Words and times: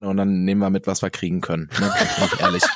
und 0.00 0.16
dann 0.16 0.44
nehmen 0.44 0.60
wir 0.60 0.70
mit, 0.70 0.86
was 0.86 1.02
wir 1.02 1.10
kriegen 1.10 1.40
können. 1.40 1.68
Ne? 1.80 1.90
Bin 1.90 2.26
ich 2.32 2.40
ehrlich. 2.40 2.62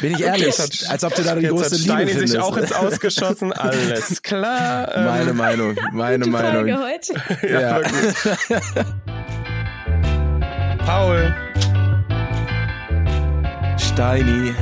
Bin 0.00 0.12
ich 0.14 0.20
ehrlich, 0.22 0.58
hat- 0.58 0.86
als 0.90 1.04
ob 1.04 1.14
du 1.14 1.22
da 1.22 1.34
die 1.34 1.46
große 1.46 1.64
hat 1.64 1.72
Liebe 1.72 1.84
Steini 1.92 2.10
findest. 2.12 2.32
sich 2.32 2.40
auch 2.40 2.56
ins 2.56 2.72
Ausgeschossen. 2.72 3.52
Alles 3.52 4.22
klar. 4.22 4.94
Ähm, 4.96 5.04
meine 5.04 5.32
Meinung, 5.34 5.76
meine 5.92 6.24
Gute 6.24 6.30
Meinung. 6.30 6.78
heute. 6.82 7.12
ja, 7.46 7.80
Ja. 7.80 7.86
Paul, 10.86 11.34
Steini. 13.78 14.54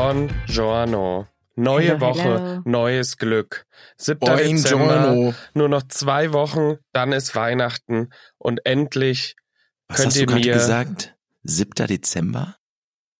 Buongiorno. 0.00 1.28
Neue 1.56 1.88
Hello, 1.88 2.00
Woche, 2.00 2.22
hello. 2.22 2.62
neues 2.64 3.18
Glück. 3.18 3.66
7. 3.98 4.18
Dezember, 4.34 4.86
Buongiorno. 5.02 5.34
nur 5.52 5.68
noch 5.68 5.82
zwei 5.88 6.32
Wochen, 6.32 6.78
dann 6.94 7.12
ist 7.12 7.36
Weihnachten 7.36 8.08
und 8.38 8.64
endlich 8.64 9.36
Was 9.88 9.98
Könnt 9.98 10.06
hast 10.06 10.16
du 10.16 10.20
ihr 10.20 10.26
gerade 10.26 10.40
mir- 10.40 10.54
gesagt? 10.54 11.14
7. 11.42 11.86
Dezember? 11.86 12.56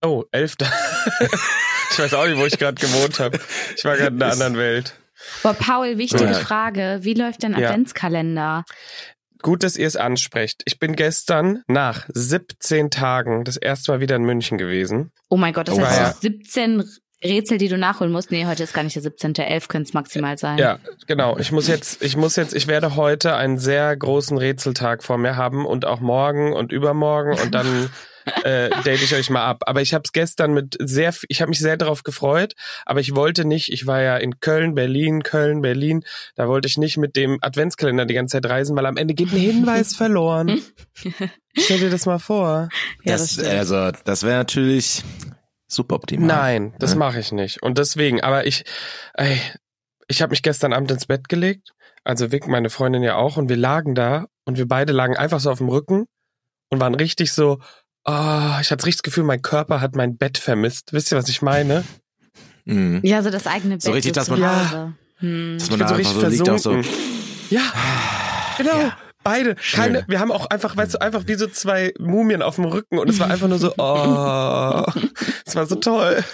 Oh, 0.00 0.24
11. 0.32 0.56
ich 1.90 1.98
weiß 1.98 2.14
auch 2.14 2.26
nicht, 2.26 2.38
wo 2.38 2.46
ich 2.46 2.56
gerade 2.58 2.80
gewohnt 2.80 3.20
habe. 3.20 3.38
Ich 3.76 3.84
war 3.84 3.98
gerade 3.98 4.16
in 4.16 4.22
einer 4.22 4.32
anderen 4.32 4.56
Welt. 4.56 4.94
Boah, 5.42 5.52
Paul, 5.52 5.98
wichtige 5.98 6.24
Ja. 6.24 6.32
Frage. 6.32 7.00
Wie 7.02 7.12
läuft 7.12 7.42
dein. 7.42 7.54
Adventskalender? 7.54 8.64
Gut, 9.42 9.62
dass 9.62 9.76
ihr 9.76 9.86
es 9.86 9.96
ansprecht. 9.96 10.62
Ich 10.66 10.78
bin 10.78 10.96
gestern 10.96 11.62
nach 11.66 12.06
17 12.12 12.90
Tagen 12.90 13.44
das 13.44 13.56
erste 13.56 13.92
Mal 13.92 14.00
wieder 14.00 14.16
in 14.16 14.22
München 14.24 14.58
gewesen. 14.58 15.12
Oh 15.28 15.36
mein 15.36 15.52
Gott, 15.52 15.68
das 15.68 15.78
Oh, 15.78 15.80
heißt, 15.82 15.92
ja. 15.96 16.02
du 16.02 16.08
hast 16.10 16.22
17 16.22 16.84
Rätsel, 17.22 17.58
die 17.58 17.68
du 17.68 17.76
nachholen 17.76 18.12
musst. 18.12 18.30
Nee, 18.30 18.46
heute 18.46 18.62
ist 18.62 18.72
gar 18.72 18.82
nicht 18.82 18.96
der 18.96 19.02
17. 19.02 19.34
11 19.34 19.68
könnte 19.68 19.88
es 19.88 19.94
maximal 19.94 20.38
sein. 20.38 20.56
Ja, 20.58 20.78
genau. 21.06 21.36
Ich 21.38 21.52
muss 21.52 21.68
jetzt, 21.68 22.02
ich 22.02 22.16
muss 22.16 22.36
jetzt, 22.36 22.54
ich 22.54 22.66
werde 22.66 22.96
heute 22.96 23.36
einen 23.36 23.58
sehr 23.58 23.94
großen 23.94 24.38
Rätseltag 24.38 25.02
vor 25.02 25.18
mir 25.18 25.36
haben 25.36 25.66
und 25.66 25.84
auch 25.84 26.00
morgen 26.00 26.52
und 26.54 26.72
übermorgen 26.72 27.38
und 27.38 27.54
dann 27.54 27.90
äh, 28.44 28.70
date 28.84 29.02
ich 29.02 29.14
euch 29.14 29.30
mal 29.30 29.44
ab. 29.44 29.62
Aber 29.66 29.82
ich 29.82 29.94
habe 29.94 30.02
es 30.04 30.12
gestern 30.12 30.52
mit 30.52 30.76
sehr, 30.80 31.14
ich 31.28 31.40
habe 31.40 31.50
mich 31.50 31.58
sehr 31.58 31.76
darauf 31.76 32.02
gefreut, 32.02 32.54
aber 32.86 33.00
ich 33.00 33.14
wollte 33.14 33.44
nicht, 33.44 33.72
ich 33.72 33.86
war 33.86 34.00
ja 34.02 34.16
in 34.16 34.40
Köln, 34.40 34.74
Berlin, 34.74 35.22
Köln, 35.22 35.62
Berlin, 35.62 36.04
da 36.34 36.48
wollte 36.48 36.68
ich 36.68 36.76
nicht 36.78 36.96
mit 36.96 37.16
dem 37.16 37.38
Adventskalender 37.42 38.06
die 38.06 38.14
ganze 38.14 38.40
Zeit 38.40 38.50
reisen, 38.50 38.76
weil 38.76 38.86
am 38.86 38.96
Ende 38.96 39.14
geht 39.14 39.32
ein 39.32 39.38
Hinweis 39.38 39.94
verloren. 39.96 40.60
Stell 41.58 41.78
dir 41.80 41.90
das 41.90 42.06
mal 42.06 42.18
vor. 42.18 42.68
Ja, 43.04 43.12
das, 43.16 43.38
also, 43.38 43.90
das 44.04 44.22
wäre 44.22 44.36
natürlich 44.38 45.02
super 45.66 45.96
optimal. 45.96 46.26
Nein, 46.26 46.74
das 46.78 46.92
Ja. 46.92 46.96
mache 46.98 47.20
ich 47.20 47.32
nicht. 47.32 47.62
Und 47.62 47.78
deswegen, 47.78 48.20
aber 48.20 48.46
ich, 48.46 48.64
ey, 49.14 49.38
ich 50.08 50.22
habe 50.22 50.30
mich 50.30 50.42
gestern 50.42 50.72
Abend 50.72 50.90
ins 50.90 51.06
Bett 51.06 51.28
gelegt, 51.28 51.72
also 52.02 52.32
Vic, 52.32 52.48
meine 52.48 52.70
Freundin 52.70 53.02
ja 53.02 53.16
auch, 53.16 53.36
und 53.36 53.48
wir 53.48 53.56
lagen 53.56 53.94
da 53.94 54.26
und 54.44 54.58
wir 54.58 54.66
beide 54.66 54.92
lagen 54.92 55.16
einfach 55.16 55.38
so 55.38 55.50
auf 55.50 55.58
dem 55.58 55.68
Rücken 55.68 56.06
und 56.70 56.80
waren 56.80 56.94
richtig 56.94 57.32
so, 57.32 57.60
oh, 58.10 58.60
ich 58.60 58.70
hatte 58.70 58.86
richtig 58.86 58.96
das 58.98 59.02
Gefühl, 59.02 59.24
mein 59.24 59.42
Körper 59.42 59.80
hat 59.80 59.94
mein 59.96 60.16
Bett 60.16 60.38
vermisst. 60.38 60.92
Wisst 60.92 61.12
ihr, 61.12 61.18
was 61.18 61.28
ich 61.28 61.42
meine? 61.42 61.84
Mhm. 62.64 63.00
Ja, 63.02 63.22
so 63.22 63.30
das 63.30 63.46
eigene 63.46 63.74
Bett. 63.76 63.82
So 63.82 63.92
richtig, 63.92 64.12
dass 64.12 64.28
man- 64.28 64.44
Hause. 64.44 64.92
Hm. 65.18 65.56
Dass 65.58 65.70
man 65.70 65.78
da 65.80 65.88
so 65.88 65.94
einfach 65.94 66.14
richtig 66.16 66.38
so 66.38 66.44
liegt, 66.44 66.48
auch 66.50 66.58
so. 66.58 66.72
versunken. 66.72 66.92
Ja, 67.50 67.62
genau. 68.56 68.78
Ja. 68.80 68.96
Beide. 69.22 69.54
Keine, 69.72 70.02
wir 70.08 70.18
haben 70.18 70.32
auch 70.32 70.46
einfach, 70.46 70.78
weißt 70.78 70.94
du, 70.94 71.00
einfach 71.02 71.24
wie 71.26 71.34
so 71.34 71.46
zwei 71.46 71.92
Mumien 71.98 72.40
auf 72.40 72.54
dem 72.54 72.64
Rücken 72.64 72.98
und 72.98 73.10
es 73.10 73.18
war 73.18 73.28
einfach 73.28 73.48
nur 73.48 73.58
so, 73.58 73.74
oh, 73.76 74.84
es 75.44 75.54
war 75.54 75.66
so 75.66 75.74
toll. 75.74 76.24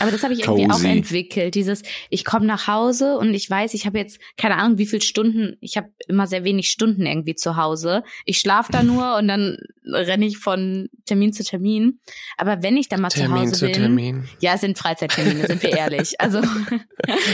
Aber 0.00 0.10
das 0.10 0.22
habe 0.22 0.32
ich 0.32 0.40
irgendwie 0.40 0.66
Cozy. 0.66 0.86
auch 0.86 0.90
entwickelt. 0.90 1.54
Dieses, 1.54 1.82
ich 2.10 2.24
komme 2.24 2.46
nach 2.46 2.66
Hause 2.66 3.18
und 3.18 3.34
ich 3.34 3.48
weiß, 3.48 3.74
ich 3.74 3.86
habe 3.86 3.98
jetzt 3.98 4.18
keine 4.36 4.56
Ahnung, 4.56 4.78
wie 4.78 4.86
viele 4.86 5.02
Stunden. 5.02 5.56
Ich 5.60 5.76
habe 5.76 5.88
immer 6.08 6.26
sehr 6.26 6.44
wenig 6.44 6.68
Stunden 6.68 7.06
irgendwie 7.06 7.34
zu 7.34 7.56
Hause. 7.56 8.02
Ich 8.24 8.38
schlafe 8.38 8.72
da 8.72 8.82
nur 8.82 9.16
und 9.16 9.28
dann 9.28 9.58
renne 9.84 10.26
ich 10.26 10.38
von 10.38 10.88
Termin 11.06 11.32
zu 11.32 11.44
Termin. 11.44 12.00
Aber 12.36 12.62
wenn 12.62 12.76
ich 12.76 12.88
dann 12.88 13.00
mal 13.00 13.10
zu 13.10 13.20
Termin 13.20 13.42
Hause 13.42 13.52
zu 13.52 13.66
bin, 13.66 13.74
Termin. 13.74 14.28
ja, 14.40 14.54
es 14.54 14.60
sind 14.60 14.78
Freizeittermine, 14.78 15.46
sind 15.46 15.62
wir 15.62 15.76
ehrlich. 15.76 16.14
Also 16.22 16.40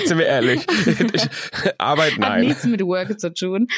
Sind 0.06 0.18
wir 0.18 0.26
ehrlich. 0.26 0.64
Ich, 1.12 1.28
Arbeit, 1.78 2.12
hat 2.12 2.18
nein. 2.18 2.46
nichts 2.46 2.64
mit 2.64 2.80
Work 2.80 3.20
zu 3.20 3.32
tun. 3.34 3.68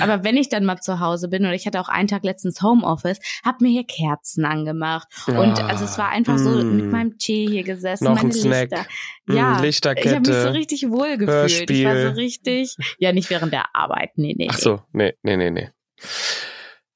Aber 0.00 0.22
wenn 0.22 0.36
ich 0.36 0.48
dann 0.48 0.64
mal 0.64 0.80
zu 0.80 1.00
Hause 1.00 1.28
bin 1.28 1.44
und 1.44 1.52
ich 1.52 1.66
hatte 1.66 1.80
auch 1.80 1.88
einen 1.88 2.06
Tag 2.06 2.22
letztens 2.22 2.62
Homeoffice, 2.62 3.18
hab 3.44 3.60
mir 3.60 3.68
hier 3.68 3.84
Kerzen 3.84 4.44
angemacht 4.44 5.08
und 5.26 5.60
Ah, 5.60 5.66
also 5.66 5.84
es 5.84 5.98
war 5.98 6.08
einfach 6.08 6.38
so 6.38 6.50
mm. 6.50 6.76
mit 6.76 6.90
meinem 6.90 7.18
Tee 7.18 7.46
hier 7.46 7.64
gesessen, 7.64 8.04
Noch 8.04 8.14
meine 8.14 8.28
ein 8.28 8.29
Snack. 8.32 8.70
Lichter. 8.70 8.86
Mm, 9.26 9.36
Ja, 9.36 9.60
Lichterkette. 9.60 10.08
ich 10.08 10.14
habe 10.14 10.28
mich 10.30 10.42
so 10.42 10.48
richtig 10.50 10.88
wohl 10.90 11.16
gefühlt. 11.16 11.70
Ich 11.70 11.84
war 11.84 11.92
so 11.94 11.98
Hörspiel. 12.00 12.22
richtig, 12.22 12.76
ja 12.98 13.12
nicht 13.12 13.30
während 13.30 13.52
der 13.52 13.74
Arbeit, 13.74 14.10
nee, 14.16 14.34
nee. 14.36 14.48
Ach 14.50 14.58
so, 14.58 14.82
nee, 14.92 15.14
nee, 15.22 15.36
nee, 15.36 15.50
nee. 15.50 15.68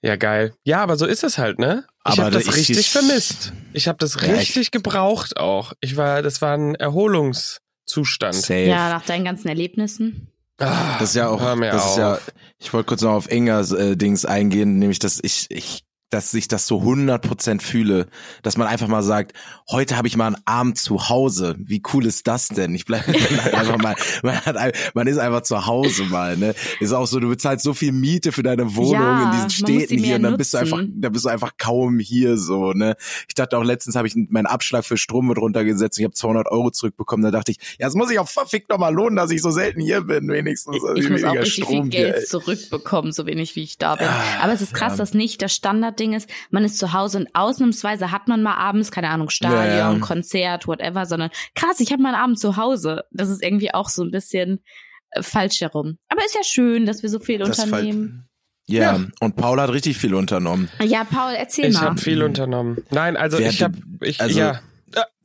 Ja, 0.02 0.16
geil. 0.16 0.54
Ja, 0.64 0.82
aber 0.82 0.96
so 0.96 1.06
ist 1.06 1.24
es 1.24 1.38
halt, 1.38 1.58
ne? 1.58 1.86
Ich 2.10 2.18
habe 2.20 2.30
das 2.30 2.46
ich- 2.46 2.54
richtig 2.56 2.78
ich- 2.78 2.90
vermisst. 2.90 3.52
Ich 3.72 3.88
habe 3.88 3.96
das 3.98 4.14
Ja, 4.20 4.34
richtig 4.34 4.70
gebraucht 4.70 5.38
auch. 5.38 5.72
Ich 5.80 5.96
war, 5.96 6.20
das 6.22 6.42
war 6.42 6.54
ein 6.56 6.74
Erholungszustand. 6.74 8.34
Safe. 8.34 8.64
Ja, 8.66 8.90
nach 8.90 9.04
deinen 9.06 9.24
ganzen 9.24 9.48
Erlebnissen. 9.48 10.28
Ah, 10.58 10.98
Das 11.00 11.10
ist 11.10 11.16
ja 11.16 11.28
auch, 11.28 11.40
hör 11.40 11.56
mir 11.56 11.70
das 11.72 11.82
auf. 11.82 11.90
ist 11.92 11.96
ja, 11.98 12.18
ich 12.58 12.72
wollte 12.72 12.86
kurz 12.88 13.00
noch 13.02 13.12
auf 13.12 13.26
Engers 13.28 13.72
äh, 13.72 13.96
Dings 13.96 14.24
eingehen, 14.24 14.78
nämlich, 14.78 14.98
dass 15.00 15.18
ich, 15.22 15.46
ich, 15.48 15.82
dass 16.14 16.32
ich 16.32 16.46
das 16.46 16.66
so 16.68 16.78
100% 16.80 17.60
fühle, 17.60 18.06
dass 18.42 18.56
man 18.56 18.68
einfach 18.68 18.86
mal 18.86 19.02
sagt, 19.02 19.32
heute 19.68 19.96
habe 19.96 20.06
ich 20.06 20.16
mal 20.16 20.28
einen 20.28 20.36
Abend 20.44 20.78
zu 20.78 21.08
Hause. 21.08 21.56
Wie 21.58 21.82
cool 21.92 22.06
ist 22.06 22.28
das 22.28 22.46
denn? 22.48 22.72
Ich 22.74 22.84
bleibe 22.84 23.06
einfach 23.52 23.78
mal, 23.78 23.96
man, 24.22 24.36
hat, 24.36 24.56
man 24.94 25.06
ist 25.08 25.18
einfach 25.18 25.42
zu 25.42 25.66
Hause 25.66 26.04
mal, 26.04 26.36
ne? 26.36 26.54
Ist 26.78 26.92
auch 26.92 27.06
so, 27.06 27.18
du 27.18 27.28
bezahlst 27.28 27.64
so 27.64 27.74
viel 27.74 27.90
Miete 27.90 28.30
für 28.30 28.44
deine 28.44 28.76
Wohnung 28.76 28.92
Ja, 28.92 29.24
in 29.24 29.30
diesen 29.32 29.50
Städten 29.50 29.98
hier 29.98 30.16
und 30.16 30.22
dann 30.22 30.36
bist 30.36 30.54
du 30.54 30.58
einfach, 30.58 30.78
nutzen. 30.78 31.00
da 31.00 31.08
bist 31.08 31.24
du 31.24 31.30
einfach 31.30 31.52
kaum 31.58 31.98
hier 31.98 32.36
so, 32.38 32.72
ne? 32.72 32.94
Ich 33.26 33.34
dachte 33.34 33.58
auch 33.58 33.64
letztens 33.64 33.96
habe 33.96 34.06
ich 34.06 34.14
meinen 34.14 34.46
Abschlag 34.46 34.84
für 34.84 34.96
Strom 34.96 35.26
mit 35.26 35.38
runtergesetzt, 35.38 35.98
ich 35.98 36.04
habe 36.04 36.14
200 36.14 36.46
Euro 36.48 36.70
zurückbekommen, 36.70 37.24
da 37.24 37.32
dachte 37.32 37.50
ich, 37.50 37.58
ja, 37.80 37.88
es 37.88 37.94
muss 37.94 38.08
sich 38.08 38.20
auch 38.20 38.28
verfickt 38.28 38.70
noch 38.70 38.78
mal 38.78 38.94
lohnen, 38.94 39.16
dass 39.16 39.32
ich 39.32 39.42
so 39.42 39.50
selten 39.50 39.80
hier 39.80 40.02
bin, 40.02 40.28
wenigstens. 40.28 40.74
Also 40.76 40.94
Ich 40.94 41.10
muss 41.10 41.24
auch 41.24 41.34
richtig 41.34 41.64
Strom 41.64 41.90
viel 41.90 41.98
hier, 41.98 42.10
Geld 42.12 42.16
ey. 42.18 42.24
zurückbekommen, 42.24 43.10
so 43.10 43.26
wenig 43.26 43.56
wie 43.56 43.64
ich 43.64 43.78
da 43.78 43.96
bin. 43.96 44.06
Ah, 44.06 44.22
Aber 44.42 44.52
es 44.52 44.60
ist 44.62 44.74
krass, 44.74 44.92
ja. 44.92 44.96
dass 44.98 45.12
nicht 45.14 45.42
das 45.42 45.52
Standardding 45.54 46.03
ist, 46.12 46.28
man 46.50 46.64
ist 46.64 46.78
zu 46.78 46.92
Hause 46.92 47.18
und 47.18 47.28
ausnahmsweise 47.34 48.10
hat 48.12 48.28
man 48.28 48.42
mal 48.42 48.54
abends, 48.56 48.90
keine 48.90 49.08
Ahnung, 49.08 49.30
Stadion, 49.30 49.64
Ja, 49.64 49.92
ja. 49.92 49.98
Konzert, 50.00 50.66
whatever, 50.68 51.06
sondern 51.06 51.30
krass, 51.54 51.80
ich 51.80 51.90
habe 51.92 52.02
mal 52.02 52.14
einen 52.14 52.22
Abend 52.22 52.38
zu 52.38 52.56
Hause. 52.56 53.04
Das 53.10 53.28
ist 53.30 53.42
irgendwie 53.42 53.72
auch 53.72 53.88
so 53.88 54.02
ein 54.02 54.10
bisschen 54.10 54.62
äh, 55.10 55.22
falsch 55.22 55.60
herum. 55.60 55.98
Aber 56.08 56.24
ist 56.24 56.34
ja 56.34 56.44
schön, 56.44 56.86
dass 56.86 57.02
wir 57.02 57.10
so 57.10 57.18
viel 57.18 57.38
Das 57.38 57.58
unternehmen. 57.58 58.28
Ja, 58.66 58.96
Ja. 58.96 59.00
und 59.20 59.36
Paul 59.36 59.60
hat 59.60 59.70
richtig 59.72 59.98
viel 59.98 60.14
unternommen. 60.14 60.68
Ja, 60.82 61.04
Paul, 61.04 61.34
erzähl 61.34 61.66
Ich 61.66 61.74
mal. 61.74 61.82
habe 61.90 62.00
viel 62.00 62.22
unternommen. 62.22 62.78
Nein, 62.90 63.16
also 63.16 63.38
Wer 63.38 63.50
ich 63.50 63.62
habe, 63.62 63.76
ich, 64.00 64.20
also, 64.20 64.38
ja. 64.38 64.60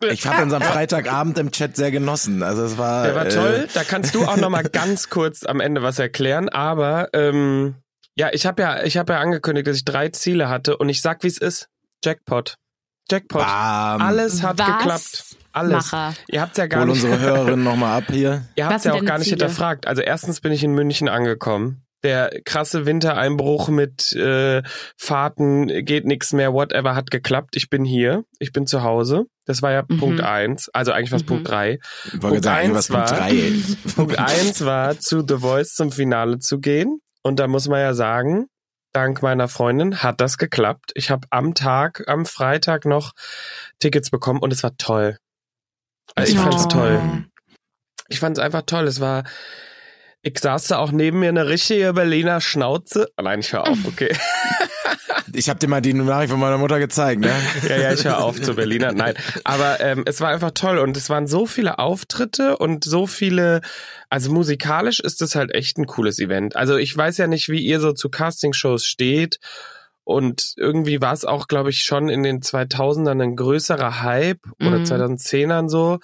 Ich 0.09 0.25
habe 0.25 0.41
unseren 0.44 0.61
Freitagabend 0.63 1.38
im 1.38 1.51
Chat 1.51 1.75
sehr 1.75 1.91
genossen. 1.91 2.41
Also 2.44 2.63
es 2.63 2.78
war, 2.78 3.03
Der 3.06 3.16
war 3.16 3.25
äh, 3.28 3.29
toll. 3.29 3.67
Da 3.73 3.84
kannst 3.84 4.16
du 4.16 4.25
auch 4.25 4.35
noch 4.38 4.50
mal 4.50 4.63
ganz 4.72 5.09
kurz 5.09 5.46
am 5.46 5.59
Ende 5.59 5.84
was 5.84 6.00
erklären. 6.00 6.50
Aber 6.50 7.09
ähm, 7.13 7.75
ja, 8.19 8.30
ich 8.34 8.46
habe 8.46 8.62
ja, 8.62 8.84
ich 8.84 8.97
habe 8.97 9.13
ja 9.13 9.19
angekündigt, 9.19 9.68
dass 9.68 9.78
ich 9.78 9.85
drei 9.85 10.09
Ziele 10.09 10.50
hatte 10.50 10.78
und 10.78 10.90
ich 10.90 11.02
sag, 11.02 11.24
wie 11.24 11.28
es 11.28 11.38
ist. 11.38 11.68
Jackpot. 12.03 12.56
Jackpot. 13.09 13.41
Bam. 13.41 14.02
Alles 14.02 14.44
hat 14.44 14.59
Was? 14.59 14.68
geklappt. 14.78 15.24
Alles. 15.52 15.91
Macher. 15.91 16.13
Ihr 16.28 16.41
habt's 16.41 16.58
ja 16.58 16.68
gar 16.68 16.81
Hol 16.81 16.90
nicht. 16.90 17.03
unsere 17.03 17.19
Hörerin 17.19 17.63
nochmal 17.63 17.97
ab 17.97 18.03
hier. 18.12 18.46
Ihr 18.56 18.66
Was 18.66 18.72
habt's 18.74 18.84
sind 18.84 18.94
ja 18.94 19.00
auch 19.02 19.06
gar 19.06 19.18
nicht 19.18 19.29
Ziele? 19.29 19.38
hinterfragt. 19.46 19.88
Also 19.88 20.02
erstens 20.03 20.41
bin 20.41 20.52
ich 20.52 20.63
in 20.63 20.74
München 20.74 21.09
angekommen. 21.09 21.84
Der 22.03 22.29
krasse 22.46 22.85
Wintereinbruch 22.85 23.68
mit 23.69 24.13
äh, 24.13 24.62
Fahrten, 24.96 25.68
geht 25.84 26.06
nix 26.06 26.31
mehr, 26.31 26.53
whatever, 26.53 26.96
hat 26.96 27.12
geklappt. 27.12 27.56
Ich 27.58 27.69
bin 27.69 27.84
hier, 27.84 28.24
ich 28.38 28.53
bin 28.53 28.68
zu 28.68 28.84
Hause. 28.84 29.25
Das 29.46 29.62
war 29.62 29.72
ja 29.72 29.84
Mhm. 29.88 29.97
Punkt 29.97 30.22
eins. 30.22 30.69
Also 30.72 30.91
eigentlich 30.91 31.12
war 31.12 31.19
Mhm. 31.19 31.25
Punkt 31.25 31.50
drei. 31.50 31.79
Punkt 32.22 32.44
sagen, 32.44 32.68
eins 32.68 32.75
was 32.75 32.88
Punkt 32.90 33.09
war- 33.11 33.17
drei. 33.17 33.29
ey. 33.32 33.64
Punkt 33.96 34.20
eins 34.20 34.64
war, 34.64 34.97
zu 34.99 35.26
The 35.28 35.38
Voice 35.38 35.73
zum 35.73 35.91
Finale 35.91 36.40
zu 36.40 36.59
gehen. 36.59 36.99
Und 37.24 37.40
da 37.40 37.48
muss 37.48 37.68
man 37.68 37.80
ja 37.82 37.94
sagen, 37.94 38.48
dank 38.94 39.22
meiner 39.22 39.48
Freundin 39.48 40.02
hat 40.02 40.22
das 40.22 40.38
geklappt. 40.38 40.92
Ich 40.96 41.10
habe 41.12 41.28
am 41.32 41.54
Tag, 41.54 42.04
am 42.08 42.26
Freitag 42.26 42.86
noch 42.86 43.12
Tickets 43.80 44.10
bekommen 44.10 44.40
und 44.40 44.52
es 44.54 44.64
war 44.64 44.76
toll. 44.78 45.18
Also 46.16 46.34
ich 46.34 46.40
Oh. 46.40 46.44
fand's 46.44 46.68
toll. 46.68 47.26
Ich 48.08 48.20
fand's 48.20 48.40
einfach 48.40 48.64
toll. 48.64 48.88
Es 48.88 49.00
war, 49.00 49.24
ich 50.22 50.40
saß 50.40 50.68
da 50.70 50.78
auch 50.80 50.92
neben 50.92 51.20
mir 51.20 51.30
eine 51.30 51.48
richtige 51.48 51.94
Berliner 51.94 52.42
Schnauze. 52.42 53.10
Nein, 53.22 53.42
ich 53.42 53.54
hör 53.54 53.68
auf, 53.68 53.78
okay. 53.86 54.16
Ich 55.34 55.50
habe 55.50 55.60
dir 55.60 55.68
mal 55.68 55.82
die 55.82 55.94
Nachricht 55.94 56.32
von 56.32 56.40
meiner 56.40 56.58
Mutter 56.58 56.80
gezeigt, 56.80 57.22
ne? 57.22 57.32
Ja, 57.68 57.78
ja, 57.78 57.94
ich 57.94 58.04
höre 58.04 58.20
auf 58.20 58.42
zu 58.42 58.56
Berliner. 58.56 58.92
Nein, 58.94 59.14
aber 59.44 59.80
ähm, 59.80 60.04
es 60.06 60.22
war 60.22 60.30
einfach 60.30 60.52
toll 60.52 60.78
und 60.80 60.98
es 60.98 61.10
waren 61.10 61.28
so 61.28 61.46
viele 61.46 61.80
Auftritte 61.80 62.58
und 62.58 62.84
so 62.84 63.08
viele, 63.08 63.62
also 64.10 64.32
musikalisch 64.32 65.00
ist 65.00 65.22
es 65.22 65.36
halt 65.36 65.54
echt 65.54 65.78
ein 65.78 65.86
cooles 65.86 66.20
Event. 66.20 66.56
Also 66.56 66.78
ich 66.78 66.96
weiß 66.96 67.18
ja 67.18 67.28
nicht, 67.28 67.50
wie 67.50 67.60
ihr 67.66 67.80
so 67.80 67.94
zu 67.94 68.10
Castingshows 68.10 68.86
steht 68.86 69.40
und 70.04 70.54
irgendwie 70.58 71.02
war 71.02 71.14
es 71.14 71.26
auch, 71.26 71.48
glaube 71.48 71.70
ich, 71.70 71.82
schon 71.84 72.10
in 72.10 72.24
den 72.24 72.42
2000ern 72.42 73.22
ein 73.22 73.36
größerer 73.36 74.02
Hype 74.02 74.40
oder 74.60 74.80
Mhm. 74.80 74.84
2010ern 74.86 75.70
so. 75.70 76.00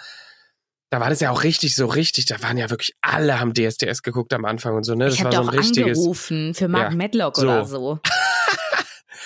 da 0.91 0.99
war 1.01 1.09
das 1.09 1.19
ja 1.19 1.31
auch 1.31 1.43
richtig 1.43 1.75
so 1.75 1.87
richtig, 1.87 2.25
da 2.27 2.41
waren 2.43 2.57
ja 2.57 2.69
wirklich 2.69 2.93
alle 3.01 3.39
haben 3.39 3.53
DSDS 3.53 4.01
geguckt 4.03 4.31
am 4.33 4.45
Anfang 4.45 4.75
und 4.75 4.83
so, 4.83 4.93
ne? 4.95 5.05
Das 5.05 5.15
ich 5.15 5.23
war 5.23 5.33
habe 5.33 5.35
so 5.37 5.41
auch 5.49 5.53
ein 5.53 5.59
richtiges. 5.59 5.97
angerufen 5.97 6.53
für 6.53 6.67
Mark 6.69 6.91
Ja. 6.91 6.95
Medlock 6.97 7.35
So. 7.37 7.43
oder 7.47 7.65
so. 7.65 7.99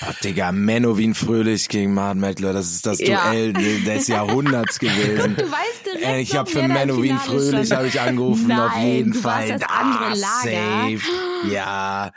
Oh, 0.02 0.12
Digga, 0.24 0.52
Menowin 0.54 1.14
Fröhlich 1.14 1.68
gegen 1.68 1.94
Martin 1.94 2.22
Meckler, 2.22 2.54
das 2.54 2.72
ist 2.72 2.86
das 2.86 3.00
Ja. 3.00 3.32
Duell 3.32 3.52
des 3.54 4.08
Jahrhunderts 4.08 4.80
gewesen. 4.80 5.36
Du 5.36 5.44
weißt 5.44 5.86
direkt 5.86 6.06
Ey, 6.06 6.22
ich 6.22 6.36
habe 6.38 6.50
für 6.50 6.68
Menowin 6.68 7.18
Fröhlich 7.20 7.72
habe 7.72 7.88
ich 7.88 8.00
angerufen, 8.00 8.50
auf 8.52 8.72
Nein, 8.76 8.88
jeden 8.88 9.12
du 9.12 9.24
warst 9.24 9.50
Fall. 9.50 9.60
das 9.60 9.70
andere 9.70 10.10
Lager. 10.10 10.18
safe. 10.20 11.52
Ja, 11.52 12.12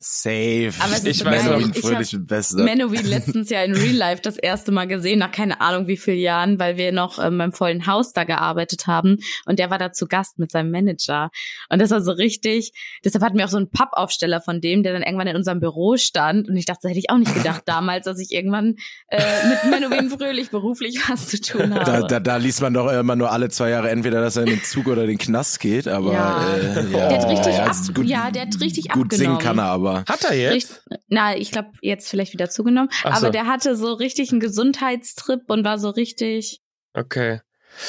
safe. 0.00 0.70
Aber 0.80 0.92
es 0.92 0.98
ist 1.00 1.06
Ich 1.06 1.18
so 1.18 1.24
weiß 1.24 1.44
noch, 1.46 1.58
ich 1.58 1.80
Fröhlich 1.80 2.12
hab 2.12 2.20
ist 2.20 2.26
Beste. 2.26 2.62
Menowin 2.62 3.04
letztens 3.06 3.50
ja 3.50 3.62
in 3.62 3.74
Real 3.74 3.94
Life 3.96 4.22
das 4.22 4.36
erste 4.36 4.70
Mal 4.72 4.86
gesehen, 4.86 5.18
nach 5.18 5.32
keine 5.32 5.60
Ahnung 5.60 5.86
wie 5.88 5.96
vielen 5.96 6.18
Jahren, 6.20 6.58
weil 6.58 6.76
wir 6.76 6.92
noch 6.92 7.18
ähm, 7.18 7.38
beim 7.38 7.52
vollen 7.52 7.86
Haus 7.86 8.12
da 8.12 8.24
gearbeitet 8.24 8.86
haben 8.86 9.18
und 9.46 9.58
der 9.58 9.70
war 9.70 9.78
da 9.78 9.92
zu 9.92 10.06
Gast 10.06 10.38
mit 10.38 10.50
seinem 10.52 10.70
Manager. 10.70 11.30
Und 11.68 11.80
das 11.80 11.90
war 11.90 12.00
so 12.00 12.12
richtig, 12.12 12.72
deshalb 13.04 13.24
hatten 13.24 13.36
wir 13.38 13.44
auch 13.44 13.50
so 13.50 13.56
einen 13.56 13.70
Pappaufsteller 13.70 14.40
von 14.40 14.60
dem, 14.60 14.82
der 14.82 14.92
dann 14.92 15.02
irgendwann 15.02 15.26
in 15.26 15.36
unserem 15.36 15.60
Büro 15.60 15.96
stand 15.96 16.48
und 16.48 16.56
ich 16.56 16.64
dachte, 16.64 16.80
das 16.82 16.90
hätte 16.90 17.00
ich 17.00 17.10
auch 17.10 17.18
nicht 17.18 17.34
gedacht 17.34 17.62
damals, 17.66 18.04
dass 18.06 18.20
ich 18.20 18.30
irgendwann 18.32 18.76
äh, 19.08 19.20
mit 19.48 19.70
Menowin 19.80 20.10
Fröhlich 20.10 20.50
beruflich 20.50 20.98
was 21.08 21.28
zu 21.28 21.40
tun 21.40 21.74
habe. 21.74 21.84
Da, 21.84 22.00
da, 22.02 22.20
da 22.20 22.36
liest 22.36 22.60
man 22.62 22.72
doch 22.74 22.90
immer 22.92 23.16
nur 23.16 23.32
alle 23.32 23.48
zwei 23.48 23.70
Jahre 23.70 23.90
entweder, 23.90 24.20
dass 24.20 24.36
er 24.36 24.44
in 24.44 24.50
den 24.50 24.62
Zug 24.62 24.86
oder 24.86 25.06
den 25.06 25.18
Knast 25.18 25.58
geht, 25.60 25.88
aber 25.88 26.12
Ja. 26.12 26.54
äh, 26.56 26.92
ja, 26.92 27.08
Der 27.08 27.18
hat 27.20 27.28
richtig 27.28 27.54
ja, 27.56 27.64
ab- 27.64 27.70
ist 27.72 27.94
gut, 27.94 28.06
ja, 28.06 28.30
der 28.30 28.42
hat 28.42 28.60
richtig 28.60 28.88
gut 28.90 29.12
singen 29.12 29.32
abgenommen. 29.32 29.38
kann 29.38 29.58
er 29.58 29.64
aber. 29.72 29.87
Hat 30.08 30.24
er 30.24 30.34
jetzt? 30.34 30.54
Richt- 30.54 30.80
Na, 31.08 31.36
ich 31.36 31.50
glaube, 31.50 31.70
jetzt 31.82 32.08
vielleicht 32.08 32.32
wieder 32.32 32.48
zugenommen. 32.50 32.88
Ach 33.04 33.16
so. 33.16 33.26
Aber 33.26 33.30
der 33.30 33.46
hatte 33.46 33.76
so 33.76 33.92
richtig 33.92 34.30
einen 34.30 34.40
Gesundheitstrip 34.40 35.42
und 35.48 35.64
war 35.64 35.78
so 35.78 35.90
richtig, 35.90 36.60
Okay. 36.94 37.40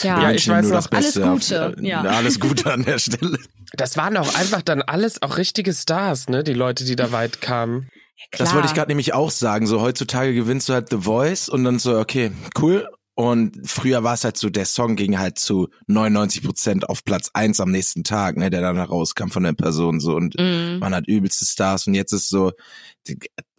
ja. 0.04 0.22
Ja, 0.24 0.31
ich 0.31 0.48
weiß 0.48 0.63
nur 0.66 0.74
noch, 0.75 0.88
das 0.88 0.90
Beste 0.90 1.25
alles 1.25 1.48
Gute, 1.50 1.68
auf- 1.68 1.74
ja. 1.81 2.01
Alles 2.04 2.40
Gute 2.40 2.72
an 2.72 2.84
der 2.84 3.00
Stelle. 3.00 3.38
Das 3.74 3.98
waren 3.98 4.18
auch 4.18 4.34
einfach 4.36 4.62
dann 4.62 4.81
alles 4.81 5.22
auch 5.22 5.38
richtige 5.38 5.74
Stars, 5.74 6.28
ne? 6.28 6.44
Die 6.44 6.54
Leute, 6.54 6.86
die 6.86 6.96
da 6.96 7.12
weit 7.12 7.40
kamen. 7.42 7.88
klar. 8.31 8.45
Das 8.48 8.54
wollte 8.56 8.68
ich 8.68 8.74
gerade 8.74 8.90
nämlich 8.90 9.13
auch 9.13 9.30
sagen. 9.31 9.68
So 9.68 9.81
heutzutage 9.81 10.34
gewinnst 10.34 10.68
du 10.69 10.74
halt 10.74 10.90
The 10.90 10.98
Voice 10.98 11.50
und 11.50 11.63
dann 11.63 11.78
so, 11.80 11.98
okay, 12.00 12.31
cool. 12.60 12.88
Und 13.19 13.69
früher 13.69 14.01
war 14.06 14.13
es 14.13 14.24
halt 14.24 14.38
so, 14.38 14.50
der 14.50 14.63
Song 14.63 14.95
ging 14.95 15.19
halt 15.19 15.38
zu 15.39 15.68
99 15.88 16.42
Prozent 16.42 16.88
auf 16.88 17.04
Platz 17.04 17.30
eins 17.33 17.60
am 17.60 17.69
nächsten 17.69 18.06
Tag, 18.06 18.38
ne, 18.38 18.50
der 18.50 18.62
dann 18.62 18.77
herauskam 18.77 19.27
von 19.27 19.44
der 19.44 19.51
Person 19.51 20.00
so 20.00 20.16
und 20.16 20.39
Mhm. 20.39 20.80
man 20.80 20.95
hat 20.95 21.06
übelste 21.06 21.44
Stars 21.44 21.86
und 21.86 21.95
jetzt 21.95 22.13
ist 22.13 22.30
so, 22.30 22.54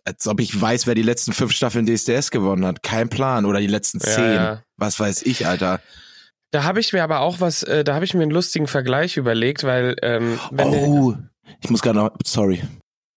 als 0.04 0.26
ob 0.26 0.40
ich 0.40 0.58
weiß, 0.58 0.86
wer 0.86 0.94
die 0.94 1.02
letzten 1.02 1.34
fünf 1.34 1.52
Staffeln 1.52 1.84
DSDS 1.84 2.30
gewonnen 2.30 2.64
hat. 2.64 2.82
Kein 2.82 3.10
Plan. 3.10 3.44
Oder 3.44 3.60
die 3.60 3.66
letzten 3.66 3.98
Ja, 3.98 4.04
zehn. 4.06 4.34
ja. 4.34 4.62
Was 4.78 4.98
weiß 4.98 5.22
ich, 5.26 5.46
Alter. 5.46 5.80
Da 6.52 6.64
habe 6.64 6.80
ich 6.80 6.94
mir 6.94 7.04
aber 7.04 7.20
auch 7.20 7.40
was, 7.40 7.62
äh, 7.62 7.84
da 7.84 7.94
habe 7.94 8.06
ich 8.06 8.14
mir 8.14 8.22
einen 8.22 8.30
lustigen 8.32 8.66
Vergleich 8.66 9.18
überlegt, 9.18 9.62
weil 9.64 9.94
ähm, 10.00 10.40
wenn 10.52 10.68
Oh, 10.68 11.14
ich 11.62 11.68
muss 11.68 11.82
gerade 11.82 11.98
noch, 11.98 12.10
sorry. 12.24 12.62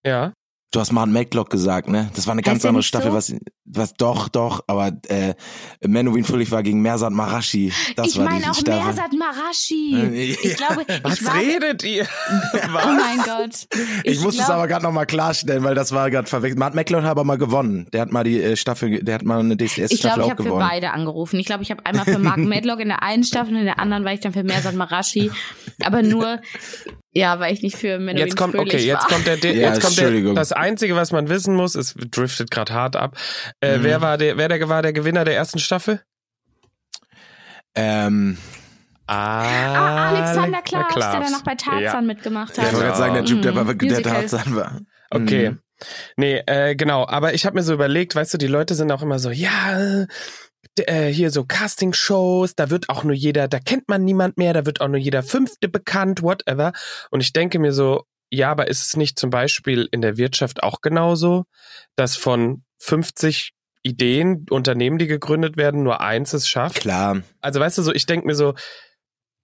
ja, 0.06 0.34
Du 0.74 0.80
hast 0.80 0.92
Martin 0.92 1.14
Medlock 1.14 1.52
gesagt, 1.52 1.88
ne? 1.88 2.10
Das 2.16 2.26
war 2.26 2.32
eine 2.32 2.42
ganz 2.42 2.66
andere 2.66 2.82
Staffel, 2.82 3.12
so? 3.12 3.16
was, 3.16 3.36
was 3.64 3.94
doch, 3.94 4.28
doch, 4.28 4.64
aber 4.66 4.92
äh, 5.08 5.36
Menowin 5.86 6.24
Fröhlich 6.24 6.50
war 6.50 6.64
gegen 6.64 6.82
Mersat 6.82 7.14
Marashi. 7.14 7.72
Das 7.96 8.08
ich 8.08 8.18
war 8.18 8.26
meine 8.26 8.50
auch 8.50 8.56
Staffel. 8.56 8.84
Mersat 8.84 9.14
Marashi. 9.14 9.96
Äh, 9.96 10.24
Ich 10.42 10.58
glaube, 10.58 10.84
was 11.04 11.22
ich 11.22 11.28
war, 11.28 11.36
redet 11.36 11.84
ihr? 11.84 12.06
Oh 12.56 12.58
was? 12.74 12.86
mein 12.86 13.18
Gott. 13.24 13.68
Ich, 14.04 14.20
muss 14.22 14.34
es 14.34 14.46
glaub- 14.46 14.50
aber 14.58 14.68
gerade 14.68 14.84
noch 14.84 14.92
mal 14.92 15.06
klarstellen, 15.06 15.64
weil 15.64 15.76
das 15.76 15.92
war 15.92 16.10
gerade 16.10 16.28
verwechselt. 16.28 16.58
Martin 16.58 16.78
Medlock 16.78 17.04
hat 17.04 17.12
aber 17.12 17.24
mal 17.24 17.38
gewonnen. 17.38 17.86
Der 17.94 18.02
hat 18.02 18.12
mal 18.12 18.24
die 18.24 18.42
äh, 18.42 18.56
Staffel, 18.56 19.04
der 19.04 19.14
hat 19.16 19.24
mal 19.24 19.40
eine 19.42 19.54
Ich 19.54 19.74
DSDS-Staffel 19.76 19.98
glaube, 20.00 20.20
ich 20.22 20.26
auch 20.26 20.30
habe 20.32 20.44
für 20.44 20.50
gewonnen. 20.50 20.68
beide 20.70 20.92
angerufen. 20.92 21.40
Ich 21.40 21.46
glaube, 21.46 21.62
ich 21.62 21.70
habe 21.70 21.86
einmal 21.86 22.06
für 22.06 22.18
Mark 22.18 22.38
Medlock 22.40 22.80
in 22.80 22.88
der 22.88 23.04
einen 23.04 23.24
Staffel 23.24 23.54
und 23.54 23.60
in 23.60 23.66
der 23.66 23.78
anderen 23.80 24.06
war 24.06 24.14
ich 24.14 24.22
dann 24.22 24.34
für 24.34 24.44
Mersat 24.44 24.74
Marashi. 24.74 25.30
Aber 25.84 26.02
nur, 26.02 26.40
ja, 27.14 27.40
weil 27.40 27.54
ich 27.54 27.62
nicht 27.62 27.78
für 27.78 28.00
Menowin 28.00 28.18
Jetzt 28.18 28.36
kommt, 28.38 28.56
okay, 28.56 28.78
jetzt 28.78 29.04
war. 29.04 29.10
kommt 29.10 29.28
der, 29.28 29.38
der 29.38 29.54
Ja, 29.56 29.70
jetzt 29.74 29.82
kommt 29.82 29.98
der, 29.98 30.06
Entschuldigung. 30.08 30.36
das 30.36 30.52
Einzige, 30.52 30.96
was 30.96 31.12
man 31.12 31.30
wissen 31.30 31.56
muss, 31.56 31.76
es 31.76 31.94
driftet 31.96 32.52
gerade 32.52 32.74
hart 32.74 32.96
ab. 32.96 33.16
Äh, 33.62 33.78
Mhm. 33.78 33.84
Wer 33.84 34.02
war 34.02 34.18
der, 34.18 34.38
wer 34.38 34.48
der 34.50 34.68
war 34.70 34.82
der 34.82 34.94
Gewinner 34.94 35.24
der 35.26 35.36
ersten 35.36 35.60
Staffel? 35.60 36.02
Ähm, 37.76 38.38
Ah, 39.06 40.10
Alexander 40.12 40.62
Klaas, 40.62 40.94
der 40.96 41.20
dann 41.20 41.32
noch 41.34 41.44
bei 41.44 41.56
Tarzan 41.56 41.82
Ja. 41.84 42.02
mitgemacht 42.02 42.54
ich 42.58 42.64
hat. 42.64 42.72
wollte 42.74 42.86
gerade 42.86 42.98
sagen, 42.98 43.14
der 43.16 43.26
Typ, 43.26 43.42
der, 43.42 43.52
Mhm, 43.52 43.78
der. 43.80 44.02
Tarzan 44.02 44.56
war. 44.56 44.80
Okay. 45.10 45.50
Mhm. 45.52 45.60
Nee, 46.16 46.42
äh, 46.48 46.76
genau. 46.76 47.06
Aber 47.08 47.34
ich 47.34 47.46
habe 47.46 47.56
mir 47.56 47.64
so 47.64 47.74
überlegt, 47.74 48.16
weißt 48.16 48.34
du, 48.34 48.38
die 48.38 48.48
Leute 48.48 48.76
sind 48.76 48.92
auch 48.94 49.02
immer 49.02 49.20
so, 49.20 49.30
ja, 49.30 50.06
äh, 50.80 51.08
hier 51.08 51.32
so 51.32 51.44
Castingshows, 51.46 52.56
da 52.56 52.70
wird 52.70 52.90
auch 52.90 53.04
nur 53.04 53.16
jeder, 53.16 53.48
da 53.48 53.60
kennt 53.60 53.90
man 53.90 54.04
niemand 54.04 54.38
mehr, 54.38 54.54
da 54.54 54.66
wird 54.66 54.82
auch 54.82 54.88
nur 54.88 54.98
jeder 54.98 55.24
Fünfte 55.24 55.68
bekannt, 55.68 56.22
whatever. 56.22 56.74
Und 57.12 57.22
ich 57.22 57.34
denke 57.34 57.60
mir 57.60 57.74
so, 57.74 58.04
ja, 58.30 58.50
aber 58.50 58.68
ist 58.68 58.82
es 58.82 58.98
nicht 58.98 59.20
zum 59.20 59.30
Beispiel 59.30 59.88
in 59.92 60.02
der 60.02 60.18
Wirtschaft 60.18 60.64
auch 60.64 60.82
genauso, 60.82 61.46
dass 61.96 62.16
von 62.16 62.64
50 62.80 63.52
Ideen, 63.84 64.46
Unternehmen, 64.50 64.98
die 64.98 65.08
gegründet 65.08 65.58
werden, 65.58 65.84
nur 65.84 66.02
eins 66.02 66.34
es 66.34 66.48
schafft? 66.48 66.82
Klar. 66.82 67.22
Also 67.42 67.60
weißt 67.60 67.78
du 67.78 67.84
so, 67.84 67.94
ich 67.94 68.06
denke 68.06 68.26
mir 68.26 68.36
so, 68.36 68.56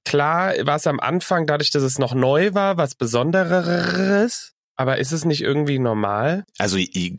klar 0.05 0.53
war 0.61 0.77
es 0.77 0.87
am 0.87 0.99
Anfang, 0.99 1.45
dadurch, 1.45 1.71
dass 1.71 1.83
es 1.83 1.99
noch 1.99 2.15
neu 2.15 2.53
war, 2.53 2.77
was 2.77 2.95
Besondereres, 2.95 4.53
aber 4.79 4.97
ist 4.97 5.11
es 5.11 5.25
nicht 5.25 5.41
irgendwie 5.41 5.77
normal? 5.77 6.45
Also, 6.57 6.77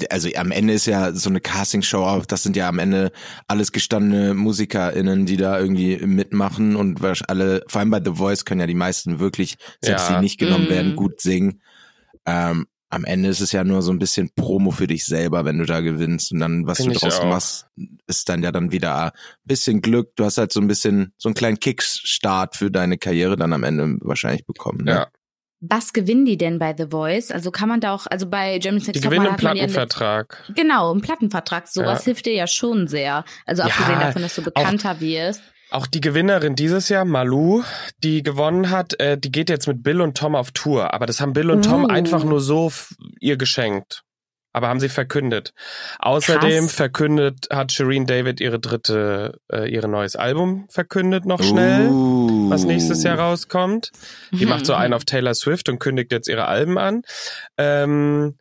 also 0.09 0.29
am 0.35 0.51
Ende 0.51 0.73
ist 0.73 0.87
ja 0.87 1.13
so 1.13 1.29
eine 1.29 1.41
Castingshow 1.41 1.99
auch, 2.07 2.25
das 2.25 2.43
sind 2.43 2.57
ja 2.57 2.67
am 2.71 2.79
Ende 2.79 3.13
alles 3.49 3.71
gestandene 3.71 4.33
MusikerInnen, 4.33 5.27
die 5.27 5.37
da 5.37 5.61
irgendwie 5.61 5.99
mitmachen 5.99 6.75
und 6.75 7.03
alle, 7.29 7.63
vor 7.67 7.81
allem 7.81 7.91
bei 7.91 8.01
The 8.03 8.15
Voice 8.15 8.47
können 8.47 8.61
ja 8.63 8.67
die 8.67 8.73
meisten 8.75 9.21
wirklich, 9.21 9.57
selbst 9.83 10.09
Ja. 10.09 10.17
die 10.17 10.23
nicht 10.23 10.39
genommen 10.39 10.65
Mhm. 10.65 10.71
werden, 10.71 10.97
gut 10.97 11.21
singen. 11.21 11.61
Ähm, 12.25 12.67
am 12.89 13.05
Ende 13.05 13.29
ist 13.29 13.41
es 13.41 13.53
ja 13.53 13.63
nur 13.63 13.83
so 13.83 13.93
ein 13.93 13.99
bisschen 13.99 14.31
Promo 14.35 14.71
für 14.71 14.87
dich 14.87 15.05
selber, 15.05 15.45
wenn 15.45 15.59
du 15.59 15.67
da 15.67 15.81
gewinnst 15.81 16.33
und 16.33 16.41
dann, 16.41 16.67
was 16.67 16.79
Find 16.79 16.97
du 16.97 16.99
draus 16.99 17.23
machst, 17.23 17.67
ist 18.07 18.29
dann 18.31 18.43
ja 18.43 18.53
dann 18.53 18.73
wieder 18.73 19.05
ein 19.05 19.11
bisschen 19.45 19.83
Glück. 19.83 20.17
Du 20.17 20.25
hast 20.25 20.39
halt 20.39 20.51
so 20.53 20.61
ein 20.61 20.67
bisschen, 20.67 21.13
so 21.19 21.29
einen 21.29 21.35
kleinen 21.37 21.61
Kickstart 21.61 22.57
für 22.57 22.71
deine 22.71 22.97
Karriere 22.97 23.37
dann 23.37 23.53
am 23.53 23.65
Ende 23.65 23.99
wahrscheinlich 24.01 24.47
bekommen. 24.47 24.85
Ne? 24.85 24.91
Ja. 24.93 25.07
Was 25.61 25.93
gewinnen 25.93 26.25
die 26.25 26.39
denn 26.39 26.59
bei 26.59 26.75
The 26.77 26.87
Voice? 26.91 27.31
Also 27.31 27.51
kann 27.51 27.69
man 27.69 27.81
da 27.81 27.93
auch, 27.95 28.07
also 28.07 28.27
bei 28.27 28.59
Germany's 28.59 28.85
Die 28.87 28.93
Next 28.93 29.03
gewinnen 29.03 29.27
Topmodel 29.27 29.47
einen 29.49 29.57
man 29.57 29.57
ja 29.57 29.65
Plattenvertrag. 29.67 30.53
Genau, 30.57 30.95
ein 30.95 31.01
Plattenvertrag. 31.03 31.69
Sowas 31.69 32.01
Ja. 32.01 32.05
hilft 32.07 32.27
dir 32.27 32.33
ja 32.35 32.47
schon 32.47 32.89
sehr. 32.89 33.25
Also 33.45 33.63
Ja, 33.63 33.69
abgesehen 33.69 34.01
davon, 34.01 34.23
dass 34.23 34.35
du 34.37 34.43
bekannter 34.43 35.01
wirst. 35.01 35.43
Auch 35.71 35.87
die 35.87 36.01
Gewinnerin 36.01 36.57
dieses 36.57 36.89
Jahr, 36.89 37.05
Malu, 37.05 37.63
die 38.03 38.23
gewonnen 38.23 38.71
hat, 38.71 38.99
äh, 38.99 39.17
die 39.19 39.31
geht 39.31 39.51
jetzt 39.51 39.69
mit 39.69 39.83
Bill 39.83 40.01
und 40.01 40.17
Tom 40.17 40.35
auf 40.35 40.51
Tour. 40.51 40.95
Aber 40.95 41.07
das 41.07 41.21
haben 41.21 41.33
Bill 41.35 41.51
und 41.51 41.65
Tom 41.65 41.85
Oh. 41.85 41.89
einfach 41.89 42.25
nur 42.25 42.41
so 42.41 42.73
ihr 43.21 43.37
geschenkt. 43.37 44.03
Aber 44.53 44.69
haben 44.69 44.81
sie 44.81 44.89
verkündet. 44.89 45.55
Außerdem 45.99 46.65
Krass. 46.65 46.73
verkündet 46.73 47.49
hat 47.51 47.73
Shireen 47.73 48.07
David 48.07 48.41
ihre 48.41 48.59
dritte, 48.59 49.39
äh, 49.53 49.71
ihre 49.71 49.89
neues 49.89 50.17
Album 50.17 50.67
verkündet 50.69 51.25
noch 51.25 51.43
schnell. 51.43 51.89
Uh. 51.89 52.51
was 52.51 52.65
nächstes 52.65 53.05
Jahr 53.05 53.19
rauskommt. 53.19 53.93
Die 54.33 54.47
macht 54.47 54.67
so 54.67 54.75
einen 54.75 54.93
auf 54.95 55.05
Taylor 55.05 55.35
Swift 55.35 55.69
und 55.69 55.79
kündigt 55.79 56.11
jetzt 56.11 56.29
ihre 56.29 56.47
Alben 56.47 56.79
an. 56.79 57.03
Ähm, 57.57 58.35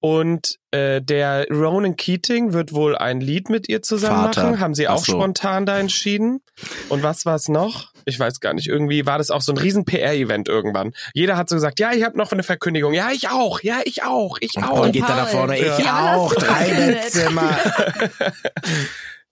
und 0.00 0.56
äh, 0.70 1.02
der 1.02 1.46
Ronan 1.50 1.96
Keating 1.96 2.52
wird 2.52 2.72
wohl 2.72 2.96
ein 2.96 3.20
Lied 3.20 3.50
mit 3.50 3.68
ihr 3.68 3.82
zusammen 3.82 4.24
Vater. 4.24 4.42
machen. 4.44 4.60
Haben 4.60 4.74
sie 4.74 4.88
auch 4.88 5.04
so. 5.04 5.12
spontan 5.12 5.66
da 5.66 5.78
entschieden. 5.78 6.40
Und 6.88 7.02
was 7.02 7.26
war 7.26 7.34
es 7.34 7.48
noch? 7.48 7.92
Ich 8.06 8.18
weiß 8.18 8.40
gar 8.40 8.54
nicht. 8.54 8.66
Irgendwie 8.66 9.04
war 9.04 9.18
das 9.18 9.30
auch 9.30 9.42
so 9.42 9.52
ein 9.52 9.58
riesen 9.58 9.84
PR-Event 9.84 10.48
irgendwann. 10.48 10.92
Jeder 11.12 11.36
hat 11.36 11.50
so 11.50 11.56
gesagt, 11.56 11.80
ja, 11.80 11.92
ich 11.92 12.02
habe 12.02 12.16
noch 12.16 12.32
eine 12.32 12.42
Verkündigung. 12.42 12.94
Ja, 12.94 13.10
ich 13.12 13.28
auch. 13.28 13.60
Ja, 13.60 13.80
ich 13.84 14.02
auch. 14.02 14.38
Ich 14.40 14.56
Und 14.56 14.64
auch. 14.64 14.76
Paul 14.76 14.90
geht 14.90 15.02
da 15.02 15.08
da 15.08 15.24
Paul. 15.24 15.30
vorne, 15.30 15.58
ich 15.58 15.66
Ja. 15.66 15.78
Ja, 15.78 16.16
auch, 16.16 16.34
drei? 16.34 16.70
Bettzimmer. 16.70 17.56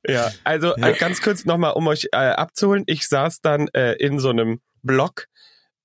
Ja, 0.06 0.30
also 0.44 0.74
äh, 0.76 0.94
ganz 0.94 1.20
kurz 1.20 1.44
nochmal, 1.44 1.72
um 1.72 1.86
euch 1.88 2.08
äh, 2.12 2.16
abzuholen. 2.16 2.84
Ich 2.86 3.08
saß 3.08 3.40
dann 3.40 3.68
äh, 3.74 3.94
in 3.94 4.18
so 4.20 4.30
einem 4.30 4.60
Block, 4.82 5.26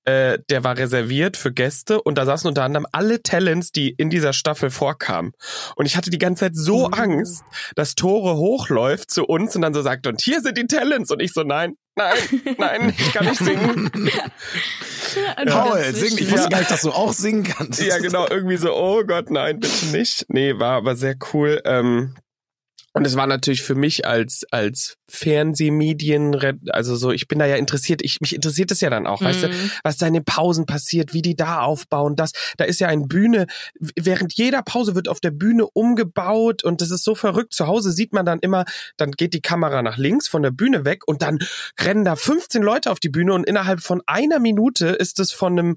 äh, 0.04 0.38
der 0.50 0.64
war 0.64 0.76
reserviert 0.76 1.36
für 1.36 1.52
Gäste 1.52 2.00
und 2.02 2.18
da 2.18 2.26
saßen 2.26 2.48
unter 2.48 2.62
anderem 2.62 2.86
alle 2.92 3.22
Talents, 3.22 3.72
die 3.72 3.90
in 3.90 4.10
dieser 4.10 4.32
Staffel 4.32 4.70
vorkamen. 4.70 5.32
Und 5.76 5.86
ich 5.86 5.96
hatte 5.96 6.10
die 6.10 6.18
ganze 6.18 6.40
Zeit 6.46 6.56
so 6.56 6.84
Oh. 6.84 6.90
Angst, 6.90 7.44
dass 7.76 7.94
Tore 7.94 8.36
hochläuft 8.36 9.10
zu 9.10 9.24
uns 9.24 9.56
und 9.56 9.62
dann 9.62 9.72
so 9.72 9.80
sagt, 9.82 10.06
und 10.06 10.20
hier 10.20 10.40
sind 10.40 10.58
die 10.58 10.66
Talents. 10.66 11.10
Und 11.10 11.22
ich 11.22 11.32
so, 11.32 11.42
nein, 11.42 11.74
nein, 11.96 12.16
nein, 12.58 12.94
ich 12.98 13.12
kann 13.12 13.26
nicht 13.26 13.38
singen. 13.38 13.90
Paul, 15.46 15.82
sing, 15.94 16.18
ich 16.18 16.30
wusste 16.30 16.48
gar 16.48 16.58
nicht, 16.58 16.70
dass 16.70 16.82
du 16.82 16.90
auch 16.90 17.12
singen 17.12 17.44
kannst. 17.56 17.80
ja, 17.80 17.98
genau, 17.98 18.26
irgendwie 18.28 18.56
so, 18.56 18.74
oh 18.74 19.02
Gott, 19.04 19.30
nein, 19.30 19.60
bitte 19.60 19.86
nicht. 19.86 20.26
Nee, 20.28 20.58
war 20.58 20.76
aber 20.76 20.96
sehr 20.96 21.14
cool. 21.32 21.60
Ähm, 21.64 22.14
Und 22.96 23.04
es 23.04 23.16
war 23.16 23.26
natürlich 23.26 23.62
für 23.62 23.74
mich 23.74 24.06
als 24.06 24.44
als 24.52 24.96
Fernsehmedien, 25.08 26.36
also 26.70 26.94
so, 26.94 27.10
ich 27.10 27.26
bin 27.26 27.40
da 27.40 27.46
ja 27.46 27.56
interessiert, 27.56 28.02
ich 28.02 28.20
mich 28.20 28.34
interessiert 28.34 28.70
es 28.70 28.80
ja 28.80 28.88
dann 28.88 29.08
auch, 29.08 29.20
mhm. 29.20 29.24
weißt 29.26 29.42
du, 29.42 29.48
mhm. 29.48 29.70
was 29.82 29.96
da 29.96 30.06
in 30.06 30.14
den 30.14 30.24
Pausen 30.24 30.64
passiert, 30.64 31.12
wie 31.12 31.20
die 31.20 31.34
da 31.34 31.62
aufbauen, 31.62 32.14
das, 32.14 32.30
da 32.56 32.64
ist 32.64 32.78
ja 32.78 32.86
eine 32.86 33.06
Bühne, 33.06 33.46
während 33.74 34.32
jeder 34.34 34.62
Pause 34.62 34.94
wird 34.94 35.08
auf 35.08 35.18
der 35.18 35.32
Bühne 35.32 35.66
umgebaut 35.66 36.62
und 36.62 36.80
das 36.80 36.92
ist 36.92 37.02
so 37.02 37.16
verrückt. 37.16 37.52
Zu 37.52 37.66
Hause 37.66 37.90
sieht 37.90 38.12
man 38.12 38.24
dann 38.24 38.38
immer, 38.38 38.64
dann 38.96 39.10
geht 39.10 39.34
die 39.34 39.42
Kamera 39.42 39.82
nach 39.82 39.98
links 39.98 40.28
von 40.28 40.42
der 40.42 40.52
Bühne 40.52 40.84
weg 40.84 41.02
und 41.08 41.20
dann 41.20 41.40
rennen 41.80 42.04
da 42.04 42.14
15 42.14 42.62
Leute 42.62 42.92
auf 42.92 43.00
die 43.00 43.08
Bühne 43.08 43.34
und 43.34 43.44
innerhalb 43.44 43.80
von 43.80 44.02
einer 44.06 44.38
Minute 44.38 44.86
ist 44.86 45.18
es 45.18 45.32
von 45.32 45.58
einem 45.58 45.76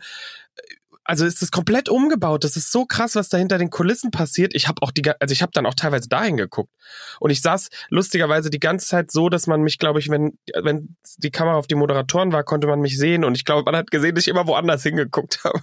also 1.08 1.26
ist 1.26 1.42
es 1.42 1.52
komplett 1.52 1.88
umgebaut. 1.90 2.44
Das 2.44 2.58
ist 2.58 2.72
so 2.72 2.86
krass, 2.86 3.16
was 3.16 3.30
da 3.30 3.38
hinter 3.38 3.58
den 3.58 3.70
Kulissen 3.70 4.12
passiert. 4.12 4.54
Ich 4.54 4.68
habe 4.68 4.82
auch 4.82 4.92
die, 4.92 5.10
also 5.20 5.32
ich 5.32 5.42
habe 5.42 5.54
dann 5.54 5.66
auch 5.66 5.74
teilweise 5.74 6.10
dahin 6.10 6.36
geguckt 6.36 6.72
und 7.20 7.30
ich 7.30 7.42
saß 7.42 7.70
lustigerweise 7.90 8.50
die 8.50 8.60
ganze 8.60 8.88
Zeit 8.88 9.12
so, 9.12 9.30
dass 9.30 9.48
man 9.48 9.62
mich, 9.62 9.80
glaube 9.80 10.00
ich, 10.00 10.10
wenn 10.10 10.38
wenn 10.62 10.98
die 11.18 11.32
Kamera 11.32 11.56
auf 11.56 11.68
die 11.68 11.76
Moderatoren 11.76 12.34
war, 12.34 12.44
konnte 12.44 12.68
man 12.68 12.82
mich 12.82 12.98
sehen 12.98 13.24
und 13.24 13.36
ich 13.36 13.46
glaube, 13.46 13.64
man 13.64 13.76
hat 13.76 13.90
gesehen, 13.90 14.16
dass 14.16 14.26
ich 14.26 14.28
immer 14.28 14.48
woanders 14.48 14.84
hingeguckt 14.84 15.40
habe. 15.44 15.62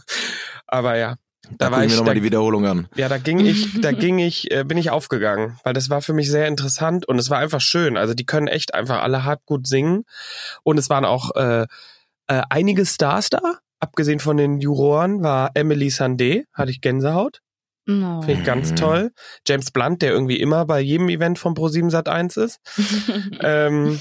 Aber 0.66 0.96
ja, 0.96 1.16
da, 1.50 1.66
da 1.66 1.72
war 1.72 1.84
ich 1.84 1.90
mir 1.90 1.98
nochmal 1.98 2.14
die 2.14 2.22
Wiederholung 2.22 2.64
an. 2.64 2.88
Ja, 2.96 3.10
da 3.10 3.18
ging 3.18 3.40
ich, 3.40 3.80
da 3.82 3.92
ging 3.92 4.18
ich, 4.18 4.50
äh, 4.50 4.64
bin 4.64 4.78
ich 4.78 4.90
aufgegangen, 4.90 5.58
weil 5.62 5.74
das 5.74 5.90
war 5.90 6.00
für 6.00 6.14
mich 6.14 6.30
sehr 6.30 6.48
interessant 6.48 7.06
und 7.06 7.18
es 7.18 7.28
war 7.28 7.38
einfach 7.38 7.60
schön. 7.60 7.98
Also 7.98 8.14
die 8.14 8.24
können 8.24 8.48
echt 8.48 8.72
einfach 8.72 9.02
alle 9.02 9.24
hart 9.24 9.44
gut 9.44 9.66
singen 9.66 10.04
und 10.62 10.78
es 10.78 10.88
waren 10.88 11.04
auch 11.04 11.36
äh, 11.36 11.66
äh, 12.28 12.42
einige 12.48 12.86
Stars 12.86 13.28
da 13.28 13.58
abgesehen 13.84 14.18
von 14.18 14.36
den 14.36 14.60
Juroren, 14.60 15.22
war 15.22 15.50
Emily 15.54 15.88
Sandé, 15.88 16.44
hatte 16.52 16.70
ich 16.70 16.80
Gänsehaut. 16.80 17.40
No. 17.86 18.22
Finde 18.22 18.40
ich 18.40 18.46
ganz 18.46 18.70
mhm. 18.70 18.76
toll. 18.76 19.10
James 19.46 19.70
Blunt, 19.70 20.00
der 20.00 20.10
irgendwie 20.10 20.40
immer 20.40 20.64
bei 20.64 20.80
jedem 20.80 21.08
Event 21.10 21.38
von 21.38 21.54
Pro7 21.54 21.90
Sat 21.90 22.08
1 22.08 22.36
ist. 22.38 22.58
ähm, 23.40 24.00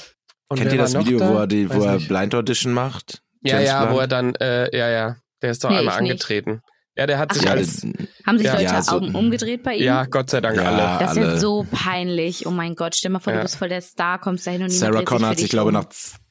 Kennt 0.56 0.72
ihr 0.72 0.78
das 0.78 0.98
Video, 0.98 1.20
da? 1.20 1.30
wo 1.30 1.38
er 1.38 1.48
die, 1.48 1.70
wo 1.70 1.84
er 1.84 2.00
Blind 2.00 2.34
Audition 2.34 2.72
macht? 2.72 3.22
Ja, 3.42 3.56
James 3.56 3.68
ja, 3.68 3.82
Blunt? 3.82 3.96
wo 3.96 4.00
er 4.00 4.08
dann, 4.08 4.36
äh, 4.36 4.78
ja, 4.78 4.90
ja, 4.90 5.18
der 5.42 5.52
ist 5.52 5.64
doch 5.64 5.70
nee, 5.70 5.80
einmal 5.80 5.98
angetreten. 5.98 6.52
Nicht. 6.52 6.64
Ja, 6.96 7.08
der 7.08 7.18
hat 7.18 7.32
Ach, 7.32 7.36
sich 7.36 7.50
als. 7.50 7.82
Haben 8.26 8.38
sich 8.38 8.48
ja, 8.48 8.54
Leute 8.54 8.66
ja, 8.66 8.82
so, 8.82 8.98
Augen 8.98 9.16
umgedreht 9.16 9.64
bei 9.64 9.76
ihm? 9.76 9.84
Ja, 9.84 10.06
Gott 10.06 10.30
sei 10.30 10.42
Dank 10.42 10.58
ja, 10.58 10.64
alle. 10.64 11.04
Das 11.04 11.18
ist 11.18 11.42
so 11.42 11.66
peinlich. 11.72 12.46
Oh 12.46 12.52
mein 12.52 12.76
Gott, 12.76 12.96
stell 12.96 13.12
mal 13.12 13.20
vor, 13.20 13.34
du 13.34 13.42
bist 13.42 13.56
voll 13.56 13.70
der 13.70 13.82
Star, 13.82 14.20
kommst 14.20 14.46
da 14.46 14.52
hin 14.52 14.62
und 14.62 14.70
Sarah 14.70 15.02
Connor 15.02 15.30
hat 15.30 15.40
sich, 15.40 15.50
glaube 15.50 15.72
ich, 15.72 15.74
nach 15.74 15.88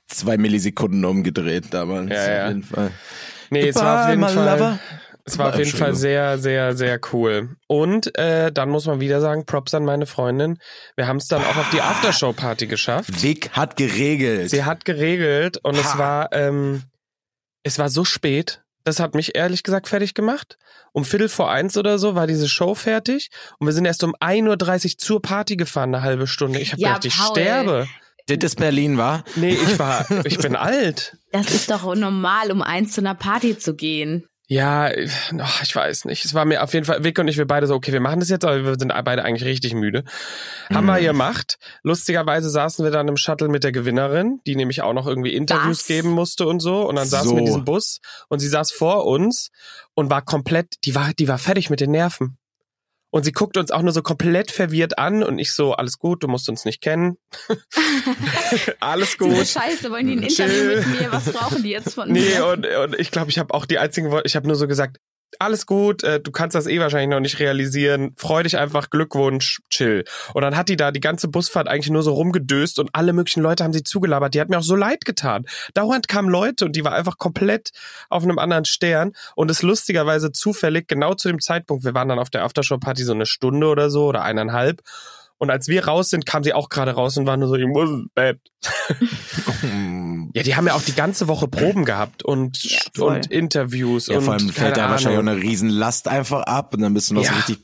zwei 0.06 0.38
Millisekunden 0.38 1.04
umgedreht 1.04 1.74
damals. 1.74 2.10
Ja, 2.10 2.50
ja. 2.50 2.90
Nee, 3.52 3.68
es 3.68 3.76
war 3.76 4.04
auf 4.04 4.08
jeden 4.08 4.26
Fall. 4.26 4.80
Es 5.24 5.38
war 5.38 5.50
auf 5.50 5.58
jeden 5.58 5.70
Fall 5.70 5.94
sehr, 5.94 6.38
sehr, 6.38 6.74
sehr 6.74 6.98
cool. 7.12 7.56
Und 7.68 8.18
äh, 8.18 8.50
dann 8.50 8.70
muss 8.70 8.86
man 8.86 8.98
wieder 8.98 9.20
sagen, 9.20 9.46
Props 9.46 9.72
an 9.74 9.84
meine 9.84 10.06
Freundin. 10.06 10.58
Wir 10.96 11.06
haben 11.06 11.18
es 11.18 11.28
dann 11.28 11.44
auch 11.44 11.56
auf 11.56 11.70
die 11.70 11.80
Aftershow-Party 11.80 12.66
geschafft. 12.66 13.22
Vic 13.22 13.50
hat 13.50 13.76
geregelt. 13.76 14.50
Sie 14.50 14.64
hat 14.64 14.84
geregelt 14.84 15.58
und 15.62 15.76
ha. 15.76 15.80
es 15.80 15.98
war, 15.98 16.32
ähm, 16.32 16.82
es 17.62 17.78
war 17.78 17.88
so 17.88 18.04
spät. 18.04 18.62
Das 18.84 18.98
hat 18.98 19.14
mich 19.14 19.36
ehrlich 19.36 19.62
gesagt 19.62 19.86
fertig 19.86 20.14
gemacht. 20.14 20.58
Um 20.90 21.04
Viertel 21.04 21.28
vor 21.28 21.50
eins 21.50 21.76
oder 21.76 21.98
so 21.98 22.16
war 22.16 22.26
diese 22.26 22.48
Show 22.48 22.74
fertig 22.74 23.30
und 23.60 23.66
wir 23.68 23.72
sind 23.72 23.84
erst 23.84 24.02
um 24.02 24.16
1.30 24.16 24.84
Uhr 24.84 24.98
zur 24.98 25.22
Party 25.22 25.56
gefahren, 25.56 25.94
eine 25.94 26.02
halbe 26.02 26.26
Stunde. 26.26 26.58
Ich 26.58 26.72
habe 26.72 26.82
ja, 26.82 26.88
gedacht, 26.88 27.04
ich 27.04 27.16
Paul, 27.16 27.30
sterbe. 27.30 27.88
Das 28.28 28.38
ist 28.42 28.56
Berlin, 28.56 28.98
war? 28.98 29.24
Nee, 29.36 29.54
ich 29.54 29.78
war, 29.78 30.06
ich 30.24 30.38
bin 30.38 30.56
alt. 30.56 31.16
Das 31.32 31.50
ist 31.50 31.70
doch 31.70 31.94
normal, 31.94 32.50
um 32.52 32.62
eins 32.62 32.92
zu 32.92 33.00
einer 33.00 33.14
Party 33.14 33.58
zu 33.58 33.74
gehen. 33.74 34.26
Ja, 34.52 34.90
ach, 35.38 35.62
ich 35.62 35.74
weiß 35.74 36.04
nicht. 36.04 36.26
Es 36.26 36.34
war 36.34 36.44
mir 36.44 36.62
auf 36.62 36.74
jeden 36.74 36.84
Fall, 36.84 37.02
Vic 37.02 37.18
und 37.18 37.26
ich, 37.26 37.38
wir 37.38 37.46
beide 37.46 37.66
so, 37.66 37.74
okay, 37.74 37.90
wir 37.90 38.00
machen 38.00 38.20
das 38.20 38.28
jetzt, 38.28 38.44
aber 38.44 38.62
wir 38.62 38.78
sind 38.78 38.92
beide 39.02 39.24
eigentlich 39.24 39.44
richtig 39.44 39.72
müde. 39.72 40.04
Mhm. 40.68 40.74
Haben 40.74 40.86
wir 40.88 41.00
mhm. 41.00 41.04
gemacht. 41.04 41.56
Lustigerweise 41.82 42.50
saßen 42.50 42.84
wir 42.84 42.92
dann 42.92 43.08
im 43.08 43.16
Shuttle 43.16 43.48
mit 43.48 43.64
der 43.64 43.72
Gewinnerin, 43.72 44.40
die 44.46 44.54
nämlich 44.54 44.82
auch 44.82 44.92
noch 44.92 45.06
irgendwie 45.06 45.34
Interviews 45.34 45.80
Was? 45.80 45.86
geben 45.86 46.10
musste 46.10 46.46
und 46.46 46.60
so. 46.60 46.86
Und 46.86 46.96
dann 46.96 47.08
saßen 47.08 47.30
so. 47.30 47.34
wir 47.34 47.40
in 47.40 47.46
diesem 47.46 47.64
Bus 47.64 48.00
und 48.28 48.40
sie 48.40 48.48
saß 48.48 48.72
vor 48.72 49.06
uns 49.06 49.48
und 49.94 50.10
war 50.10 50.20
komplett, 50.20 50.74
die 50.84 50.94
war, 50.94 51.12
die 51.14 51.28
war 51.28 51.38
fertig 51.38 51.70
mit 51.70 51.80
den 51.80 51.92
Nerven. 51.92 52.36
Und 53.14 53.24
sie 53.24 53.32
guckt 53.32 53.58
uns 53.58 53.70
auch 53.70 53.82
nur 53.82 53.92
so 53.92 54.00
komplett 54.00 54.50
verwirrt 54.50 54.98
an 54.98 55.22
und 55.22 55.38
ich 55.38 55.52
so, 55.52 55.74
alles 55.74 55.98
gut, 55.98 56.22
du 56.22 56.28
musst 56.28 56.48
uns 56.48 56.64
nicht 56.64 56.80
kennen. 56.80 57.18
alles 58.80 59.18
gut. 59.18 59.32
Diese 59.32 59.44
Scheiße, 59.44 59.90
wollen 59.90 60.06
die 60.06 60.14
ein 60.14 60.22
Interview 60.22 60.76
mit 60.76 61.00
mir? 61.00 61.12
Was 61.12 61.30
brauchen 61.30 61.62
die 61.62 61.68
jetzt 61.68 61.94
von 61.94 62.10
mir? 62.10 62.22
Nee, 62.22 62.40
und, 62.40 62.66
und 62.66 62.98
ich 62.98 63.10
glaube, 63.10 63.30
ich 63.30 63.38
habe 63.38 63.52
auch 63.52 63.66
die 63.66 63.78
einzigen 63.78 64.10
Worte, 64.10 64.26
ich 64.26 64.34
habe 64.34 64.46
nur 64.46 64.56
so 64.56 64.66
gesagt, 64.66 64.96
alles 65.38 65.66
gut, 65.66 66.02
äh, 66.02 66.20
du 66.20 66.30
kannst 66.30 66.54
das 66.54 66.66
eh 66.66 66.80
wahrscheinlich 66.80 67.10
noch 67.10 67.20
nicht 67.20 67.38
realisieren. 67.38 68.14
Freu 68.16 68.42
dich 68.42 68.58
einfach, 68.58 68.90
Glückwunsch, 68.90 69.60
chill. 69.70 70.04
Und 70.34 70.42
dann 70.42 70.56
hat 70.56 70.68
die 70.68 70.76
da 70.76 70.90
die 70.90 71.00
ganze 71.00 71.28
Busfahrt 71.28 71.68
eigentlich 71.68 71.90
nur 71.90 72.02
so 72.02 72.12
rumgedöst 72.12 72.78
und 72.78 72.90
alle 72.92 73.12
möglichen 73.12 73.42
Leute 73.42 73.64
haben 73.64 73.72
sie 73.72 73.82
zugelabert. 73.82 74.34
Die 74.34 74.40
hat 74.40 74.48
mir 74.48 74.58
auch 74.58 74.62
so 74.62 74.76
leid 74.76 75.04
getan. 75.04 75.46
Dauernd 75.74 76.08
kamen 76.08 76.28
Leute 76.28 76.64
und 76.64 76.76
die 76.76 76.84
war 76.84 76.92
einfach 76.92 77.18
komplett 77.18 77.70
auf 78.08 78.22
einem 78.22 78.38
anderen 78.38 78.64
Stern. 78.64 79.12
Und 79.34 79.50
es 79.50 79.62
lustigerweise 79.62 80.32
zufällig 80.32 80.88
genau 80.88 81.14
zu 81.14 81.28
dem 81.28 81.40
Zeitpunkt, 81.40 81.84
wir 81.84 81.94
waren 81.94 82.08
dann 82.08 82.18
auf 82.18 82.30
der 82.30 82.44
Aftershow-Party 82.44 83.02
so 83.04 83.12
eine 83.12 83.26
Stunde 83.26 83.66
oder 83.66 83.90
so 83.90 84.06
oder 84.06 84.22
eineinhalb. 84.22 84.82
Und 85.38 85.50
als 85.50 85.66
wir 85.66 85.86
raus 85.86 86.10
sind, 86.10 86.24
kam 86.24 86.44
sie 86.44 86.52
auch 86.52 86.68
gerade 86.68 86.92
raus 86.92 87.16
und 87.16 87.26
war 87.26 87.36
nur 87.36 87.48
so, 87.48 87.56
ich 87.56 87.66
muss 87.66 87.90
ins 87.90 88.10
Bett. 88.14 88.38
ja, 90.34 90.42
die 90.42 90.56
haben 90.56 90.66
ja 90.66 90.74
auch 90.74 90.82
die 90.82 90.94
ganze 90.94 91.28
Woche 91.28 91.48
Proben 91.48 91.84
gehabt 91.84 92.22
und, 92.22 92.62
ja, 92.64 93.04
und 93.04 93.30
Interviews. 93.30 94.06
Ja, 94.06 94.18
und 94.18 94.24
vor 94.24 94.34
allem 94.34 94.48
fällt 94.50 94.76
da 94.76 94.90
wahrscheinlich 94.90 95.18
auch 95.18 95.26
eine 95.26 95.40
Riesenlast 95.40 96.08
einfach 96.08 96.42
ab 96.42 96.74
und 96.74 96.80
dann 96.82 96.94
bist 96.94 97.10
du 97.10 97.14
noch 97.14 97.24
ja. 97.24 97.30
so 97.30 97.36
richtig, 97.36 97.58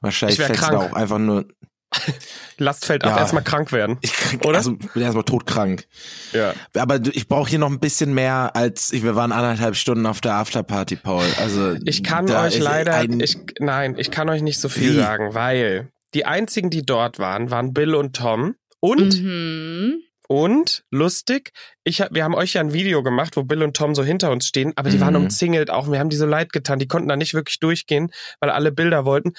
wahrscheinlich 0.00 0.38
fällst 0.38 0.62
du 0.62 0.70
da 0.72 0.78
auch 0.78 0.92
einfach 0.92 1.18
nur, 1.18 1.46
Last 2.58 2.84
fällt 2.84 3.04
ab, 3.04 3.18
erstmal 3.18 3.42
krank 3.42 3.72
werden. 3.72 3.98
Ich 4.00 4.12
krieg, 4.12 4.44
oder? 4.44 4.58
Also 4.58 4.76
bin 4.76 5.02
erstmal 5.02 5.24
todkrank. 5.24 5.86
Ja. 6.32 6.54
Aber 6.76 7.00
ich 7.12 7.28
brauche 7.28 7.48
hier 7.48 7.58
noch 7.58 7.70
ein 7.70 7.80
bisschen 7.80 8.12
mehr 8.12 8.54
als 8.54 8.92
wir 8.92 9.16
waren 9.16 9.32
anderthalb 9.32 9.76
Stunden 9.76 10.04
auf 10.06 10.20
der 10.20 10.34
Afterparty, 10.34 10.96
Paul. 10.96 11.24
Also 11.38 11.76
ich 11.84 12.02
kann 12.02 12.30
euch 12.30 12.58
leider, 12.58 13.02
ich, 13.04 13.38
nein, 13.58 13.96
ich 13.98 14.10
kann 14.10 14.28
euch 14.28 14.42
nicht 14.42 14.60
so 14.60 14.68
viel 14.68 14.92
Wie? 14.92 14.96
sagen, 14.96 15.34
weil 15.34 15.90
die 16.14 16.26
einzigen, 16.26 16.70
die 16.70 16.84
dort 16.84 17.18
waren, 17.18 17.50
waren 17.50 17.72
Bill 17.72 17.94
und 17.94 18.16
Tom. 18.16 18.54
Und, 18.80 19.22
mhm. 19.22 20.02
Und, 20.28 20.84
lustig, 20.90 21.52
ich, 21.84 22.04
wir 22.10 22.22
haben 22.22 22.34
euch 22.34 22.52
ja 22.52 22.60
ein 22.60 22.74
Video 22.74 23.02
gemacht, 23.02 23.36
wo 23.36 23.44
Bill 23.44 23.62
und 23.62 23.74
Tom 23.74 23.94
so 23.94 24.04
hinter 24.04 24.30
uns 24.30 24.46
stehen, 24.46 24.74
aber 24.76 24.90
die 24.90 24.98
mhm. 24.98 25.00
waren 25.00 25.16
umzingelt 25.16 25.70
auch. 25.70 25.86
Und 25.86 25.92
wir 25.92 26.00
haben 26.00 26.10
die 26.10 26.16
so 26.16 26.26
leid 26.26 26.52
getan. 26.52 26.78
Die 26.78 26.86
konnten 26.86 27.08
da 27.08 27.16
nicht 27.16 27.32
wirklich 27.32 27.58
durchgehen, 27.60 28.10
weil 28.38 28.50
alle 28.50 28.70
Bilder 28.70 29.06
wollten. 29.06 29.32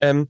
Ähm, 0.00 0.28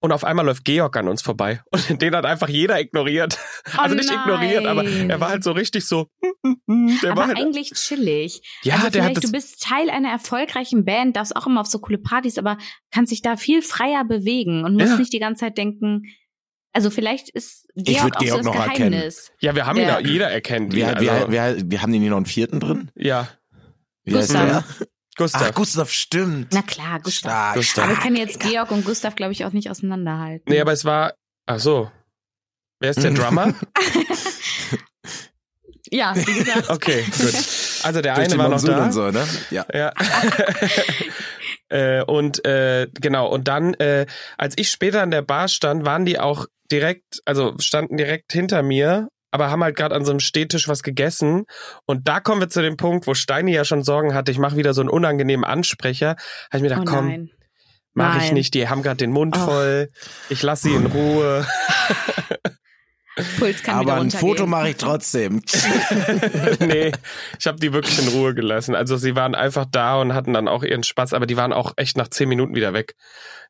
und 0.00 0.12
auf 0.12 0.22
einmal 0.22 0.44
läuft 0.44 0.66
Georg 0.66 0.94
an 0.98 1.08
uns 1.08 1.22
vorbei. 1.22 1.62
Und 1.88 2.02
den 2.02 2.14
hat 2.14 2.26
einfach 2.26 2.50
jeder 2.50 2.78
ignoriert. 2.78 3.38
Oh 3.74 3.78
also 3.78 3.94
nicht 3.94 4.10
nein. 4.10 4.18
ignoriert, 4.20 4.66
aber 4.66 4.84
er 4.84 5.18
war 5.18 5.30
halt 5.30 5.42
so 5.42 5.52
richtig 5.52 5.86
so. 5.86 6.08
Der 7.02 7.12
aber 7.12 7.22
war 7.22 7.28
halt 7.28 7.38
eigentlich 7.38 7.70
chillig. 7.72 8.42
Ja, 8.64 8.74
also 8.74 8.90
der 8.90 9.04
hat 9.04 9.16
das 9.16 9.24
du 9.24 9.32
bist 9.32 9.62
Teil 9.62 9.88
einer 9.88 10.10
erfolgreichen 10.10 10.84
Band, 10.84 11.16
darfst 11.16 11.34
auch 11.34 11.46
immer 11.46 11.62
auf 11.62 11.68
so 11.68 11.78
coole 11.78 11.96
Partys, 11.96 12.36
aber 12.36 12.58
kannst 12.90 13.12
dich 13.12 13.22
da 13.22 13.38
viel 13.38 13.62
freier 13.62 14.04
bewegen 14.04 14.64
und 14.64 14.74
musst 14.74 14.90
ja. 14.90 14.98
nicht 14.98 15.12
die 15.14 15.20
ganze 15.20 15.46
Zeit 15.46 15.56
denken, 15.56 16.02
also 16.74 16.90
vielleicht 16.90 17.30
ist 17.30 17.68
Georg, 17.76 17.86
ich 17.86 17.96
Georg 17.96 18.16
auch 18.16 18.20
so 18.20 18.36
das 18.36 18.46
noch 18.46 18.52
Geheimnis. 18.52 19.18
Erkennen. 19.18 19.38
Ja, 19.40 19.54
wir 19.54 19.66
haben 19.66 19.78
ihn 19.78 19.86
da, 19.86 20.00
jeder 20.00 20.30
erkennt. 20.30 20.74
Wir, 20.74 20.88
also. 20.88 21.00
wir, 21.00 21.30
wir, 21.30 21.70
wir 21.70 21.82
haben 21.82 21.92
den 21.92 22.00
hier 22.02 22.10
noch 22.10 22.18
einen 22.18 22.26
vierten 22.26 22.60
drin? 22.60 22.90
Ja. 22.96 23.28
Wie 24.02 24.12
Gustav. 24.12 24.40
heißt 24.40 24.50
der? 24.50 24.86
Gustav. 25.16 25.42
Ach, 25.42 25.54
Gustav, 25.54 25.90
stimmt. 25.92 26.48
Na 26.52 26.62
klar, 26.62 26.98
Gustav. 27.00 27.30
Stark, 27.30 27.54
Gustav. 27.54 27.84
Aber 27.84 27.92
ich 27.92 28.00
kann 28.00 28.16
jetzt 28.16 28.40
Georg 28.40 28.72
und 28.72 28.84
Gustav, 28.84 29.14
glaube 29.14 29.32
ich, 29.32 29.44
auch 29.44 29.52
nicht 29.52 29.70
auseinanderhalten. 29.70 30.52
Nee, 30.52 30.60
aber 30.60 30.72
es 30.72 30.84
war, 30.84 31.14
ach 31.46 31.60
so. 31.60 31.90
Wer 32.80 32.90
ist 32.90 33.02
der 33.02 33.12
Drummer? 33.12 33.54
ja, 35.90 36.14
wie 36.16 36.24
gesagt. 36.24 36.68
Okay, 36.68 37.04
gut. 37.04 37.34
Also 37.84 38.00
der 38.00 38.16
eine 38.16 38.36
war 38.36 38.48
noch 38.48 38.62
da. 38.62 38.84
Und 38.84 38.92
so, 38.92 39.10
ne? 39.12 39.24
Ja. 39.50 39.64
ja. 39.72 39.92
äh, 41.68 42.02
und 42.02 42.44
äh, 42.44 42.88
genau, 43.00 43.28
und 43.28 43.48
dann, 43.48 43.74
äh, 43.74 44.06
als 44.38 44.54
ich 44.56 44.70
später 44.70 45.02
an 45.02 45.10
der 45.10 45.22
Bar 45.22 45.48
stand, 45.48 45.84
waren 45.84 46.04
die 46.04 46.18
auch 46.18 46.46
direkt, 46.70 47.20
also 47.24 47.54
standen 47.58 47.96
direkt 47.96 48.32
hinter 48.32 48.62
mir 48.62 49.08
aber 49.34 49.50
haben 49.50 49.64
halt 49.64 49.74
gerade 49.74 49.96
an 49.96 50.04
so 50.04 50.12
einem 50.12 50.20
Stehtisch 50.20 50.68
was 50.68 50.84
gegessen. 50.84 51.46
Und 51.86 52.06
da 52.06 52.20
kommen 52.20 52.40
wir 52.40 52.48
zu 52.48 52.62
dem 52.62 52.76
Punkt, 52.76 53.08
wo 53.08 53.14
Steini 53.14 53.52
ja 53.52 53.64
schon 53.64 53.82
Sorgen 53.82 54.14
hatte, 54.14 54.30
ich 54.30 54.38
mache 54.38 54.56
wieder 54.56 54.74
so 54.74 54.80
einen 54.80 54.88
unangenehmen 54.88 55.44
Ansprecher. 55.44 56.10
Habe 56.10 56.18
ich 56.52 56.62
mir 56.62 56.68
gedacht, 56.68 56.86
oh 56.88 56.94
komm, 56.94 57.30
mache 57.94 58.24
ich 58.24 58.30
nicht. 58.30 58.54
Die 58.54 58.68
haben 58.68 58.84
gerade 58.84 58.98
den 58.98 59.10
Mund 59.10 59.34
oh. 59.36 59.44
voll. 59.44 59.90
Ich 60.28 60.40
lasse 60.44 60.68
sie 60.68 60.74
in 60.76 60.86
Ruhe. 60.86 61.44
Puls 63.38 63.62
kann 63.62 63.76
Aber 63.78 63.94
ein 63.94 64.10
Foto 64.10 64.46
mache 64.46 64.70
ich 64.70 64.76
trotzdem. 64.76 65.40
nee, 66.60 66.92
ich 67.38 67.46
habe 67.46 67.60
die 67.60 67.72
wirklich 67.72 67.98
in 68.00 68.08
Ruhe 68.08 68.34
gelassen. 68.34 68.74
Also 68.74 68.96
sie 68.96 69.14
waren 69.14 69.34
einfach 69.34 69.66
da 69.70 70.00
und 70.00 70.14
hatten 70.14 70.32
dann 70.32 70.48
auch 70.48 70.64
ihren 70.64 70.82
Spaß, 70.82 71.12
aber 71.12 71.26
die 71.26 71.36
waren 71.36 71.52
auch 71.52 71.74
echt 71.76 71.96
nach 71.96 72.08
zehn 72.08 72.28
Minuten 72.28 72.54
wieder 72.54 72.72
weg. 72.72 72.94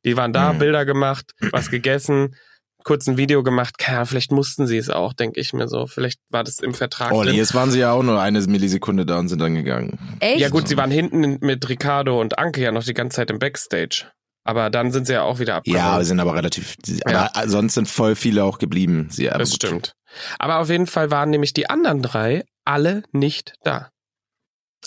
Die 0.05 0.17
waren 0.17 0.33
da, 0.33 0.53
mhm. 0.53 0.59
Bilder 0.59 0.85
gemacht, 0.85 1.33
was 1.51 1.71
gegessen 1.71 2.37
kurz 2.85 3.07
ein 3.09 3.17
Video 3.17 3.43
gemacht. 3.43 3.75
Ja, 3.81 4.05
vielleicht 4.05 4.31
mussten 4.31 4.67
sie 4.67 4.77
es 4.77 4.91
auch, 4.91 5.13
denke 5.13 5.41
ich 5.41 5.53
mir 5.53 5.67
so. 5.67 5.87
Vielleicht 5.87 6.21
war 6.29 6.45
das 6.45 6.61
im 6.61 6.75
Vertrag. 6.75 7.13
Oh, 7.13 7.25
nee, 7.25 7.33
jetzt 7.33 7.55
waren 7.55 7.71
sie 7.71 7.81
ja 7.81 7.93
auch 7.93 8.03
nur 8.03 8.21
eine 8.21 8.41
Millisekunde 8.43 9.05
da 9.05 9.19
und 9.19 9.29
sind 9.29 9.41
dann 9.41 9.55
gegangen. 9.55 9.99
Echt? 10.21 10.39
Ja 10.41 10.51
gut, 10.51 10.69
sie 10.69 10.77
waren 10.77 10.91
hinten 10.91 11.39
mit 11.41 11.69
Ricardo 11.69 12.21
und 12.21 12.39
Anke 12.39 12.61
ja 12.61 12.71
noch 12.71 12.85
die 12.85 12.95
ganze 12.95 13.17
Zeit 13.17 13.31
im 13.31 13.39
Backstage. 13.39 14.07
Aber 14.47 14.69
dann 14.71 14.93
sind 14.93 15.07
sie 15.07 15.15
ja 15.15 15.23
auch 15.23 15.39
wieder 15.39 15.57
abgehauen. 15.57 15.79
Ja, 15.99 16.05
sind 16.05 16.21
aber 16.21 16.35
relativ. 16.35 16.77
Ja. 17.09 17.31
Aber 17.35 17.49
sonst 17.49 17.75
sind 17.75 17.89
voll 17.89 18.15
viele 18.15 18.45
auch 18.45 18.59
geblieben. 18.59 19.09
Sie, 19.11 19.25
das 19.27 19.51
gut. 19.51 19.57
stimmt. 19.57 19.95
Aber 20.39 20.59
auf 20.59 20.69
jeden 20.69 20.87
Fall 20.87 21.11
waren 21.11 21.31
nämlich 21.31 21.53
die 21.55 21.69
anderen 21.71 22.03
drei 22.03 22.45
alle 22.65 23.03
nicht 23.13 23.55
da. 23.65 23.91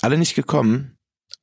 Alle 0.01 0.17
nicht 0.17 0.35
gekommen. 0.35 0.95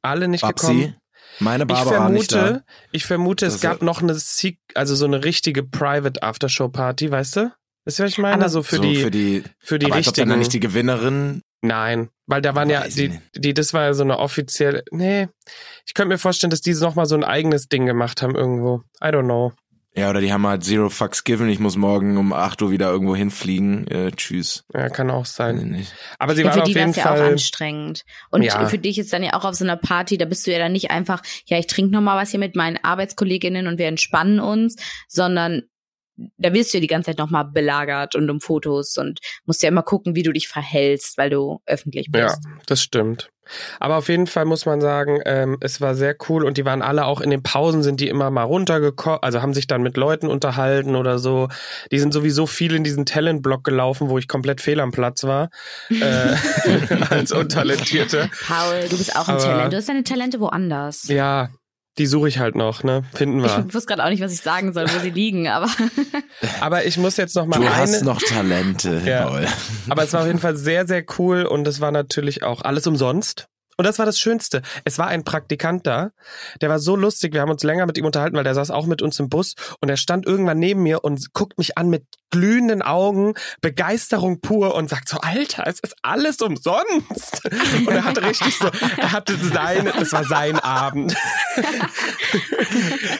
Alle 0.02 0.28
nicht 0.28 0.42
Babsi, 0.42 0.66
gekommen. 0.74 0.96
meine 1.40 1.64
Ich 1.64 1.68
Barbara 1.68 2.08
nicht 2.08 2.32
da. 2.32 2.36
vermute, 2.44 2.64
ich 2.92 3.04
vermute, 3.06 3.46
es 3.46 3.54
Das- 3.54 3.62
gab 3.62 3.82
noch 3.82 4.00
eine, 4.02 4.14
Se- 4.14 4.54
also 4.74 4.94
so 4.94 5.06
eine 5.06 5.24
richtige 5.24 5.62
Private 5.64 6.22
Aftershow 6.22 6.68
Party, 6.68 7.10
weißt 7.10 7.36
du? 7.36 7.40
Du, 7.46 7.50
was 7.86 7.98
ich 7.98 8.18
meine? 8.18 8.36
Aber 8.36 8.48
so 8.48 8.62
für 8.62 8.76
so 8.76 8.82
die, 8.82 8.96
für 8.96 9.10
die, 9.10 9.44
für 9.58 9.78
die 9.78 9.86
aber 9.86 9.98
ich 9.98 10.04
glaub, 10.04 10.14
dann 10.14 10.28
richtigen. 10.30 10.38
nicht 10.38 10.52
die 10.52 10.60
Gewinnerin. 10.60 11.42
Nein, 11.64 12.10
weil 12.26 12.42
da 12.42 12.54
waren 12.54 12.68
ja, 12.68 12.82
Weiß 12.82 12.96
ich 12.98 13.10
die, 13.34 13.40
die, 13.40 13.54
das 13.54 13.72
war 13.72 13.84
ja 13.84 13.94
so 13.94 14.02
eine 14.02 14.18
offizielle, 14.18 14.84
nee. 14.90 15.28
Ich 15.86 15.94
könnte 15.94 16.08
mir 16.08 16.18
vorstellen, 16.18 16.50
dass 16.50 16.60
die 16.60 16.74
noch 16.74 16.94
mal 16.94 17.06
so 17.06 17.14
ein 17.14 17.24
eigenes 17.24 17.68
Ding 17.68 17.86
gemacht 17.86 18.20
haben 18.20 18.34
irgendwo. 18.34 18.82
I 19.02 19.06
don't 19.06 19.24
know. 19.24 19.52
Ja, 19.96 20.10
oder 20.10 20.20
die 20.20 20.30
haben 20.30 20.46
halt 20.46 20.62
Zero 20.62 20.90
Fucks 20.90 21.24
given. 21.24 21.48
Ich 21.48 21.60
muss 21.60 21.76
morgen 21.76 22.18
um 22.18 22.32
8 22.34 22.60
Uhr 22.62 22.70
wieder 22.70 22.90
irgendwo 22.90 23.16
hinfliegen. 23.16 23.86
Äh, 23.86 24.10
tschüss. 24.10 24.64
Ja, 24.74 24.90
kann 24.90 25.08
auch 25.08 25.24
sein. 25.24 25.70
nicht. 25.70 25.94
Aber 26.18 26.34
sie 26.34 26.42
ja, 26.42 26.48
waren 26.48 26.54
für 26.54 26.62
auf 26.62 26.68
die 26.68 26.74
wäre 26.74 26.86
jeden 26.86 26.90
es 26.90 26.96
ja 27.02 27.12
auch 27.12 27.16
Fall. 27.16 27.32
anstrengend. 27.32 28.04
Und 28.30 28.42
Ja. 28.42 28.66
für 28.66 28.78
dich 28.78 28.98
ist 28.98 29.12
dann 29.12 29.22
ja 29.22 29.32
auch 29.34 29.44
auf 29.44 29.54
so 29.54 29.64
einer 29.64 29.76
Party, 29.76 30.18
da 30.18 30.24
bist 30.26 30.46
du 30.46 30.52
ja 30.52 30.58
dann 30.58 30.72
nicht 30.72 30.90
einfach, 30.90 31.22
ja, 31.46 31.58
ich 31.58 31.68
trinke 31.68 31.92
noch 31.92 32.00
mal 32.02 32.20
was 32.20 32.30
hier 32.30 32.40
mit 32.40 32.56
meinen 32.56 32.76
Arbeitskolleginnen 32.82 33.68
und 33.68 33.78
wir 33.78 33.86
entspannen 33.86 34.40
uns, 34.40 34.76
sondern 35.08 35.62
da 36.38 36.52
wirst 36.52 36.72
du 36.72 36.78
ja 36.78 36.80
die 36.80 36.86
ganze 36.86 37.10
Zeit 37.10 37.18
noch 37.18 37.30
mal 37.30 37.42
belagert 37.42 38.14
und 38.14 38.30
um 38.30 38.40
Fotos 38.40 38.96
und 38.98 39.18
musst 39.46 39.62
ja 39.62 39.68
immer 39.68 39.82
gucken, 39.82 40.14
wie 40.14 40.22
du 40.22 40.32
dich 40.32 40.46
verhältst, 40.48 41.18
weil 41.18 41.30
du 41.30 41.60
öffentlich 41.66 42.08
Ja, 42.14 42.26
bist. 42.28 42.40
das 42.66 42.82
stimmt. 42.82 43.30
Aber 43.78 43.96
auf 43.98 44.08
jeden 44.08 44.26
Fall 44.26 44.46
muss 44.46 44.64
man 44.64 44.80
sagen, 44.80 45.20
ähm, 45.26 45.58
es 45.60 45.80
war 45.82 45.94
sehr 45.94 46.16
cool 46.28 46.44
und 46.46 46.56
die 46.56 46.64
waren 46.64 46.80
alle 46.80 47.04
auch 47.04 47.20
in 47.20 47.28
den 47.28 47.42
Pausen 47.42 47.82
sind 47.82 48.00
die 48.00 48.08
immer 48.08 48.30
mal 48.30 48.44
runtergekommen, 48.44 49.18
also 49.22 49.42
haben 49.42 49.52
sich 49.52 49.66
dann 49.66 49.82
mit 49.82 49.98
Leuten 49.98 50.28
unterhalten 50.28 50.96
oder 50.96 51.18
so. 51.18 51.48
Die 51.92 51.98
sind 51.98 52.14
sowieso 52.14 52.46
viel 52.46 52.74
in 52.74 52.84
diesen 52.84 53.04
Talent-Block 53.04 53.62
gelaufen, 53.62 54.08
wo 54.08 54.16
ich 54.16 54.28
komplett 54.28 54.62
fehl 54.62 54.80
am 54.80 54.92
Platz 54.92 55.24
war 55.24 55.50
äh, 55.90 56.34
als 57.10 57.32
Untalentierte. 57.32 58.30
Paul, 58.46 58.88
du 58.88 58.96
bist 58.96 59.14
auch 59.14 59.28
ein 59.28 59.34
Aber- 59.34 59.44
Talent. 59.44 59.72
Du 59.72 59.76
hast 59.76 59.88
deine 59.90 60.04
Talente 60.04 60.40
woanders. 60.40 61.08
Ja, 61.08 61.50
die 61.98 62.06
suche 62.06 62.28
ich 62.28 62.38
halt 62.38 62.56
noch, 62.56 62.82
ne? 62.82 63.04
Finden 63.14 63.40
wir. 63.42 63.64
Ich 63.68 63.74
wusste 63.74 63.86
gerade 63.88 64.04
auch 64.04 64.08
nicht, 64.10 64.22
was 64.22 64.32
ich 64.32 64.40
sagen 64.40 64.72
soll, 64.72 64.86
wo 64.92 64.98
sie 65.00 65.10
liegen, 65.10 65.48
aber 65.48 65.68
Aber 66.60 66.84
ich 66.84 66.96
muss 66.98 67.16
jetzt 67.16 67.36
noch 67.36 67.46
mal 67.46 67.56
Du 67.56 67.62
eine. 67.62 67.76
hast 67.76 68.02
noch 68.02 68.20
Talente, 68.20 69.00
Ja. 69.04 69.26
Paul. 69.26 69.46
Aber 69.88 70.02
es 70.02 70.12
war 70.12 70.22
auf 70.22 70.26
jeden 70.26 70.38
Fall 70.40 70.56
sehr, 70.56 70.86
sehr 70.86 71.04
cool 71.18 71.44
und 71.44 71.66
es 71.68 71.80
war 71.80 71.92
natürlich 71.92 72.42
auch 72.42 72.62
alles 72.62 72.86
umsonst. 72.86 73.46
Und 73.76 73.84
das 73.86 73.98
war 73.98 74.06
das 74.06 74.18
Schönste. 74.18 74.62
Es 74.84 74.98
war 74.98 75.08
ein 75.08 75.24
Praktikant 75.24 75.86
da, 75.86 76.10
der 76.60 76.68
war 76.70 76.78
so 76.78 76.96
lustig. 76.96 77.32
Wir 77.34 77.40
haben 77.40 77.50
uns 77.50 77.62
länger 77.62 77.86
mit 77.86 77.98
ihm 77.98 78.04
unterhalten, 78.04 78.36
weil 78.36 78.44
der 78.44 78.54
saß 78.54 78.70
auch 78.70 78.86
mit 78.86 79.02
uns 79.02 79.18
im 79.20 79.28
Bus 79.28 79.54
und 79.80 79.88
er 79.88 79.96
stand 79.96 80.26
irgendwann 80.26 80.58
neben 80.58 80.82
mir 80.82 81.04
und 81.04 81.32
guckt 81.32 81.58
mich 81.58 81.76
an 81.78 81.88
mit 81.88 82.04
glühenden 82.30 82.82
Augen, 82.82 83.34
Begeisterung 83.60 84.40
pur 84.40 84.74
und 84.74 84.90
sagt 84.90 85.08
so, 85.08 85.18
Alter, 85.18 85.64
es 85.66 85.78
ist 85.80 85.94
alles 86.02 86.40
umsonst. 86.40 87.42
Und 87.86 87.88
er 87.88 88.04
hatte 88.04 88.22
richtig 88.24 88.56
so, 88.58 88.68
er 88.96 89.12
hatte 89.12 89.36
seine, 89.36 89.92
das 89.92 90.12
war 90.12 90.24
sein 90.24 90.58
Abend. 90.58 91.14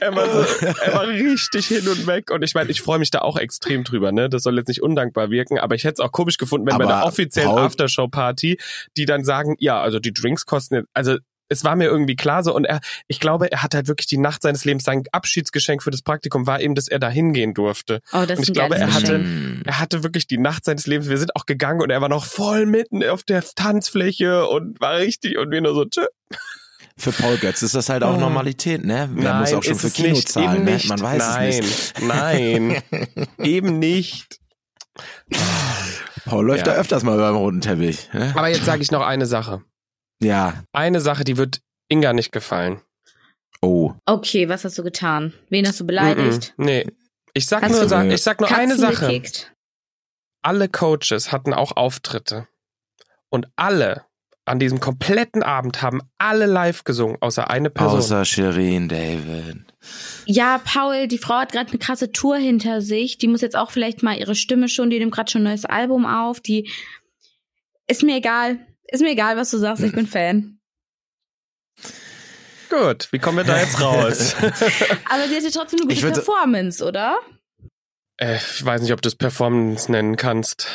er, 0.01 0.15
war 0.17 0.31
so, 0.31 0.67
er 0.83 0.95
war 0.95 1.07
richtig 1.09 1.67
hin 1.67 1.87
und 1.89 2.07
weg 2.07 2.31
und 2.31 2.43
ich 2.43 2.55
meine, 2.55 2.71
ich 2.71 2.83
freue 2.83 2.99
mich 2.99 3.11
da 3.11 3.21
auch 3.21 3.37
extrem 3.37 3.85
drüber, 3.85 4.13
ne? 4.13 4.29
Das 4.29 4.43
soll 4.43 4.57
jetzt 4.57 4.69
nicht 4.69 4.83
undankbar 4.83 5.31
wirken, 5.31 5.59
aber 5.59 5.75
ich 5.75 5.85
hätte 5.85 5.95
es 5.95 6.01
auch 6.01 6.13
komisch 6.13 6.39
gefunden, 6.39 6.67
wenn 6.67 6.79
bei 6.79 6.85
Aber 6.85 6.97
einer 6.97 7.07
offiziellen 7.07 7.51
Paul- 7.51 7.63
Aftershow-Party, 7.63 8.59
die 8.97 9.05
dann 9.05 9.25
sagen, 9.25 9.55
ja, 9.59 9.81
also 9.81 9.99
die 10.01 10.13
Drinks 10.13 10.44
kosten 10.47 10.75
jetzt, 10.77 10.89
also 10.95 11.17
es 11.51 11.63
war 11.63 11.77
mir 11.77 11.85
irgendwie 11.85 12.17
klar 12.17 12.43
so 12.43 12.55
und 12.55 12.65
er, 12.65 12.81
ich 13.07 13.21
glaube, 13.21 13.53
er 13.53 13.63
hat 13.63 13.75
halt 13.75 13.87
wirklich 13.87 14.07
die 14.07 14.17
Nacht 14.17 14.41
seines 14.43 14.65
Lebens, 14.65 14.83
sein 14.85 15.03
Abschiedsgeschenk 15.13 15.83
für 15.83 15.91
das 15.91 16.01
Praktikum 16.01 16.47
war 16.47 16.61
eben, 16.61 16.75
dass 16.75 16.89
er 16.89 16.99
da 16.99 17.11
hingehen 17.11 17.53
durfte. 17.53 18.01
oh, 18.13 18.25
das 18.27 18.31
Und 18.31 18.31
ist 18.31 18.41
ich 18.45 18.49
ein 18.49 18.55
glaube, 18.55 18.77
er 18.77 18.93
hatte-. 18.95 19.25
Er 19.67 19.79
hatte 19.79 20.03
wirklich 20.03 20.27
die 20.27 20.39
Nacht 20.39 20.65
seines 20.65 20.87
Lebens, 20.87 21.09
wir 21.11 21.19
sind 21.19 21.37
auch 21.37 21.45
gegangen 21.45 21.83
und 21.83 21.91
er 21.91 22.01
war 22.01 22.09
noch 22.09 22.25
voll 22.25 22.65
mitten 22.65 23.05
auf 23.05 23.23
der 23.25 23.45
Tanzfläche 23.45 24.47
und 24.47 24.81
war 24.81 24.97
richtig 24.97 25.37
und 25.37 25.51
wir 25.51 25.61
nur 25.61 25.75
so, 25.75 25.85
tschö. 25.85 26.07
Für 26.97 27.13
Paul 27.13 27.37
Götz 27.37 27.61
ist 27.63 27.75
das 27.75 27.89
halt 27.89 28.03
auch 28.05 28.17
Oh. 28.17 28.21
Normalität, 28.21 28.85
ne? 28.85 29.11
Wer 29.13 29.35
muss 29.35 29.53
auch 29.53 29.63
schon 29.63 29.75
für 29.75 29.89
es 29.89 29.93
Kino 29.95 30.11
nicht, 30.11 30.29
zahlen, 30.31 30.65
ne? 30.65 30.81
Man 30.87 31.01
weiß 31.01 31.19
nein, 31.29 31.49
es 31.51 31.61
nicht. 31.61 32.03
Nein, 32.03 32.83
eben 33.43 33.79
nicht. 33.79 34.39
Paul 36.25 36.47
läuft 36.47 36.67
Ja. 36.67 36.73
da 36.75 36.81
öfters 36.81 37.03
mal 37.03 37.19
beim 37.19 37.37
roten 37.37 37.61
Teppich. 37.61 38.09
Ne? 38.13 38.33
Aber 38.37 38.49
jetzt 38.49 38.65
sage 38.65 38.81
ich 38.83 38.91
noch 38.91 39.03
eine 39.03 39.27
Sache. 39.27 39.63
Ja. 40.23 40.65
Eine 40.73 41.01
Sache, 41.01 41.25
die 41.25 41.37
wird 41.37 41.61
Inga 41.89 42.13
nicht 42.13 42.33
gefallen. 42.33 42.81
Oh. 43.61 43.93
Okay, 44.05 44.49
was 44.49 44.65
hast 44.65 44.79
du 44.79 44.83
getan? 44.83 45.33
Wen 45.49 45.67
hast 45.67 45.81
du 45.81 45.87
beleidigt? 45.87 46.55
Mm 46.57 46.63
-mm. 46.63 46.67
Nee. 46.67 46.87
Ich 47.33 47.47
sag 47.47 47.63
Hast 47.63 47.73
nur, 47.73 47.89
sag, 47.89 48.07
ich 48.07 48.23
sag 48.23 48.41
nur 48.41 48.51
eine 48.51 48.77
Sache. 48.77 49.07
gekickt? 49.07 49.53
Alle 50.43 50.69
Coaches 50.69 51.33
hatten 51.33 51.53
auch 51.53 51.73
Auftritte. 51.77 52.47
Und 53.29 53.49
alle 53.57 54.05
an 54.45 54.59
diesem 54.59 54.79
kompletten 54.79 55.43
Abend 55.43 55.83
haben 55.83 56.03
alle 56.19 56.47
live 56.47 56.85
gesungen, 56.85 57.17
außer 57.21 57.49
eine 57.49 57.71
Person. 57.71 57.99
Außer 57.99 58.25
Shirin 58.25 58.89
David. 58.89 59.65
Ja, 60.27 60.61
Paul, 60.63 61.09
die 61.09 61.19
Frau 61.19 61.37
hat 61.37 61.53
gerade 61.53 61.71
eine 61.71 61.79
krasse 61.79 62.13
Tour 62.13 62.37
hinter 62.37 62.83
sich. 62.83 63.19
Die 63.19 63.27
muss 63.27 63.41
jetzt 63.41 63.57
auch 63.57 63.71
vielleicht 63.71 64.03
mal 64.03 64.17
ihre 64.19 64.35
Stimme 64.35 64.69
schon, 64.69 64.91
die 64.91 64.99
nimmt 64.99 65.13
gerade 65.13 65.31
schon 65.31 65.41
ein 65.43 65.51
neues 65.51 65.65
Album 65.65 66.05
auf. 66.07 66.41
Die 66.41 66.71
ist 67.87 68.03
mir 68.03 68.17
egal. 68.17 68.59
Ist 68.89 69.01
mir 69.03 69.11
egal, 69.11 69.37
was 69.37 69.51
du 69.51 69.59
sagst. 69.59 69.83
Ich 69.83 69.93
bin 69.93 70.07
Fan. 70.07 70.59
Gut, 72.71 73.09
wie 73.13 73.19
kommen 73.19 73.39
wir 73.39 73.45
da 73.45 73.59
jetzt 73.61 73.81
raus? 73.81 74.35
Aber 74.41 75.29
sie 75.29 75.37
hatte 75.37 75.51
trotzdem 75.53 75.81
eine 75.81 75.89
gute 75.89 76.03
würde- 76.03 76.15
Performance, 76.23 76.85
oder? 76.85 77.19
äh, 78.17 78.37
ich 78.37 78.65
weiß 78.65 78.83
nicht, 78.83 78.93
ob 78.93 79.03
du 79.03 79.09
es 79.09 79.17
Performance 79.17 79.91
nennen 79.91 80.17
kannst. 80.17 80.67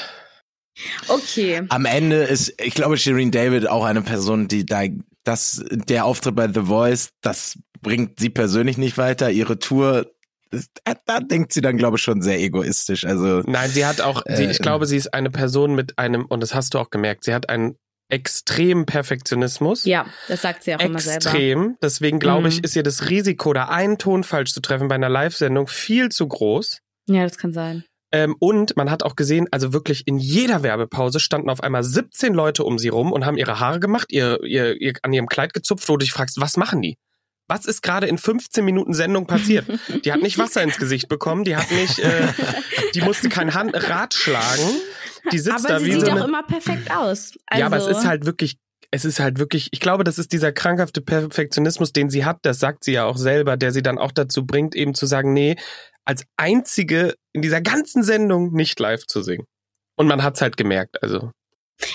Okay. 1.07 1.63
Am 1.69 1.85
Ende 1.85 2.23
ist, 2.23 2.53
ich 2.61 2.73
glaube, 2.73 2.97
Shirin 2.97 3.31
David 3.31 3.67
auch 3.67 3.83
eine 3.83 4.01
Person, 4.01 4.47
die 4.47 4.65
da, 4.65 4.83
das, 5.25 5.61
der 5.69 6.05
Auftritt 6.05 6.35
bei 6.35 6.47
The 6.47 6.61
Voice, 6.67 7.09
das 7.21 7.57
bringt 7.81 8.19
sie 8.19 8.29
persönlich 8.29 8.77
nicht 8.77 8.97
weiter. 8.97 9.29
Ihre 9.31 9.59
Tour, 9.59 10.09
da, 10.51 10.93
da 11.05 11.19
denkt 11.19 11.51
sie 11.53 11.61
dann, 11.61 11.77
glaube 11.77 11.97
ich, 11.97 12.03
schon 12.03 12.21
sehr 12.21 12.39
egoistisch. 12.39 13.03
Also, 13.05 13.41
Nein, 13.45 13.69
sie 13.71 13.85
hat 13.85 13.99
auch, 13.99 14.23
sie, 14.25 14.45
ich 14.45 14.59
Äh, 14.59 14.63
glaube, 14.63 14.85
sie 14.85 14.95
ist 14.97 15.13
eine 15.13 15.31
Person 15.31 15.75
mit 15.75 15.97
einem, 15.97 16.25
und 16.25 16.39
das 16.41 16.55
hast 16.55 16.73
du 16.73 16.79
auch 16.79 16.89
gemerkt, 16.91 17.25
sie 17.25 17.33
hat 17.33 17.49
einen 17.49 17.77
extremen 18.09 18.85
Perfektionismus. 18.85 19.85
Ja, 19.85 20.05
das 20.27 20.41
sagt 20.41 20.63
sie 20.63 20.75
auch 20.75 20.79
immer 20.79 20.99
selber. 20.99 21.17
Extrem. 21.17 21.77
Deswegen 21.81 22.19
glaube 22.19 22.47
ich, 22.49 22.57
Mhm. 22.57 22.63
ist 22.63 22.75
ihr 22.75 22.83
das 22.83 23.09
Risiko, 23.09 23.53
da 23.53 23.65
einen 23.65 23.97
Ton 23.97 24.23
falsch 24.23 24.51
zu 24.53 24.61
treffen 24.61 24.87
bei 24.87 24.95
einer 24.95 25.09
Live-Sendung 25.09 25.67
viel 25.67 26.09
zu 26.09 26.27
groß. 26.27 26.79
Ja, 27.07 27.23
das 27.23 27.37
kann 27.37 27.53
sein. 27.53 27.83
Ähm, 28.11 28.35
und 28.39 28.75
man 28.75 28.89
hat 28.89 29.03
auch 29.03 29.15
gesehen, 29.15 29.47
also 29.51 29.71
wirklich 29.71 30.07
in 30.07 30.17
jeder 30.17 30.63
Werbepause 30.63 31.19
standen 31.19 31.49
auf 31.51 31.61
einmal 31.61 31.83
17 31.83 32.33
Leute 32.33 32.63
um 32.63 32.79
sie 32.79 32.89
rum 32.89 33.11
und 33.11 33.23
haben 33.25 33.37
ihre 33.37 33.59
Haare 33.59 33.79
gemacht, 33.79 34.07
ihr, 34.11 34.39
ihr, 34.43 34.81
ihr 34.81 34.93
an 35.03 35.13
ihrem 35.13 35.27
Kleid 35.27 35.53
gezupft, 35.53 35.87
wo 35.89 35.93
du 35.93 35.99
dich 35.99 36.11
fragst, 36.11 36.41
was 36.41 36.57
machen 36.57 36.81
die? 36.81 36.97
Was 37.49 37.65
ist 37.65 37.81
gerade 37.81 38.07
in 38.07 38.17
15 38.17 38.63
Minuten 38.63 38.93
Sendung 38.93 39.25
passiert? 39.25 39.65
Die 40.05 40.13
hat 40.13 40.21
nicht 40.21 40.37
Wasser 40.37 40.61
ins 40.61 40.77
Gesicht 40.77 41.09
bekommen, 41.09 41.43
die 41.43 41.57
hat 41.57 41.71
nicht, 41.71 41.99
äh, 41.99 42.27
die 42.93 43.01
musste 43.01 43.27
kein 43.27 43.53
Hand, 43.55 43.73
Rad 43.89 44.13
schlagen. 44.13 44.63
Die 45.31 45.39
sitzt 45.39 45.65
Aber 45.65 45.67
da 45.67 45.79
sie 45.79 45.87
wie 45.87 45.91
sieht 45.93 46.01
so 46.01 46.07
auch 46.07 46.11
eine, 46.11 46.25
immer 46.25 46.43
perfekt 46.43 46.91
aus. 46.91 47.33
Also, 47.47 47.59
Ja, 47.59 47.65
aber 47.65 47.77
es 47.77 47.87
ist 47.87 48.05
halt 48.05 48.25
wirklich, 48.25 48.57
es 48.91 49.03
ist 49.03 49.19
halt 49.19 49.39
wirklich, 49.39 49.69
ich 49.71 49.79
glaube, 49.79 50.03
das 50.03 50.17
ist 50.17 50.31
dieser 50.31 50.51
krankhafte 50.51 51.01
Perfektionismus, 51.01 51.91
den 51.91 52.09
sie 52.09 52.23
hat, 52.23 52.37
das 52.43 52.59
sagt 52.59 52.83
sie 52.83 52.93
ja 52.93 53.05
auch 53.05 53.17
selber, 53.17 53.57
der 53.57 53.71
sie 53.71 53.81
dann 53.81 53.97
auch 53.97 54.11
dazu 54.11 54.45
bringt, 54.45 54.75
eben 54.75 54.93
zu 54.93 55.07
sagen, 55.07 55.33
nee, 55.33 55.55
als 56.05 56.23
einzige 56.37 57.15
in 57.33 57.41
dieser 57.41 57.61
ganzen 57.61 58.03
Sendung 58.03 58.53
nicht 58.53 58.79
live 58.79 59.05
zu 59.05 59.21
singen. 59.21 59.45
Und 59.95 60.07
man 60.07 60.23
hat's 60.23 60.41
halt 60.41 60.55
gemerkt, 60.55 61.01
also. 61.03 61.31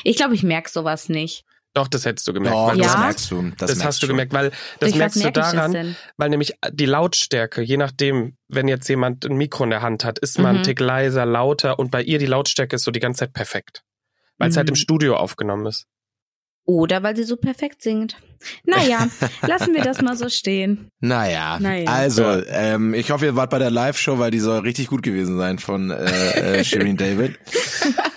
Ich 0.03 0.17
glaube, 0.17 0.35
ich 0.35 0.43
merk 0.43 0.69
sowas 0.69 1.09
nicht. 1.09 1.45
Doch, 1.75 1.89
das 1.89 2.05
hättest 2.05 2.27
du 2.29 2.33
gemerkt. 2.33 2.57
doch, 2.57 2.69
weil 2.69 2.79
das 2.79 2.95
Ja? 2.95 2.99
merkst 3.01 3.31
du. 3.31 3.43
Das, 3.43 3.51
das, 3.59 3.69
merkst 3.71 3.85
hast 3.85 4.03
du 4.03 4.07
gemerkt, 4.07 4.33
weil 4.33 4.51
das 4.51 4.91
Durch 4.91 4.95
merkst 4.97 5.25
du 5.25 5.31
daran, 5.33 5.97
weil 6.17 6.31
nämlich 6.31 6.55
die 6.71 6.87
Lautstärke, 6.87 7.63
je 7.63 7.77
nachdem, 7.77 8.37
wenn 8.49 8.69
jetzt 8.69 8.89
jemand 8.89 9.27
ein 9.27 9.37
Mikro 9.37 9.65
in 9.65 9.71
der 9.71 9.83
Hand 9.83 10.05
hat, 10.05 10.19
ist 10.21 10.39
man 10.39 10.53
Mhm. 10.55 10.61
ein 10.61 10.63
Tick 10.65 10.79
leiser, 10.81 11.27
lauter 11.27 11.79
und 11.81 11.91
bei 11.91 12.03
ihr 12.03 12.19
die 12.19 12.27
Lautstärke 12.27 12.77
ist 12.77 12.85
so 12.85 12.91
die 12.93 13.01
ganze 13.01 13.21
Zeit 13.21 13.33
perfekt. 13.33 13.83
Weil 14.39 14.51
es 14.51 14.57
halt 14.57 14.69
im 14.69 14.73
Mhm. 14.75 14.77
Studio 14.79 15.17
aufgenommen 15.17 15.67
ist. 15.67 15.87
Oder 16.67 17.03
weil 17.03 17.15
sie 17.15 17.25
so 17.25 17.37
perfekt 17.37 17.83
singt. 17.83 18.17
Naja, 18.65 19.09
lassen 19.43 19.75
wir 19.75 19.83
das 19.83 20.01
mal 20.01 20.17
so 20.17 20.29
stehen. 20.31 20.89
Naja, 21.01 21.59
Naja. 21.61 21.91
also, 21.93 22.23
Ja. 22.23 22.43
ähm, 22.47 22.95
ich 22.95 23.11
hoffe, 23.11 23.27
ihr 23.27 23.37
wart 23.37 23.51
bei 23.51 23.59
der 23.59 23.71
Live-Show, 23.71 24.19
weil 24.19 24.31
die 24.31 24.39
soll 24.41 24.61
richtig 24.61 24.87
gut 24.87 25.03
gewesen 25.03 25.37
sein 25.39 25.59
von 25.59 25.91
äh, 25.91 26.61
äh, 26.61 26.65
Shirin 26.65 26.97
David. 26.97 27.39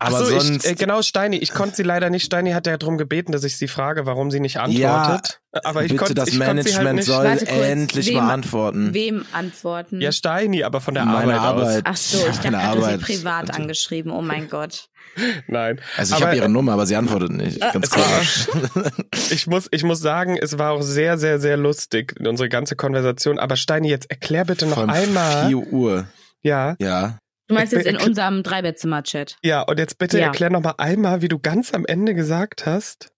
Aber 0.00 0.18
so, 0.24 0.38
sonst. 0.38 0.64
ich, 0.64 0.70
äh, 0.72 0.74
genau, 0.74 1.02
Steini, 1.02 1.36
ich 1.36 1.52
konnte 1.52 1.76
sie 1.76 1.82
leider 1.82 2.10
nicht. 2.10 2.24
Steini 2.24 2.52
hat 2.52 2.66
ja 2.66 2.76
darum 2.76 2.98
gebeten, 2.98 3.32
dass 3.32 3.44
ich 3.44 3.56
sie 3.56 3.68
frage, 3.68 4.06
warum 4.06 4.30
sie 4.30 4.40
nicht 4.40 4.58
antwortet. 4.58 5.40
aber 5.64 5.82
ich 5.82 5.88
bitte, 5.92 5.98
konnte 5.98 6.14
das 6.14 6.28
ich 6.28 6.38
konnt 6.38 6.62
sie 6.64 6.72
Management 6.76 6.86
halt 6.86 6.96
nicht. 6.96 7.06
soll 7.06 7.56
kurz, 7.58 7.68
endlich 7.68 8.06
wem- 8.08 8.14
mal 8.16 8.30
antworten. 8.32 8.94
Wem 8.94 9.24
antworten? 9.32 10.00
Ja, 10.00 10.12
Steini, 10.12 10.62
aber 10.64 10.80
von 10.80 10.94
der 10.94 11.04
Meine 11.04 11.40
Arbeit, 11.40 11.66
Arbeit. 11.66 11.82
Ach 11.84 11.96
so, 11.96 12.18
ich 12.18 12.36
dachte, 12.36 12.50
du 12.50 12.56
hast 12.58 12.72
sie 12.74 12.78
Arbeit. 12.84 13.00
privat 13.00 13.54
angeschrieben. 13.54 14.12
Oh 14.12 14.22
mein 14.22 14.48
Gott. 14.48 14.88
aus. 15.16 15.24
Nein. 15.48 15.80
Also 15.96 16.14
ich 16.16 16.22
habe 16.22 16.36
ihre 16.36 16.48
Nummer, 16.48 16.72
aber 16.74 16.86
sie 16.86 16.94
antwortet 16.94 17.30
nicht. 17.32 17.60
Ganz 17.60 17.88
es 17.88 17.92
war- 17.96 18.04
komisch. 18.04 18.92
Ich 19.30 19.46
muss, 19.46 19.66
ich 19.72 19.82
muss 19.82 20.00
sagen, 20.00 20.38
es 20.40 20.58
war 20.58 20.72
auch 20.72 20.82
sehr, 20.82 21.18
sehr, 21.18 21.38
sehr 21.40 21.56
lustig, 21.56 22.14
unsere 22.24 22.48
ganze 22.48 22.76
Konversation. 22.76 23.38
Aber 23.38 23.56
Steini, 23.56 23.88
jetzt 23.90 24.10
erklär 24.10 24.44
bitte 24.44 24.66
noch 24.66 24.76
Von 24.78 24.90
einmal. 24.90 25.48
4 25.48 25.56
Uhr. 25.58 26.06
Ja, 26.42 26.76
Ja. 26.78 27.18
Du 27.48 27.54
meinst 27.54 27.72
jetzt 27.72 27.86
in 27.86 27.96
unserem 27.96 28.42
Dreibettzimmer-Chat. 28.42 29.36
ja, 29.42 29.62
und 29.62 29.78
jetzt 29.78 29.98
bitte 29.98 30.18
Ja. 30.18 30.26
erklär 30.26 30.50
noch 30.50 30.62
mal 30.62 30.74
einmal, 30.78 31.22
wie 31.22 31.28
du 31.28 31.38
ganz 31.38 31.72
am 31.74 31.84
Ende 31.86 32.14
gesagt 32.14 32.66
hast. 32.66 33.10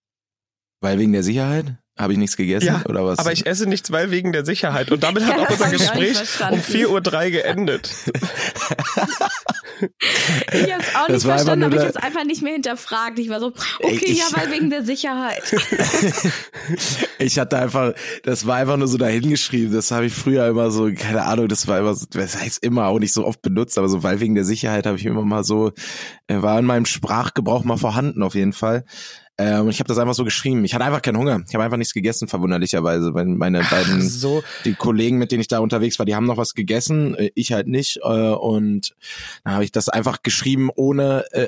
Weil 0.81 0.97
wegen 0.99 1.11
der 1.13 1.23
Sicherheit? 1.23 1.75
Habe 1.99 2.13
ich 2.13 2.19
nichts 2.19 2.37
gegessen 2.37 2.65
Ja, 2.67 2.81
oder 2.87 3.05
was? 3.05 3.19
Aber 3.19 3.31
ich 3.33 3.45
esse 3.45 3.67
nichts, 3.67 3.91
weil 3.91 4.09
wegen 4.09 4.31
der 4.31 4.45
Sicherheit. 4.45 4.89
Und 4.91 5.03
damit 5.03 5.25
hat 5.25 5.35
Ja, 5.37 5.43
auch 5.43 5.49
unser 5.49 5.69
Gespräch 5.69 6.17
um 6.49 6.59
4.03 6.59 6.87
Uhr 6.87 7.29
geendet. 7.31 7.89
Ich 10.53 10.73
hab's 10.73 10.95
auch 10.95 11.07
Das 11.07 11.23
nicht 11.23 11.31
verstanden, 11.31 11.63
aber 11.65 11.75
ich 11.77 11.81
hab's 11.83 11.95
einfach 11.95 12.23
nicht 12.25 12.41
mehr 12.41 12.53
hinterfragt. 12.53 13.17
Ich 13.19 13.29
war 13.29 13.39
so, 13.39 13.53
okay, 13.79 13.99
ich- 14.03 14.17
ja, 14.19 14.25
weil 14.33 14.51
wegen 14.51 14.69
der 14.69 14.83
Sicherheit. 14.83 15.43
Ich 17.19 17.37
hatte 17.37 17.57
einfach, 17.57 17.93
das 18.23 18.47
war 18.47 18.57
einfach 18.57 18.77
nur 18.77 18.87
so 18.87 18.97
dahingeschrieben. 18.97 19.71
Das 19.73 19.91
habe 19.91 20.07
ich 20.07 20.13
früher 20.13 20.47
immer 20.47 20.71
so, 20.71 20.91
keine 20.91 21.23
Ahnung, 21.23 21.47
das 21.47 21.67
war 21.67 21.77
immer 21.79 21.93
so, 21.93 22.05
das 22.09 22.39
heißt 22.39 22.63
immer 22.63 22.87
auch 22.87 22.97
nicht 22.99 23.13
so 23.13 23.25
oft 23.25 23.41
benutzt, 23.43 23.77
aber 23.77 23.89
so, 23.89 24.01
weil 24.03 24.19
wegen 24.19 24.33
der 24.35 24.43
Sicherheit 24.45 24.85
habe 24.87 24.97
ich 24.97 25.05
immer 25.05 25.23
mal 25.23 25.43
so, 25.43 25.71
äh, 26.27 26.41
war 26.41 26.57
in 26.57 26.65
meinem 26.65 26.85
Sprachgebrauch 26.85 27.63
mal 27.63 27.77
vorhanden 27.77 28.23
auf 28.23 28.33
jeden 28.35 28.53
Fall. 28.53 28.85
Ähm, 29.37 29.69
ich 29.69 29.79
habe 29.79 29.87
das 29.87 29.97
einfach 29.97 30.13
so 30.13 30.23
geschrieben. 30.23 30.63
Ich 30.65 30.73
hatte 30.73 30.85
einfach 30.85 31.01
keinen 31.01 31.17
Hunger. 31.17 31.41
Ich 31.47 31.53
habe 31.53 31.63
einfach 31.63 31.77
nichts 31.77 31.93
gegessen, 31.93 32.27
verwunderlicherweise, 32.27 33.13
weil 33.13 33.25
meine 33.25 33.63
beiden 33.63 34.01
So, 34.01 34.43
die 34.65 34.73
Kollegen, 34.73 35.17
mit 35.17 35.31
denen 35.31 35.41
ich 35.41 35.47
da 35.47 35.59
unterwegs 35.59 35.97
war, 35.99 36.05
die 36.05 36.15
haben 36.15 36.25
noch 36.25 36.37
was 36.37 36.53
gegessen, 36.53 37.15
äh, 37.15 37.31
ich 37.35 37.53
halt 37.53 37.67
nicht. 37.67 37.97
Äh, 38.03 38.31
und 38.31 38.95
dann 39.43 39.53
habe 39.53 39.63
ich 39.63 39.71
das 39.71 39.89
einfach 39.89 40.21
geschrieben, 40.21 40.69
ohne 40.75 41.25
äh, 41.31 41.47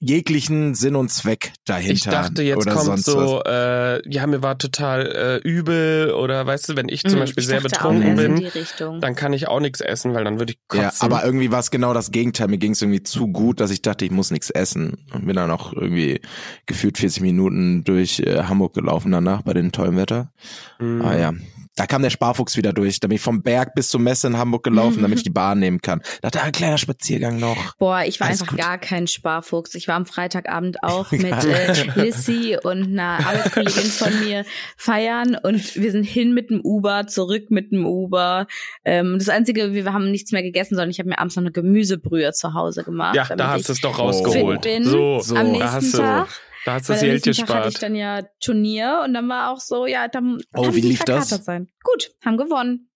jeglichen 0.00 0.74
Sinn 0.74 0.96
und 0.96 1.10
Zweck 1.10 1.52
dahinter. 1.64 1.92
ich 1.94 2.02
dachte, 2.04 2.42
jetzt 2.42 2.58
oder 2.58 2.72
kommt 2.74 3.04
so, 3.04 3.42
äh, 3.44 4.00
ja, 4.08 4.26
mir 4.26 4.42
war 4.42 4.58
total 4.58 5.06
äh, 5.44 5.48
übel 5.48 6.12
oder 6.12 6.46
weißt 6.46 6.68
du, 6.70 6.76
wenn 6.76 6.88
ich 6.88 7.02
zum 7.02 7.12
Hm, 7.12 7.18
Beispiel 7.20 7.42
ich 7.42 7.46
sehr 7.46 7.60
betrunken 7.60 8.16
bin, 8.16 8.36
die 8.36 8.46
Richtung. 8.46 9.00
dann 9.00 9.14
kann 9.14 9.32
ich 9.32 9.48
auch 9.48 9.60
nichts 9.60 9.80
essen, 9.80 10.14
weil 10.14 10.24
dann 10.24 10.38
würde 10.38 10.52
ich 10.52 10.58
kotzen. 10.68 10.84
Ja, 10.84 10.92
aber 11.00 11.24
irgendwie 11.24 11.50
war 11.50 11.60
es 11.60 11.70
genau 11.70 11.94
das 11.94 12.10
Gegenteil. 12.10 12.48
Mir 12.48 12.58
ging 12.58 12.72
es 12.72 12.82
irgendwie 12.82 13.02
zu 13.02 13.28
gut, 13.28 13.60
dass 13.60 13.70
ich 13.70 13.82
dachte, 13.82 14.04
ich 14.04 14.10
muss 14.10 14.30
nichts 14.30 14.50
essen. 14.50 14.98
Und 15.12 15.26
bin 15.26 15.36
dann 15.36 15.50
auch 15.50 15.72
irgendwie 15.72 16.20
gefühlt 16.66 16.98
40 16.98 17.22
Minuten 17.22 17.84
durch 17.84 18.20
äh, 18.20 18.44
Hamburg 18.44 18.74
gelaufen 18.74 19.12
danach 19.12 19.42
bei 19.42 19.52
dem 19.54 19.72
tollen 19.72 19.96
Wetter. 19.96 20.32
Mhm. 20.78 21.02
Ah 21.02 21.16
ja. 21.16 21.32
Da 21.76 21.86
kam 21.86 22.02
der 22.02 22.10
Sparfuchs 22.10 22.56
wieder 22.56 22.72
durch. 22.72 23.00
Da 23.00 23.08
bin 23.08 23.16
ich 23.16 23.22
vom 23.22 23.42
Berg 23.42 23.74
bis 23.74 23.88
zur 23.90 24.00
Messe 24.00 24.26
in 24.26 24.36
Hamburg 24.38 24.64
gelaufen, 24.64 25.02
damit 25.02 25.18
ich 25.18 25.24
die 25.24 25.30
Bahn 25.30 25.58
nehmen 25.58 25.80
kann. 25.80 26.00
Da 26.22 26.30
dachte 26.30 26.42
ein 26.46 26.52
kleiner 26.52 26.78
Spaziergang 26.78 27.38
noch. 27.38 27.74
Boah, 27.78 28.02
ich 28.06 28.18
war 28.18 28.28
Alles 28.28 28.40
einfach 28.40 28.56
gut. 28.56 28.64
gar 28.64 28.78
kein 28.78 29.06
Sparfuchs. 29.06 29.74
Ich 29.74 29.86
war 29.86 29.94
am 29.96 30.06
Freitagabend 30.06 30.78
auch 30.82 31.10
mit 31.12 31.24
äh, 31.24 31.72
Lissy 31.94 32.56
und 32.62 32.84
einer 32.84 33.18
Arbeitskollegin 33.26 33.84
von 33.90 34.20
mir 34.20 34.44
feiern 34.76 35.36
und 35.42 35.76
wir 35.76 35.92
sind 35.92 36.04
hin 36.04 36.32
mit 36.34 36.50
dem 36.50 36.60
Uber, 36.62 37.06
zurück 37.06 37.50
mit 37.50 37.72
dem 37.72 37.84
Uber. 37.86 38.46
Ähm, 38.84 39.16
das 39.18 39.28
Einzige, 39.28 39.72
wir 39.74 39.92
haben 39.92 40.10
nichts 40.10 40.32
mehr 40.32 40.42
gegessen, 40.42 40.74
sondern 40.76 40.90
ich 40.90 40.98
habe 40.98 41.08
mir 41.10 41.18
abends 41.18 41.36
noch 41.36 41.42
eine 41.42 41.52
Gemüsebrühe 41.52 42.32
zu 42.32 42.54
Hause 42.54 42.84
gemacht. 42.84 43.14
ja, 43.16 43.24
damit 43.24 43.40
da 43.40 43.48
hast 43.50 43.68
du 43.68 43.72
es 43.74 43.80
doch 43.80 43.98
rausgeholt. 43.98 44.66
So, 44.82 45.20
So. 45.20 45.36
am 45.36 45.52
da 45.58 45.72
hast 45.72 45.82
nächsten 45.82 45.92
du, 45.98 46.02
Tag. 46.02 46.28
Da 46.66 46.74
hast 46.74 46.88
du 46.88 46.92
das 46.94 47.02
Geld 47.02 47.24
nächsten 47.26 47.46
Tag 47.46 47.56
hatte 47.56 47.68
ich 47.68 47.74
gespart. 47.74 47.82
dann 47.82 47.94
ja 47.94 48.22
Turnier 48.40 49.02
und 49.04 49.14
dann 49.14 49.28
war 49.28 49.52
auch 49.52 49.60
so, 49.60 49.86
ja, 49.86 50.08
dann 50.08 50.38
Oh, 50.54 50.62
kann 50.64 50.74
wie 50.74 50.78
ich 50.78 50.84
nicht 50.84 50.90
lief 50.90 51.04
das? 51.04 51.28
sein. 51.30 51.68
Gut, 51.82 52.10
haben 52.24 52.36
gewonnen. 52.36 52.90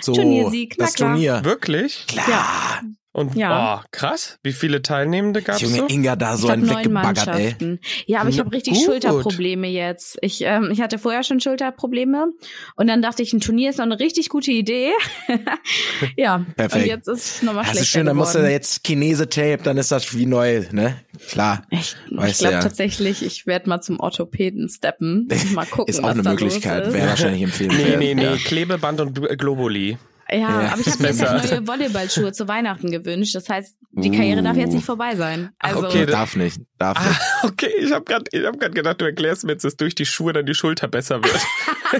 So, 0.00 0.12
Turniersieg, 0.12 0.74
na 0.78 0.84
das 0.86 0.94
klar. 0.94 1.10
Turnier. 1.12 1.44
Wirklich? 1.44 2.06
Klar. 2.06 2.82
Und 3.14 3.36
Ja. 3.36 3.80
oh, 3.80 3.86
krass. 3.92 4.40
Wie 4.42 4.52
viele 4.52 4.82
Teilnehmende 4.82 5.40
gab's 5.40 5.60
Junge, 5.60 5.76
so? 5.76 5.86
Inga 5.86 6.16
da 6.16 6.36
so 6.36 6.48
ich 6.48 6.52
ein 6.52 6.68
weggebaggert, 6.68 7.28
ey. 7.28 7.34
Mannschaften. 7.34 7.78
Ja, 8.06 8.20
aber 8.20 8.28
ich 8.28 8.40
habe 8.40 8.50
richtig 8.50 8.74
gut. 8.74 8.84
Schulterprobleme 8.86 9.68
jetzt. 9.68 10.18
Ich, 10.20 10.40
ähm, 10.40 10.70
ich 10.72 10.80
hatte 10.80 10.98
vorher 10.98 11.22
schon 11.22 11.38
Schulterprobleme 11.38 12.32
und 12.74 12.86
dann 12.88 13.02
dachte 13.02 13.22
ich, 13.22 13.32
ein 13.32 13.38
Turnier 13.38 13.70
ist 13.70 13.78
noch 13.78 13.84
eine 13.84 14.00
richtig 14.00 14.30
gute 14.30 14.50
Idee. 14.50 14.90
ja, 16.16 16.44
Perfekt. 16.56 16.74
und 16.84 16.88
jetzt 16.90 17.06
ist 17.08 17.36
es 17.36 17.42
nochmal 17.42 17.62
Das 17.62 17.66
schlechter 17.68 17.82
ist 17.82 17.88
schön, 17.90 18.06
dann 18.06 18.16
musst 18.16 18.34
du 18.34 18.50
jetzt 18.50 18.82
Chinese-Tape, 18.84 19.60
dann 19.62 19.76
ist 19.78 19.92
das 19.92 20.16
wie 20.16 20.26
neu, 20.26 20.64
ne? 20.72 20.96
Klar. 21.28 21.62
Ich, 21.70 21.94
ich 22.10 22.38
glaube 22.38 22.54
ja. 22.54 22.60
tatsächlich, 22.62 23.24
ich 23.24 23.46
werde 23.46 23.68
mal 23.68 23.80
zum 23.80 24.00
Orthopäden 24.00 24.68
steppen. 24.68 25.28
Mal 25.54 25.66
gucken, 25.66 25.88
Ist 25.92 26.00
auch 26.00 26.04
was 26.04 26.12
eine 26.14 26.22
da 26.22 26.30
Möglichkeit. 26.30 26.92
Wäre 26.92 27.08
wahrscheinlich 27.10 27.42
empfehlenswert. 27.42 27.98
Nee, 28.00 28.14
nee, 28.14 28.14
nee. 28.14 28.24
Ja. 28.24 28.36
Klebeband 28.36 29.00
und 29.00 29.16
Gl- 29.18 29.36
Globuli. 29.36 29.98
Ja, 30.30 30.38
Ja, 30.38 30.48
aber 30.72 30.80
ich 30.80 30.86
habe 30.88 31.02
mir 31.02 31.08
jetzt 31.10 31.22
halt 31.22 31.50
neue 31.50 31.66
Volleyballschuhe 31.66 32.32
zu 32.32 32.48
Weihnachten 32.48 32.90
gewünscht. 32.90 33.34
Das 33.34 33.48
heißt, 33.48 33.76
die 33.92 34.10
Karriere 34.10 34.42
darf 34.42 34.56
jetzt 34.56 34.72
nicht 34.72 34.84
vorbei 34.86 35.14
sein. 35.16 35.50
Ach, 35.58 35.74
Also, 35.74 35.86
okay, 35.88 36.06
Darf 36.06 36.34
nicht, 36.36 36.60
darf 36.78 36.98
nicht. 36.98 37.20
Ah, 37.42 37.46
okay, 37.46 37.70
ich 37.78 37.92
habe 37.92 38.04
gerade 38.04 38.46
hab 38.46 38.58
grad 38.58 38.74
gedacht, 38.74 39.00
du 39.00 39.04
erklärst 39.04 39.44
mir 39.44 39.52
jetzt, 39.52 39.64
dass 39.64 39.76
durch 39.76 39.94
die 39.94 40.06
Schuhe 40.06 40.32
dann 40.32 40.46
die 40.46 40.54
Schulter 40.54 40.88
besser 40.88 41.22
wird. 41.22 41.40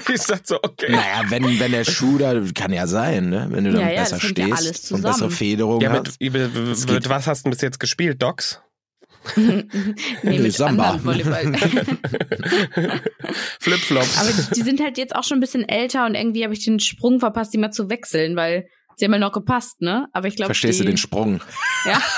ich 0.14 0.22
dachte 0.22 0.42
so, 0.44 0.56
okay. 0.62 0.90
Naja, 0.90 1.22
wenn, 1.28 1.58
wenn 1.60 1.72
der 1.72 1.84
Schuh 1.84 2.18
da, 2.18 2.34
kann 2.54 2.72
ja 2.72 2.86
sein, 2.86 3.28
ne? 3.28 3.46
Wenn 3.50 3.64
du 3.64 3.72
dann 3.72 3.80
Ja, 3.82 3.90
ja, 3.90 4.00
besser 4.00 4.16
ja 4.16 4.22
stehst 4.28 4.52
alles 4.52 4.92
und 4.92 5.02
bessere. 5.02 5.30
Federung 5.30 5.80
Ja, 5.80 5.90
hast. 5.92 6.20
mit, 6.20 6.32
mit, 6.32 6.56
Das 6.56 6.80
mit 6.80 6.88
geht. 6.88 7.08
was 7.08 7.26
hast 7.26 7.46
du 7.46 7.50
bis 7.50 7.60
jetzt 7.60 7.78
gespielt? 7.78 8.22
Docs? 8.22 8.60
Mit 10.22 10.52
Samba. 10.52 10.98
Flipflops? 13.60 14.18
Aber 14.20 14.30
die, 14.30 14.54
die 14.54 14.62
sind 14.62 14.80
halt 14.82 14.98
jetzt 14.98 15.14
auch 15.14 15.24
schon 15.24 15.38
ein 15.38 15.40
bisschen 15.40 15.68
älter 15.68 16.06
und 16.06 16.14
irgendwie 16.14 16.44
habe 16.44 16.54
ich 16.54 16.64
den 16.64 16.80
Sprung 16.80 17.20
verpasst, 17.20 17.52
die 17.54 17.58
mal 17.58 17.70
zu 17.70 17.88
wechseln, 17.90 18.36
weil 18.36 18.66
sie 18.96 19.04
haben 19.06 19.12
ja 19.12 19.18
noch 19.18 19.32
gepasst, 19.32 19.80
ne? 19.80 20.06
Aber 20.12 20.28
ich 20.28 20.36
glaube, 20.36 20.48
Verstehst 20.48 20.78
die, 20.80 20.84
du 20.84 20.90
den 20.90 20.96
Sprung? 20.98 21.40
Ja. 21.86 22.00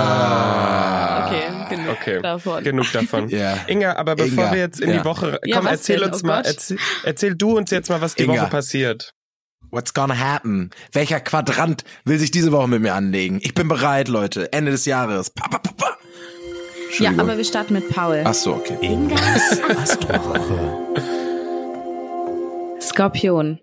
Ah. 0.00 1.26
Okay, 1.26 1.42
genug 1.76 1.90
Okay. 2.00 2.20
davon. 2.22 2.64
Genug 2.64 2.90
davon. 2.92 3.28
Ja. 3.28 3.58
Inga, 3.66 3.96
aber 3.96 4.16
bevor 4.16 4.44
Inga, 4.44 4.52
wir 4.52 4.58
jetzt 4.60 4.80
in 4.80 4.90
ja. 4.90 4.98
die 4.98 5.04
Woche, 5.04 5.38
Ja, 5.44 5.56
komm, 5.56 5.66
was 5.66 5.72
erzähl 5.72 5.98
denn? 6.00 6.08
uns 6.12 6.24
Oh 6.24 6.26
mal, 6.26 6.42
erzähl, 6.44 6.78
erzähl 7.04 7.34
du 7.36 7.56
uns 7.56 7.70
jetzt 7.70 7.90
mal, 7.90 8.00
was 8.00 8.14
die 8.14 8.24
Inga. 8.24 8.42
Woche 8.42 8.50
passiert. 8.50 9.12
What's 9.70 9.94
gonna 9.94 10.18
happen? 10.18 10.70
Welcher 10.92 11.20
Quadrant 11.20 11.84
will 12.04 12.18
sich 12.18 12.30
diese 12.30 12.50
Woche 12.52 12.66
mit 12.68 12.82
mir 12.82 12.94
anlegen? 12.94 13.38
Ich 13.42 13.54
bin 13.54 13.68
bereit, 13.68 14.08
Leute. 14.08 14.52
Ende 14.52 14.72
des 14.72 14.84
Jahres. 14.84 15.30
Pa, 15.30 15.48
pa, 15.48 15.58
pa, 15.58 15.72
pa. 15.72 15.96
Ja, 16.98 17.10
aber 17.16 17.36
wir 17.36 17.44
starten 17.44 17.74
mit 17.74 17.88
Paul. 17.88 18.22
Ach 18.24 18.34
so, 18.34 18.54
okay. 18.54 18.76
Ingas 18.80 19.60
Astrowoche. 19.82 20.76
Skorpion. 22.80 23.60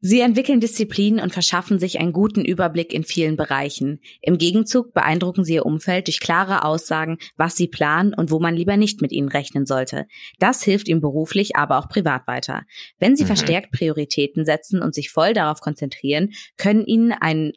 Sie 0.00 0.20
entwickeln 0.20 0.60
Disziplin 0.60 1.18
und 1.18 1.32
verschaffen 1.32 1.80
sich 1.80 1.98
einen 1.98 2.12
guten 2.12 2.44
Überblick 2.44 2.92
in 2.92 3.02
vielen 3.02 3.36
Bereichen. 3.36 4.00
Im 4.20 4.38
Gegenzug 4.38 4.94
beeindrucken 4.94 5.42
sie 5.44 5.54
ihr 5.54 5.66
Umfeld 5.66 6.06
durch 6.06 6.20
klare 6.20 6.64
Aussagen, 6.64 7.18
was 7.36 7.56
sie 7.56 7.66
planen 7.66 8.14
und 8.14 8.30
wo 8.30 8.38
man 8.38 8.54
lieber 8.54 8.76
nicht 8.76 9.02
mit 9.02 9.10
ihnen 9.10 9.28
rechnen 9.28 9.66
sollte. 9.66 10.06
Das 10.38 10.62
hilft 10.62 10.86
ihnen 10.88 11.00
beruflich, 11.00 11.56
aber 11.56 11.78
auch 11.78 11.88
privat 11.88 12.28
weiter. 12.28 12.62
Wenn 13.00 13.16
sie 13.16 13.24
Mhm. 13.24 13.28
verstärkt 13.28 13.72
Prioritäten 13.72 14.44
setzen 14.44 14.82
und 14.82 14.94
sich 14.94 15.10
voll 15.10 15.32
darauf 15.34 15.60
konzentrieren, 15.60 16.30
können 16.56 16.84
ihnen 16.86 17.10
ein, 17.12 17.52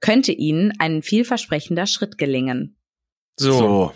könnte 0.00 0.32
ihnen 0.32 0.72
ein 0.78 1.02
vielversprechender 1.02 1.86
Schritt 1.86 2.16
gelingen. 2.16 2.78
So, 3.36 3.52
So, 3.52 3.92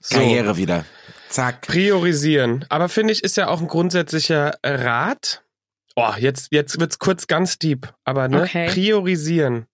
so. 0.00 0.16
Karriere 0.18 0.56
wieder. 0.58 0.84
Zack. 1.30 1.66
Priorisieren. 1.66 2.66
Aber 2.68 2.88
finde 2.90 3.12
ich, 3.14 3.22
ist 3.24 3.36
ja 3.38 3.48
auch 3.48 3.60
ein 3.62 3.68
grundsätzlicher 3.68 4.58
Rat. 4.62 5.44
Oh, 5.98 6.14
jetzt, 6.18 6.48
jetzt 6.52 6.78
wird's 6.78 6.98
kurz 6.98 7.26
ganz 7.26 7.58
deep. 7.58 7.92
Aber 8.04 8.28
ne, 8.28 8.42
Okay. 8.42 8.68
priorisieren 8.68 9.66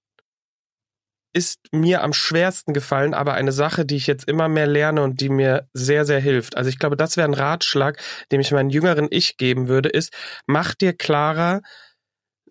ist 1.35 1.59
mir 1.73 2.03
am 2.03 2.13
schwersten 2.13 2.73
gefallen, 2.73 3.13
aber 3.13 3.35
eine 3.35 3.51
Sache, 3.51 3.85
die 3.85 3.97
ich 3.97 4.07
jetzt 4.07 4.29
immer 4.29 4.49
mehr 4.49 4.69
lerne 4.69 5.03
und 5.03 5.21
die 5.21 5.29
mir 5.29 5.69
sehr, 5.73 6.05
sehr 6.05 6.21
hilft. 6.21 6.57
Also 6.57 6.71
ich 6.71 6.79
glaube, 6.79 6.97
das 6.97 7.17
wäre 7.17 7.29
ein 7.29 7.35
Ratschlag, 7.35 8.01
dem 8.31 8.41
ich 8.41 8.53
meinen 8.53 8.71
jüngeren 8.71 9.09
Ich 9.11 9.37
geben 9.37 9.67
würde, 9.67 9.89
ist, 9.89 10.13
mach 10.47 10.75
dir 10.75 10.93
klarer, 10.93 11.61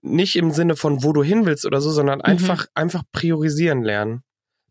nicht 0.01 0.36
im 0.36 0.51
Sinne 0.51 0.75
von, 0.75 1.01
wo 1.01 1.13
du 1.13 1.23
hin 1.23 1.45
willst 1.45 1.65
oder 1.65 1.79
so, 1.79 1.91
sondern 1.91 2.19
einfach, 2.21 2.67
einfach 2.73 3.03
priorisieren 3.13 3.83
lernen. 3.83 4.23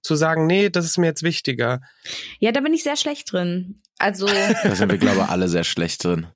Zu 0.02 0.14
sagen, 0.14 0.46
nee, 0.46 0.68
das 0.68 0.84
ist 0.84 0.98
mir 0.98 1.06
jetzt 1.06 1.22
wichtiger. 1.22 1.80
Ja, 2.38 2.52
da 2.52 2.60
bin 2.60 2.74
ich 2.74 2.82
sehr 2.82 2.96
schlecht 2.96 3.32
drin. 3.32 3.80
Also, 3.98 4.26
Da 4.62 4.74
sind 4.74 4.90
wir, 4.90 4.98
glaube 4.98 5.22
ich, 5.22 5.28
alle 5.28 5.48
sehr 5.48 5.64
schlecht 5.64 6.04
drin. 6.04 6.26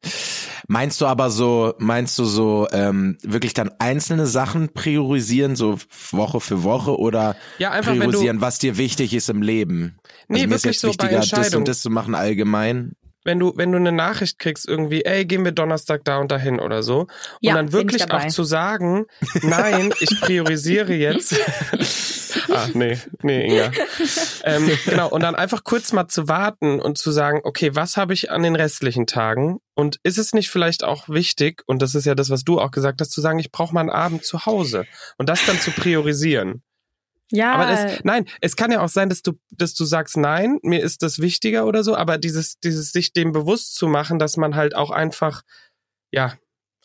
Meinst 0.68 1.00
du 1.00 1.06
aber 1.06 1.30
so, 1.30 1.74
meinst 1.78 2.18
du 2.18 2.24
so 2.24 2.66
ähm, 2.72 3.18
wirklich 3.22 3.54
dann 3.54 3.70
einzelne 3.78 4.26
Sachen 4.26 4.72
priorisieren, 4.72 5.54
so 5.54 5.78
Woche 6.10 6.40
für 6.40 6.62
Woche 6.64 6.98
oder 6.98 7.36
Ja, 7.58 7.70
einfach 7.70 7.92
wenn 7.92 8.00
du, 8.00 8.06
priorisieren, 8.08 8.40
was 8.40 8.58
dir 8.58 8.76
wichtig 8.76 9.14
ist 9.14 9.28
im 9.28 9.42
Leben? 9.42 9.98
Nee, 10.28 10.40
also 10.40 10.48
mir 10.48 10.54
ist 10.56 10.64
wirklich 10.64 10.74
jetzt 10.74 10.80
so 10.80 10.88
bei 10.98 11.10
wichtiger, 11.12 11.42
das 11.42 11.54
und 11.54 11.68
das 11.68 11.80
zu 11.82 11.90
machen 11.90 12.14
allgemein. 12.14 12.92
wenn 13.24 13.38
du, 13.38 13.52
wenn 13.56 13.70
du 13.72 13.78
eine 13.78 13.92
Nachricht 13.92 14.38
kriegst, 14.38 14.68
irgendwie, 14.68 15.04
ey, 15.04 15.24
gehen 15.24 15.44
wir 15.44 15.52
Donnerstag 15.52 16.04
da 16.04 16.18
und 16.18 16.32
dahin 16.32 16.58
oder 16.58 16.82
so. 16.82 17.06
Ja, 17.40 17.52
und 17.52 17.56
dann 17.56 17.72
wirklich 17.72 18.10
auch 18.10 18.26
zu 18.28 18.44
sagen, 18.44 19.06
nein, 19.42 19.92
ich 20.00 20.20
priorisiere 20.20 20.94
jetzt. 20.94 21.36
ah, 22.50 22.68
nee, 22.74 22.98
nee, 23.22 23.46
Inga. 23.46 23.72
Ähm, 24.44 24.70
genau, 24.84 25.08
und 25.08 25.22
dann 25.22 25.34
einfach 25.34 25.64
kurz 25.64 25.92
mal 25.92 26.08
zu 26.08 26.28
warten 26.28 26.80
und 26.80 26.98
zu 26.98 27.10
sagen, 27.10 27.40
okay, 27.44 27.74
was 27.74 27.96
habe 27.96 28.12
ich 28.12 28.30
an 28.30 28.42
den 28.42 28.56
restlichen 28.56 29.06
Tagen? 29.06 29.58
Und 29.74 29.98
ist 30.02 30.18
es 30.18 30.32
nicht 30.32 30.50
vielleicht 30.50 30.84
auch 30.84 31.08
wichtig, 31.08 31.62
und 31.66 31.82
das 31.82 31.94
ist 31.94 32.06
ja 32.06 32.14
das, 32.14 32.30
was 32.30 32.44
du 32.44 32.60
auch 32.60 32.70
gesagt 32.70 33.00
hast, 33.00 33.10
zu 33.10 33.20
sagen, 33.20 33.38
ich 33.38 33.52
brauche 33.52 33.74
mal 33.74 33.80
einen 33.80 33.90
Abend 33.90 34.24
zu 34.24 34.46
Hause 34.46 34.86
und 35.18 35.28
das 35.28 35.44
dann 35.46 35.58
zu 35.60 35.70
priorisieren. 35.70 36.62
Ja, 37.32 37.54
Aber 37.54 37.68
es, 37.68 38.04
nein, 38.04 38.26
es 38.40 38.54
kann 38.54 38.70
ja 38.70 38.80
auch 38.80 38.88
sein, 38.88 39.08
dass 39.08 39.22
du, 39.22 39.32
dass 39.50 39.74
du 39.74 39.84
sagst, 39.84 40.16
nein, 40.16 40.58
mir 40.62 40.80
ist 40.80 41.02
das 41.02 41.18
wichtiger 41.18 41.66
oder 41.66 41.82
so, 41.82 41.96
aber 41.96 42.18
dieses, 42.18 42.58
dieses 42.60 42.92
sich 42.92 43.12
dem 43.12 43.32
bewusst 43.32 43.74
zu 43.74 43.88
machen, 43.88 44.18
dass 44.18 44.36
man 44.36 44.54
halt 44.54 44.76
auch 44.76 44.90
einfach, 44.90 45.42
ja, 46.12 46.34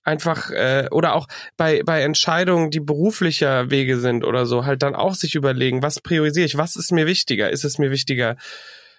einfach, 0.04 0.52
äh, 0.52 0.88
oder 0.92 1.14
auch 1.14 1.28
bei, 1.58 1.84
bei 1.84 2.02
Entscheidungen, 2.02 2.72
die 2.72 2.80
beruflicher 2.80 3.70
Wege 3.70 4.00
sind 4.00 4.24
oder 4.24 4.46
so, 4.46 4.66
halt 4.66 4.84
dann 4.84 4.96
auch 4.96 5.14
sich 5.14 5.36
überlegen, 5.36 5.82
was 5.82 6.00
priorisiere 6.00 6.46
ich, 6.46 6.58
was 6.58 6.76
ist 6.76 6.92
mir 6.92 7.06
wichtiger? 7.06 7.50
Ist 7.50 7.64
es 7.64 7.78
mir 7.78 7.92
wichtiger, 7.92 8.38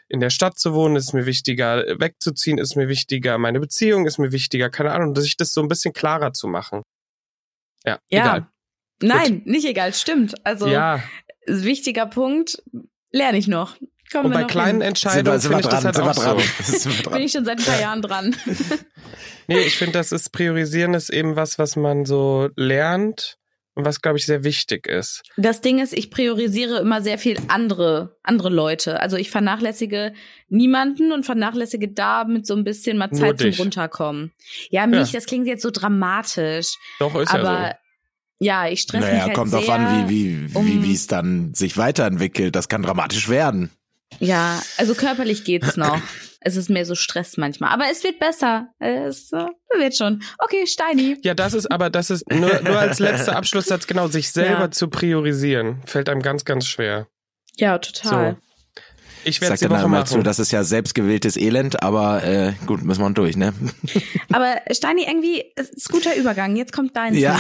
in 0.09 0.21
der 0.21 0.31
Stadt 0.31 0.59
zu 0.59 0.75
wohnen, 0.75 0.97
ist 0.97 1.09
es 1.09 1.13
mir 1.13 1.27
wichtiger, 1.27 1.85
wegzuziehen, 1.99 2.59
ist 2.59 2.77
mir 2.77 2.89
wichtiger, 2.89 3.39
meine 3.39 3.61
Beziehung 3.61 4.07
ist 4.07 4.19
mir 4.19 4.31
wichtiger, 4.31 4.69
keine 4.69 4.93
Ahnung, 4.93 5.17
sich 5.17 5.37
das 5.37 5.55
so 5.55 5.63
ein 5.63 5.69
bisschen 5.69 5.95
klarer 5.95 6.33
zu 6.33 6.49
machen. 6.49 6.83
Ja, 7.85 7.99
ja. 8.11 8.21
egal. 8.21 8.49
Nein, 9.03 9.43
nicht 9.45 9.67
egal, 9.67 9.93
stimmt. 9.95 10.35
Also 10.45 10.67
Ja, 10.67 11.03
wichtiger 11.47 12.07
Punkt, 12.07 12.63
lerne 13.11 13.39
ich 13.39 13.49
noch. 13.49 13.77
Kommen 14.13 14.27
und 14.27 14.33
bei 14.33 14.45
kleinen 14.45 14.81
hin. 14.81 14.89
Entscheidungen 14.89 15.41
sind 15.41 15.51
wir 15.51 15.59
finde 15.59 15.69
ich 15.69 15.71
das 15.71 15.83
dran, 15.83 15.85
halt 15.85 15.95
sind 15.97 16.05
wir 16.05 16.11
auch 16.11 16.37
dran. 16.37 16.65
so. 16.65 16.91
Sind 16.91 17.11
Bin 17.13 17.23
ich 17.23 17.33
schon 17.33 17.45
seit 17.45 17.59
ein 17.59 17.65
paar 17.65 17.81
Jahren 17.81 18.03
dran. 18.03 18.37
Nee, 19.49 19.59
ich 19.59 19.77
finde, 19.77 19.95
das 19.95 20.13
ist 20.13 20.31
Priorisieren 20.31 20.95
ist 20.95 21.11
eben 21.11 21.35
was, 21.35 21.59
was 21.59 21.75
man 21.75 22.05
so 22.05 22.49
lernt 22.57 23.39
und 23.75 23.85
was, 23.85 24.01
glaube 24.01 24.17
ich, 24.19 24.25
sehr 24.25 24.45
wichtig 24.45 24.87
ist. 24.87 25.23
Das 25.37 25.61
Ding 25.61 25.81
ist, 25.81 25.93
ich 25.93 26.11
priorisiere 26.11 26.79
immer 26.79 27.03
sehr 27.03 27.19
viel 27.19 27.39
andere, 27.49 28.17
andere 28.23 28.51
Leute. 28.51 29.01
Also 29.01 29.17
ich 29.17 29.31
vernachlässige 29.31 30.13
niemanden 30.49 31.11
und 31.13 31.27
vernachlässige 31.27 31.89
da 31.89 32.25
mit 32.25 32.47
so 32.47 32.55
ein 32.55 32.63
bisschen 32.65 32.99
mal 32.99 33.11
Zeit 33.11 33.41
zum. 33.41 33.51
Runterkommen. 33.59 34.33
Ja, 34.71 34.87
mich, 34.87 35.11
das 35.11 35.27
klingt 35.27 35.49
jetzt 35.49 35.63
so 35.63 35.71
dramatisch. 35.71 36.77
Doch, 37.01 37.15
ist 37.17 37.35
aber 37.35 37.43
ja 37.69 37.75
ja, 38.39 38.67
ich 38.67 38.81
stress 38.81 39.03
mich 39.03 39.11
Naja, 39.13 39.25
halt 39.27 39.35
kommt 39.35 39.51
sehr. 39.51 39.61
drauf 39.61 39.71
an, 39.71 40.09
wie, 40.09 40.49
wie, 40.49 40.53
wie, 40.53 40.57
um- 40.59 40.83
wie 40.83 40.93
es 40.93 41.07
dann 41.07 41.55
sich 41.55 41.77
weiterentwickelt. 41.77 42.57
Das 42.57 42.69
kann 42.69 42.83
dramatisch 42.83 43.29
werden. 43.29 43.71
Ja, 44.21 44.63
also 44.79 44.95
körperlich 44.95 45.45
geht's 45.45 45.77
noch. 45.77 46.01
es 46.41 46.57
ist 46.57 46.69
mehr 46.71 46.85
so 46.87 46.95
Stress 46.95 47.37
manchmal. 47.37 47.71
Aber 47.71 47.85
es 47.91 48.03
wird 48.05 48.19
besser. 48.19 48.69
Es 48.79 49.33
äh, 49.33 49.47
wird 49.79 49.97
schon. 49.97 50.23
Okay, 50.39 50.67
Steini. 50.67 51.17
so. 51.17 51.21
Ja, 51.23 51.35
das 51.35 51.55
ist 51.55 51.71
aber, 51.71 51.91
das 51.91 52.11
ist 52.11 52.29
nur, 52.31 52.61
nur 52.63 52.79
als 52.79 52.99
letzter 52.99 53.37
Abschlusssatz, 53.37 53.87
genau, 53.87 54.09
sich 54.09 54.31
selber 54.33 54.61
Ja. 54.63 54.71
zu 54.71 54.89
priorisieren, 54.89 55.83
fällt 55.87 56.09
einem 56.09 56.23
ganz, 56.23 56.45
ganz 56.45 56.67
schwer. 56.67 57.07
Ja, 57.57 57.79
total. 57.79 58.37
Ich 58.49 58.52
Ich 59.25 59.41
werde 59.41 59.49
sag 59.51 59.55
es 59.55 59.61
die 59.61 59.65
dann 59.67 59.73
Woche 59.73 59.85
einmal 59.85 60.01
machen. 60.01 60.09
zu, 60.13 60.23
das 60.23 60.39
ist 60.39 60.51
ja 60.53 60.65
selbstgewähltes 60.65 61.37
Elend, 61.37 61.83
aber 61.83 62.25
äh, 62.25 62.53
gut, 62.67 62.83
müssen 62.83 63.03
wir 63.03 63.11
durch, 63.11 63.37
ne? 63.37 63.53
Aber 64.33 64.57
Steini, 64.71 65.05
irgendwie 65.07 65.45
es 65.57 65.69
ist 65.71 65.89
guter 65.91 66.17
Übergang. 66.17 66.57
Jetzt 66.57 66.73
kommt 66.73 66.97
dein 66.97 67.15
Ja. 67.15 67.39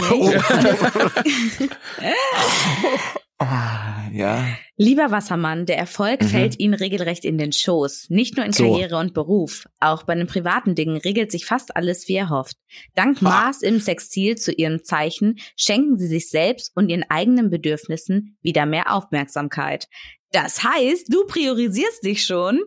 Ah, 3.38 4.08
ja. 4.12 4.44
Lieber 4.76 5.10
Wassermann, 5.10 5.66
der 5.66 5.78
Erfolg 5.78 6.22
Mhm. 6.22 6.26
fällt 6.28 6.58
Ihnen 6.60 6.74
regelrecht 6.74 7.24
in 7.24 7.38
den 7.38 7.52
Schoß. 7.52 8.06
Nicht 8.10 8.36
nur 8.36 8.46
in 8.46 8.52
So. 8.52 8.64
Karriere 8.70 8.96
und 8.98 9.14
Beruf. 9.14 9.66
Auch 9.80 10.02
bei 10.04 10.14
den 10.14 10.26
privaten 10.26 10.74
Dingen 10.74 10.96
regelt 10.96 11.30
sich 11.32 11.44
fast 11.46 11.76
alles, 11.76 12.08
wie 12.08 12.14
er 12.14 12.30
hofft. 12.30 12.56
Dank 12.94 13.18
Ha. 13.20 13.24
Mars 13.24 13.62
im 13.62 13.80
Sextil 13.80 14.36
zu 14.36 14.52
Ihrem 14.52 14.84
Zeichen 14.84 15.38
schenken 15.56 15.98
Sie 15.98 16.06
sich 16.08 16.30
selbst 16.30 16.72
und 16.74 16.88
Ihren 16.88 17.04
eigenen 17.08 17.50
Bedürfnissen 17.50 18.36
wieder 18.42 18.66
mehr 18.66 18.92
Aufmerksamkeit. 18.94 19.88
Das 20.32 20.62
heißt, 20.64 21.12
du 21.12 21.24
priorisierst 21.26 22.04
dich 22.04 22.24
schon. 22.24 22.60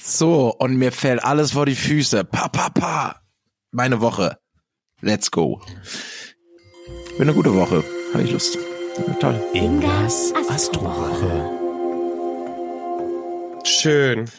So, 0.00 0.52
und 0.58 0.76
mir 0.76 0.90
fällt 0.92 1.22
alles 1.22 1.52
vor 1.52 1.66
die 1.66 1.76
Füße. 1.76 2.24
Pa, 2.24 2.48
pa, 2.48 2.68
pa. 2.70 3.20
Meine 3.70 4.00
Woche. 4.00 4.38
Let's 5.00 5.30
go. 5.30 5.60
Wird 7.10 7.20
eine 7.20 7.34
gute 7.34 7.54
Woche. 7.54 7.84
Habe 8.12 8.24
ich 8.24 8.32
Lust. 8.32 8.58
Toll. 9.20 9.40
Ingas 9.52 10.32
Astrowoche. 10.48 11.50
Schön. 13.64 14.30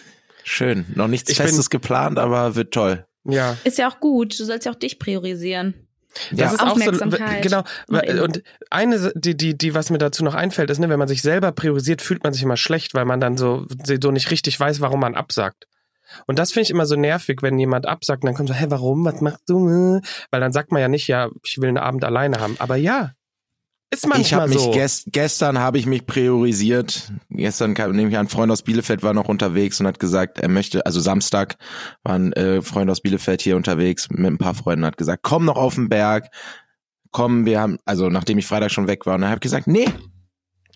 Schön. 0.44 0.86
Noch 0.96 1.08
nichts 1.08 1.30
Ich 1.32 1.38
bin- 1.38 1.48
Festes 1.48 1.70
geplant, 1.70 2.20
aber 2.20 2.56
wird 2.56 2.74
toll. 2.74 3.06
Ja. 3.24 3.58
Ist 3.64 3.78
ja 3.78 3.90
auch 3.90 4.00
gut. 4.00 4.40
Du 4.40 4.44
sollst 4.46 4.66
ja 4.66 4.72
auch 4.72 4.76
dich 4.80 5.00
priorisieren. 5.00 5.85
Das 6.32 6.40
Ja. 6.40 6.52
ist 6.52 6.60
auch 6.62 6.78
so, 6.78 6.92
genau. 7.42 7.64
Und 8.24 8.44
eine, 8.70 9.12
die, 9.16 9.36
die, 9.36 9.58
die, 9.58 9.74
was 9.74 9.90
mir 9.90 9.98
dazu 9.98 10.24
noch 10.24 10.34
einfällt, 10.36 10.70
ist, 10.70 10.80
ne, 10.80 10.90
wenn 10.90 11.00
man 11.00 11.08
sich 11.08 11.22
selber 11.22 11.52
priorisiert, 11.52 12.02
fühlt 12.02 12.24
man 12.24 12.34
sich 12.34 12.44
immer 12.44 12.58
schlecht, 12.58 12.94
weil 12.94 13.06
man 13.06 13.20
dann 13.20 13.38
so, 13.38 13.66
so 14.02 14.12
nicht 14.12 14.32
richtig 14.32 14.60
weiß, 14.60 14.82
warum 14.82 15.00
man 15.00 15.16
absagt. 15.16 15.66
Und 16.28 16.40
das 16.40 16.52
finde 16.52 16.64
ich 16.64 16.72
immer 16.72 16.86
so 16.86 16.96
nervig, 16.96 17.40
wenn 17.42 17.58
jemand 17.60 17.88
absagt 17.88 18.24
und 18.24 18.28
dann 18.28 18.36
kommt 18.36 18.48
so, 18.50 18.56
hä, 18.56 18.66
warum, 18.70 19.04
was 19.06 19.22
machst 19.22 19.44
du? 19.50 20.00
Weil 20.32 20.40
dann 20.40 20.54
sagt 20.54 20.72
man 20.72 20.82
ja 20.82 20.88
nicht, 20.88 21.08
ja, 21.08 21.30
ich 21.44 21.58
will 21.60 21.70
einen 21.70 21.78
Abend 21.78 22.04
alleine 22.06 22.40
haben. 22.40 22.56
Aber 22.60 22.76
ja, 22.76 23.12
ist 23.96 24.04
Ich 24.06 24.10
manchmal 24.10 24.42
habe 24.42 24.50
mich 24.54 24.60
so. 24.62 24.72
gest, 24.72 25.08
gestern 25.12 25.60
habe 25.60 25.78
ich 25.78 25.86
mich 25.86 26.06
priorisiert. 26.06 27.12
Gestern 27.30 27.74
kam 27.74 27.92
nämlich 27.96 28.18
ein 28.18 28.28
Freund 28.28 28.52
aus 28.52 28.62
Bielefeld 28.62 29.04
war 29.04 29.14
noch 29.14 29.28
unterwegs 29.28 29.80
und 29.80 29.88
hat 29.88 30.00
gesagt, 30.00 30.40
er 30.40 30.50
möchte, 30.50 30.86
also 30.86 31.00
Samstag 31.00 31.56
war 32.04 32.16
ein 32.16 32.34
äh, 32.34 32.62
Freund 32.62 32.90
aus 32.90 33.02
Bielefeld 33.02 33.42
hier 33.42 33.56
unterwegs 33.56 34.08
mit 34.10 34.26
ein 34.26 34.38
paar 34.38 34.54
Freunden 34.56 34.86
hat 34.86 34.98
gesagt, 34.98 35.24
komm 35.24 35.46
noch 35.46 35.58
auf 35.58 35.76
den 35.76 35.90
Berg. 35.90 36.28
Komm, 37.12 37.46
wir 37.46 37.62
haben, 37.62 37.78
also 37.86 38.10
nachdem 38.10 38.38
ich 38.38 38.46
Freitag 38.46 38.72
schon 38.72 38.88
weg 38.88 39.06
war, 39.06 39.16
und 39.16 39.24
er 39.24 39.30
hat 39.30 39.40
gesagt, 39.42 39.68
nee, 39.68 39.88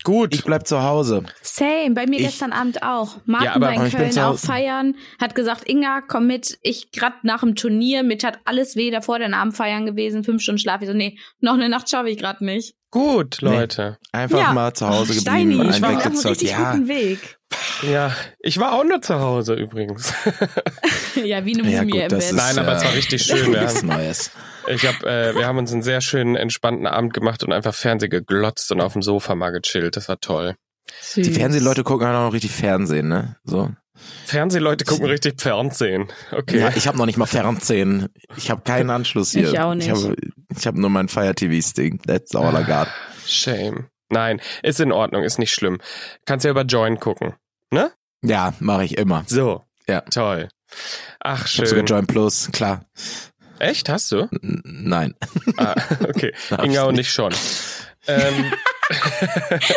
Gut. 0.05 0.33
ich 0.33 0.45
bleib 0.45 0.65
zu 0.65 0.81
Hause. 0.81 1.23
Same, 1.41 1.91
bei 1.93 2.05
mir 2.05 2.19
Ich- 2.19 2.25
gestern 2.27 2.53
Abend 2.53 2.81
auch. 2.83 3.17
Martin 3.25 3.45
Ja, 3.47 3.55
aber- 3.55 3.65
war 3.65 3.73
in 3.73 3.85
ich 3.87 3.93
Köln 3.93 4.17
auch 4.19 4.37
feiern, 4.39 4.95
hat 5.19 5.35
gesagt, 5.35 5.67
Inga, 5.69 5.99
komm 6.07 6.27
mit. 6.27 6.57
Ich 6.61 6.91
grad 6.93 7.25
nach 7.25 7.41
dem 7.41 7.55
Turnier, 7.55 8.03
mit 8.03 8.23
hat 8.23 8.39
alles 8.45 8.77
weh, 8.77 8.91
davor 8.91 9.19
den 9.19 9.33
Abend 9.33 9.57
feiern 9.57 9.85
gewesen, 9.85 10.23
fünf 10.23 10.41
Stunden 10.41 10.59
Schlaf. 10.59 10.81
Ich 10.81 10.87
so, 10.87 10.93
nee, 10.93 11.17
noch 11.41 11.55
eine 11.55 11.67
Nacht 11.67 11.89
schaffe 11.89 12.09
ich 12.09 12.17
grad 12.17 12.39
nicht. 12.39 12.75
Gut, 12.91 13.37
Nee. 13.41 13.49
Leute. 13.49 13.97
Einfach 14.11 14.39
Ja. 14.39 14.53
mal 14.53 14.73
zu 14.73 14.87
Hause 14.87 15.13
Oh, 15.13 15.15
geblieben, 15.15 15.21
Steini, 15.21 15.69
ich 15.69 15.81
war 15.81 15.95
auf 15.97 16.05
einem 16.05 16.17
richtig 16.17 16.49
Ja, 16.51 16.71
guten 16.73 16.87
Weg. 16.87 17.37
Ja, 17.89 18.13
ich 18.39 18.57
war 18.59 18.73
auch 18.73 18.83
nur 18.83 19.01
zu 19.01 19.19
Hause 19.19 19.53
übrigens. 19.53 20.13
ja, 21.15 21.45
wie 21.45 21.57
eine 21.59 21.69
Ja, 21.71 21.79
Mumie 21.81 21.91
gut, 21.93 22.01
im 22.01 22.07
Bett. 22.09 22.11
ist- 22.13 22.33
Nein, 22.33 22.59
aber 22.59 22.73
es 22.75 22.83
war 22.83 22.91
äh, 22.91 22.95
richtig 22.95 23.23
schön. 23.23 23.51
Wir 23.53 23.67
haben, 23.67 23.87
Neues. 23.87 24.31
ich 24.67 24.85
hab, 24.85 25.03
äh, 25.03 25.33
wir 25.35 25.47
haben 25.47 25.57
uns 25.57 25.71
einen 25.71 25.81
sehr 25.81 26.01
schönen, 26.01 26.35
entspannten 26.35 26.85
Abend 26.87 27.13
gemacht 27.13 27.41
und 27.43 27.51
einfach 27.53 27.73
Fernseh 27.73 28.07
geglotzt 28.09 28.71
und 28.71 28.81
auf 28.81 28.93
dem 28.93 29.01
Sofa 29.01 29.33
mal 29.35 29.51
gechillt. 29.51 29.95
Das 29.95 30.09
war 30.09 30.19
toll. 30.19 30.55
Süß. 31.01 31.25
Die 31.25 31.33
Fernsehleute 31.33 31.83
gucken 31.83 32.05
halt 32.05 32.17
auch 32.17 32.25
noch 32.25 32.33
richtig 32.33 32.51
Fernsehen, 32.51 33.07
ne? 33.07 33.37
So. 33.45 33.71
Fernsehleute 34.25 34.85
gucken 34.85 35.05
richtig 35.07 35.41
Fernsehen. 35.41 36.07
Okay. 36.31 36.59
Ja, 36.59 36.71
ich 36.75 36.87
habe 36.87 36.97
noch 36.97 37.05
nicht 37.05 37.17
mal 37.17 37.25
Fernsehen. 37.27 38.07
Ich 38.37 38.51
habe 38.51 38.61
keinen 38.61 38.89
Anschluss 38.89 39.31
hier. 39.31 39.49
Ich 39.49 39.59
auch 39.59 39.73
nicht. 39.73 39.87
Ich 39.87 39.93
habe 39.93 40.15
ich 40.55 40.65
hab 40.67 40.75
nur 40.75 40.89
mein 40.89 41.07
Fire 41.07 41.33
TV 41.35 41.61
Stick. 41.65 42.01
That's 42.03 42.35
all 42.35 42.53
I 42.59 42.63
got. 42.65 42.87
Shame. 43.25 43.87
Nein, 44.09 44.41
ist 44.63 44.79
in 44.79 44.91
Ordnung, 44.91 45.23
ist 45.23 45.37
nicht 45.39 45.53
schlimm. 45.53 45.77
Kannst 46.25 46.43
ja 46.45 46.51
über 46.51 46.63
Join 46.63 46.99
gucken. 46.99 47.35
Ne? 47.71 47.91
Ja, 48.23 48.53
mache 48.59 48.83
ich 48.83 48.97
immer. 48.97 49.23
So. 49.27 49.63
Ja. 49.87 50.01
Toll. 50.01 50.49
Ach, 51.19 51.45
Ich 51.45 51.57
habe 51.57 51.67
sogar 51.67 51.87
schön. 51.87 51.95
Join 51.95 52.07
Plus, 52.07 52.49
klar. 52.51 52.85
Echt? 53.59 53.89
Hast 53.89 54.11
du? 54.11 54.27
N 54.41 54.61
nein. 54.63 55.13
Ah, 55.57 55.75
okay. 56.07 56.33
Hab 56.49 56.63
Inga 56.63 56.81
ich 56.83 56.87
und 56.87 56.95
nicht. 56.95 57.07
ich 57.07 57.13
schon. 57.13 57.33
Ähm, 58.07 58.51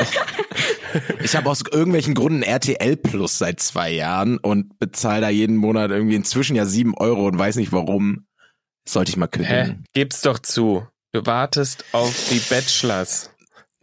Ich 1.23 1.37
habe 1.37 1.49
aus 1.51 1.63
irgendwelchen 1.71 2.15
Gründen 2.15 2.43
RTL 2.43 2.97
Plus 2.97 3.39
seit 3.39 3.61
zwei 3.61 3.91
Jahren 3.91 4.39
und 4.39 4.79
bezahle 4.79 5.21
da 5.23 5.29
jeden 5.29 5.57
Monat 5.57 5.91
irgendwie 5.91 6.15
inzwischen 6.17 6.57
ja 6.57 6.65
sieben 6.67 6.95
Euro 6.97 7.27
und 7.27 7.39
weiß 7.39 7.57
nicht 7.57 7.73
warum. 7.73 8.27
Sollte 8.89 9.11
ich 9.11 9.17
mal 9.17 9.27
hä? 9.33 9.37
kündigen. 9.39 9.85
Gib's 9.95 10.21
doch 10.23 10.39
zu. 10.39 10.87
Du 11.13 11.25
wartest 11.27 11.85
auf 11.93 12.15
die 12.31 12.39
Bachelors. 12.39 13.31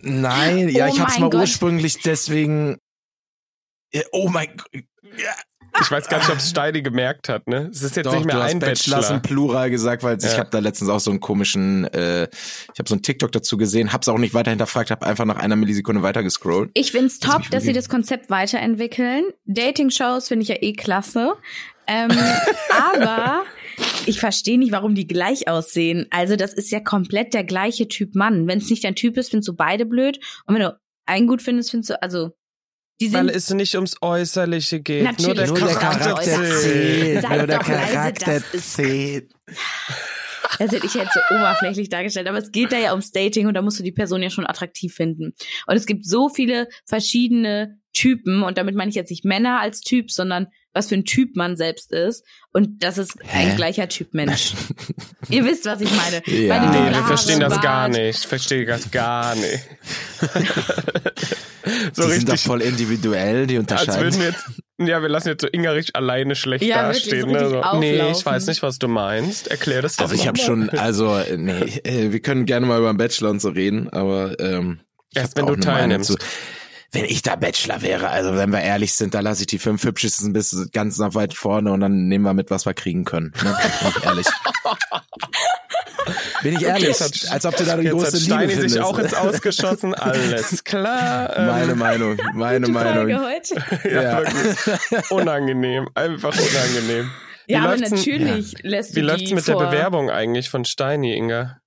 Nein, 0.01 0.69
ja, 0.69 0.87
Oh 0.87 0.93
ich 0.93 0.99
habe 0.99 1.09
es 1.09 1.15
mein 1.15 1.21
mal 1.23 1.29
Gott. 1.29 1.41
ursprünglich 1.41 1.99
deswegen. 2.01 2.77
Ja, 3.93 4.01
Oh 4.11 4.29
mein 4.29 4.55
Gott. 4.55 4.83
Ja, 5.17 5.33
Ich 5.81 5.89
weiß 5.91 6.07
gar 6.09 6.17
nicht, 6.19 6.29
ob 6.29 6.37
es 6.37 6.49
Steini 6.49 6.81
gemerkt 6.81 7.29
hat, 7.29 7.47
ne? 7.47 7.69
Es 7.71 7.81
ist 7.83 7.95
jetzt 7.95 8.05
Doch, 8.07 8.13
nicht 8.15 8.25
mehr 8.25 8.35
du 8.35 8.43
hast 8.43 8.51
ein 8.51 8.59
Bachelors 8.59 9.01
Bachelor. 9.01 9.15
im 9.15 9.21
Plural 9.21 9.69
gesagt, 9.69 10.03
weil 10.03 10.17
ich 10.17 10.23
Ja. 10.23 10.37
habe 10.39 10.49
da 10.49 10.59
letztens 10.59 10.89
auch 10.89 10.99
so 10.99 11.11
einen 11.11 11.19
komischen, 11.19 11.85
äh, 11.93 12.23
ich 12.23 12.79
habe 12.79 12.87
so 12.89 12.95
einen 12.95 13.01
TikTok 13.03 13.31
dazu 13.31 13.57
gesehen, 13.57 13.93
hab's 13.93 14.07
auch 14.07 14.17
nicht 14.17 14.33
weiter 14.33 14.49
hinterfragt, 14.51 14.89
habe 14.91 15.05
einfach 15.05 15.25
nach 15.25 15.37
einer 15.37 15.55
Millisekunde 15.55 16.01
weiter 16.01 16.23
gescrollt. 16.23 16.71
Ich 16.73 16.91
find's 16.91 17.19
Lass 17.21 17.33
top, 17.33 17.49
dass 17.51 17.63
sie 17.63 17.73
das 17.73 17.87
Konzept 17.89 18.29
weiterentwickeln. 18.29 19.25
Dating-Shows 19.45 20.27
finde 20.27 20.43
ich 20.43 20.49
ja 20.49 20.55
eh 20.59 20.73
klasse. 20.73 21.35
Ähm, 21.87 22.09
aber 22.93 23.43
ich 24.05 24.19
verstehe 24.19 24.57
nicht, 24.57 24.71
warum 24.71 24.95
die 24.95 25.07
gleich 25.07 25.47
aussehen. 25.47 26.07
Also 26.09 26.35
das 26.35 26.53
ist 26.53 26.71
ja 26.71 26.79
komplett 26.79 27.33
der 27.33 27.43
gleiche 27.43 27.87
Typ 27.87 28.15
Mann. 28.15 28.47
Wenn 28.47 28.59
es 28.59 28.69
nicht 28.69 28.83
dein 28.83 28.95
Typ 28.95 29.17
ist, 29.17 29.29
findest 29.29 29.47
du 29.49 29.55
beide 29.55 29.85
blöd. 29.85 30.19
Und 30.45 30.55
wenn 30.55 30.61
du 30.61 30.79
einen 31.05 31.27
gut 31.27 31.41
findest, 31.41 31.71
findest 31.71 31.91
du, 31.91 32.01
also 32.01 32.31
Die 32.99 33.13
Weil 33.13 33.27
sind, 33.27 33.35
es 33.35 33.49
nicht 33.51 33.75
ums 33.75 33.97
Äußerliche 34.01 34.81
geht. 34.81 35.03
Natürlich 35.03 35.25
nur 35.25 35.35
der 35.35 35.47
Nur 35.47 35.59
der 35.59 35.75
Charakter 35.75 36.21
zählt. 36.21 37.29
Nur 37.29 37.47
der 37.47 37.59
Charakter 37.59 38.41
zählt. 38.57 39.31
das 40.59 40.71
hätte 40.71 40.85
ich 40.85 40.93
jetzt 40.93 41.13
so 41.13 41.19
oberflächlich 41.35 41.89
dargestellt, 41.89 42.27
aber 42.27 42.37
es 42.37 42.51
geht 42.51 42.71
da 42.71 42.77
ja 42.77 42.91
ums 42.91 43.11
Dating 43.11 43.47
und 43.47 43.53
da 43.53 43.61
musst 43.61 43.79
du 43.79 43.83
die 43.83 43.91
Person 43.91 44.21
ja 44.21 44.29
schon 44.29 44.45
attraktiv 44.45 44.93
finden. 44.93 45.33
Und 45.67 45.75
es 45.75 45.85
gibt 45.85 46.05
so 46.05 46.29
viele 46.29 46.67
verschiedene 46.85 47.79
Typen 47.93 48.43
und 48.43 48.57
damit 48.57 48.75
meine 48.75 48.89
ich 48.89 48.95
jetzt 48.95 49.09
nicht 49.09 49.25
Männer 49.25 49.59
als 49.59 49.81
Typ, 49.81 50.11
sondern 50.11 50.47
was 50.73 50.87
für 50.87 50.95
ein 50.95 51.05
Typ 51.05 51.35
man 51.35 51.57
selbst 51.57 51.91
ist. 51.91 52.23
Und 52.51 52.83
das 52.83 52.97
ist 52.97 53.15
Hä? 53.23 53.49
ein 53.49 53.55
gleicher 53.55 53.87
Typ 53.89 54.13
Mensch. 54.13 54.53
Ihr 55.29 55.43
wisst, 55.45 55.65
was 55.65 55.81
ich 55.81 55.89
meine. 55.91 56.21
Ja. 56.25 56.59
Meine 56.59 56.89
Nee, 56.89 56.95
wir 56.95 57.03
verstehen 57.05 57.39
das 57.39 57.53
Bart. 57.53 57.63
gar 57.63 57.89
nicht. 57.89 58.19
Ich 58.21 58.27
verstehe 58.27 58.65
das 58.65 58.89
gar 58.91 59.35
nicht. 59.35 59.59
so 61.93 62.03
die 62.05 62.11
sind 62.13 62.27
doch 62.27 62.33
richtig, 62.33 62.41
voll 62.41 62.61
individuell, 62.61 63.47
die 63.47 63.57
als 63.57 63.61
unterscheiden. 63.71 64.01
würden 64.03 64.19
wir 64.19 64.27
jetzt, 64.29 64.45
ja, 64.79 65.01
wir 65.01 65.09
lassen 65.09 65.27
jetzt 65.29 65.41
so 65.41 65.47
Inga 65.51 65.71
richtig 65.71 65.95
alleine 65.95 66.35
schlecht 66.35 66.63
Ja, 66.63 66.87
wirklich, 66.87 67.03
dastehen. 67.03 67.21
so 67.21 67.27
ne? 67.27 67.41
richtig 67.41 67.61
so, 67.71 67.79
nee, 67.79 68.11
ich 68.11 68.25
weiß 68.25 68.47
nicht, 68.47 68.63
was 68.63 68.79
du 68.79 68.87
meinst. 68.87 69.47
Erklär 69.49 69.81
das 69.81 69.95
doch 69.97 70.05
Also 70.05 70.15
ich 70.15 70.27
habe 70.27 70.39
schon, 70.39 70.69
also 70.69 71.15
äh, 71.17 71.37
nee, 71.37 71.51
äh, 71.83 72.11
wir 72.11 72.19
können 72.21 72.45
gerne 72.45 72.65
mal 72.65 72.79
über 72.79 72.91
den 72.91 72.97
Bachelor 72.97 73.29
und 73.31 73.41
so 73.41 73.49
reden, 73.49 73.89
aber 73.89 74.39
ähm, 74.39 74.79
ich 75.11 75.17
Erst 75.17 75.35
wenn 75.37 75.45
du 75.47 75.51
Meinung 75.53 75.61
teilnimmst. 75.65 76.11
zu. 76.11 76.17
Wenn 76.91 77.05
ich 77.05 77.21
da 77.21 77.35
Bachelor 77.35 77.81
wäre, 77.83 78.09
also 78.09 78.35
wenn 78.35 78.49
wir 78.51 78.61
ehrlich 78.61 78.93
sind, 78.93 79.13
da 79.13 79.19
lasse 79.19 79.41
ich 79.41 79.47
die 79.47 79.59
fünf 79.59 79.83
hübschesten 79.83 80.33
bis 80.33 80.69
ganz 80.71 80.97
nach 80.97 81.13
weit 81.13 81.33
vorne 81.35 81.71
und 81.71 81.81
dann 81.81 82.07
nehmen 82.07 82.25
wir 82.25 82.33
mit, 82.33 82.49
was 82.49 82.65
wir 82.65 82.73
kriegen 82.73 83.05
können. 83.05 83.31
Ne? 83.43 83.55
Bin 83.81 83.89
ich 83.95 84.03
ehrlich. 84.05 84.27
Bin 86.41 86.53
ich 86.55 86.63
ehrlich, 86.63 86.87
Jetzt 86.87 87.01
hat- 87.25 87.31
als 87.33 87.45
ob 87.45 87.55
du 87.57 87.65
da 87.65 87.77
die 87.77 87.89
große 87.89 88.05
hat 88.07 88.13
Liebe 88.13 88.25
Steini 88.25 88.51
findest. 88.53 88.73
sich 88.73 88.81
auch 88.81 88.97
ins 88.97 89.13
Ausgeschossen. 89.13 89.93
Alles 89.95 90.63
klar. 90.63 91.35
Ähm, 91.37 91.45
meine 91.47 91.75
Meinung, 91.75 92.17
meine 92.33 92.65
Gute 92.67 92.79
Frage 92.79 93.13
Meinung. 93.13 93.25
heute. 93.25 93.89
ja, 93.89 94.01
Ja. 94.01 94.17
wirklich. 94.19 95.11
Unangenehm. 95.11 95.89
Einfach 95.95 96.33
unangenehm. 96.33 97.11
Wie 97.45 97.53
Ja, 97.53 97.59
aber 97.65 97.77
läuft's 97.77 97.91
natürlich 97.91 98.53
lässt 98.63 98.95
Wie 98.95 99.01
du 99.01 99.07
läuft's 99.07 99.25
die 99.25 99.35
mit 99.35 99.43
vor. 99.45 99.59
der 99.61 99.69
Bewerbung 99.69 100.09
eigentlich 100.09 100.49
von 100.49 100.65
Steini, 100.65 101.13
Inga? 101.15 101.59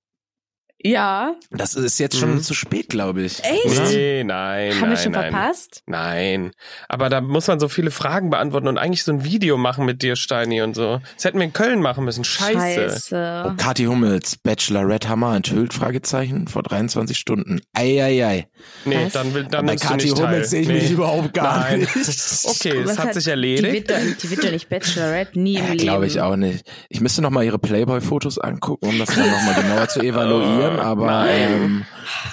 Ja, 0.85 1.35
Das 1.49 1.75
ist 1.75 1.97
jetzt 1.99 2.17
schon 2.19 2.35
Mhm. 2.35 2.41
zu 2.41 2.53
spät, 2.53 2.89
glaube 2.89 3.21
ich. 3.23 3.41
Echt? 3.43 3.65
Oder? 3.65 3.89
Nee, 3.89 4.23
nein, 4.25 4.71
haben 4.73 4.79
nein, 4.81 4.89
wir 4.89 4.97
schon 4.97 5.11
nein. 5.13 5.31
verpasst? 5.31 5.81
Nein. 5.87 6.51
Aber 6.89 7.09
da 7.09 7.21
muss 7.21 7.47
man 7.47 7.59
so 7.59 7.69
viele 7.69 7.89
Fragen 7.89 8.29
beantworten 8.29 8.67
und 8.67 8.77
eigentlich 8.77 9.03
so 9.03 9.11
ein 9.13 9.23
Video 9.23 9.57
machen 9.57 9.85
mit 9.85 10.01
dir, 10.01 10.15
Steini, 10.17 10.61
und 10.61 10.75
so. 10.75 10.99
Das 11.15 11.23
hätten 11.25 11.37
wir 11.39 11.45
in 11.45 11.53
Köln 11.53 11.81
machen 11.81 12.03
müssen. 12.03 12.23
Scheiße. 12.25 12.53
Oh, 12.53 12.89
Scheiße. 12.89 13.53
Kathi 13.57 13.85
Hummels, 13.85 14.35
Bachelorette 14.37 15.07
Hammer 15.07 15.35
enthüllt, 15.37 15.73
Fragezeichen, 15.73 16.47
vor 16.47 16.63
23 16.63 17.17
Stunden. 17.17 17.61
Eieiei. 17.73 18.47
Nee, 18.85 19.05
Was? 19.05 19.13
dann, 19.13 19.33
will, 19.33 19.43
dann 19.45 19.65
Bei 19.65 19.71
nimmst 19.73 19.85
du 19.85 19.87
Kathi. 19.87 20.09
Hummels 20.09 20.49
sehe 20.49 20.61
ich 20.61 20.67
nee. 20.67 20.73
mich 20.73 20.91
überhaupt 20.91 21.33
gar 21.33 21.59
Nein. 21.61 21.79
nicht. 21.79 21.93
Okay, 22.45 22.77
es 22.79 22.99
hat 22.99 23.13
sich 23.13 23.23
Die 23.25 23.29
erledigt. 23.29 23.73
wird, 23.73 23.89
doch, 23.89 24.17
die 24.21 24.29
wird 24.29 24.43
doch 24.43 24.51
nicht 24.51 24.69
Bachelorette, 24.69 25.39
nie 25.39 25.55
im 25.55 25.63
Ja, 25.65 25.71
Leben. 25.71 25.77
glaube 25.83 26.07
ich 26.07 26.19
auch 26.21 26.35
nicht. 26.35 26.65
Ich 26.89 26.99
müsste 27.01 27.21
noch 27.21 27.29
mal 27.29 27.43
ihre 27.43 27.59
Playboy-Fotos 27.59 28.37
angucken, 28.39 28.87
um 28.87 28.99
das 28.99 29.09
dann 29.15 29.29
noch 29.29 29.41
mal 29.43 29.53
genauer 29.61 29.87
zu 29.87 29.99
evaluieren. 30.01 30.72
Oh, 30.77 30.81
Aber 30.81 31.05
nein. 31.07 31.51
ähm, 31.51 31.85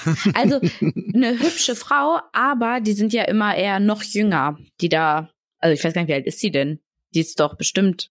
Also 0.34 0.60
eine 1.14 1.38
hübsche 1.38 1.76
Frau, 1.76 2.20
aber 2.32 2.80
die 2.80 2.92
sind 2.92 3.12
ja 3.12 3.24
immer 3.24 3.54
eher 3.54 3.80
noch 3.80 4.02
jünger, 4.02 4.56
die 4.80 4.88
da, 4.88 5.30
also 5.58 5.74
ich 5.74 5.82
weiß 5.84 5.92
gar 5.94 6.02
nicht, 6.02 6.08
wie 6.08 6.14
alt 6.14 6.26
ist 6.26 6.40
sie 6.40 6.50
denn? 6.50 6.80
Die 7.14 7.20
ist 7.20 7.38
doch 7.40 7.56
bestimmt. 7.56 8.10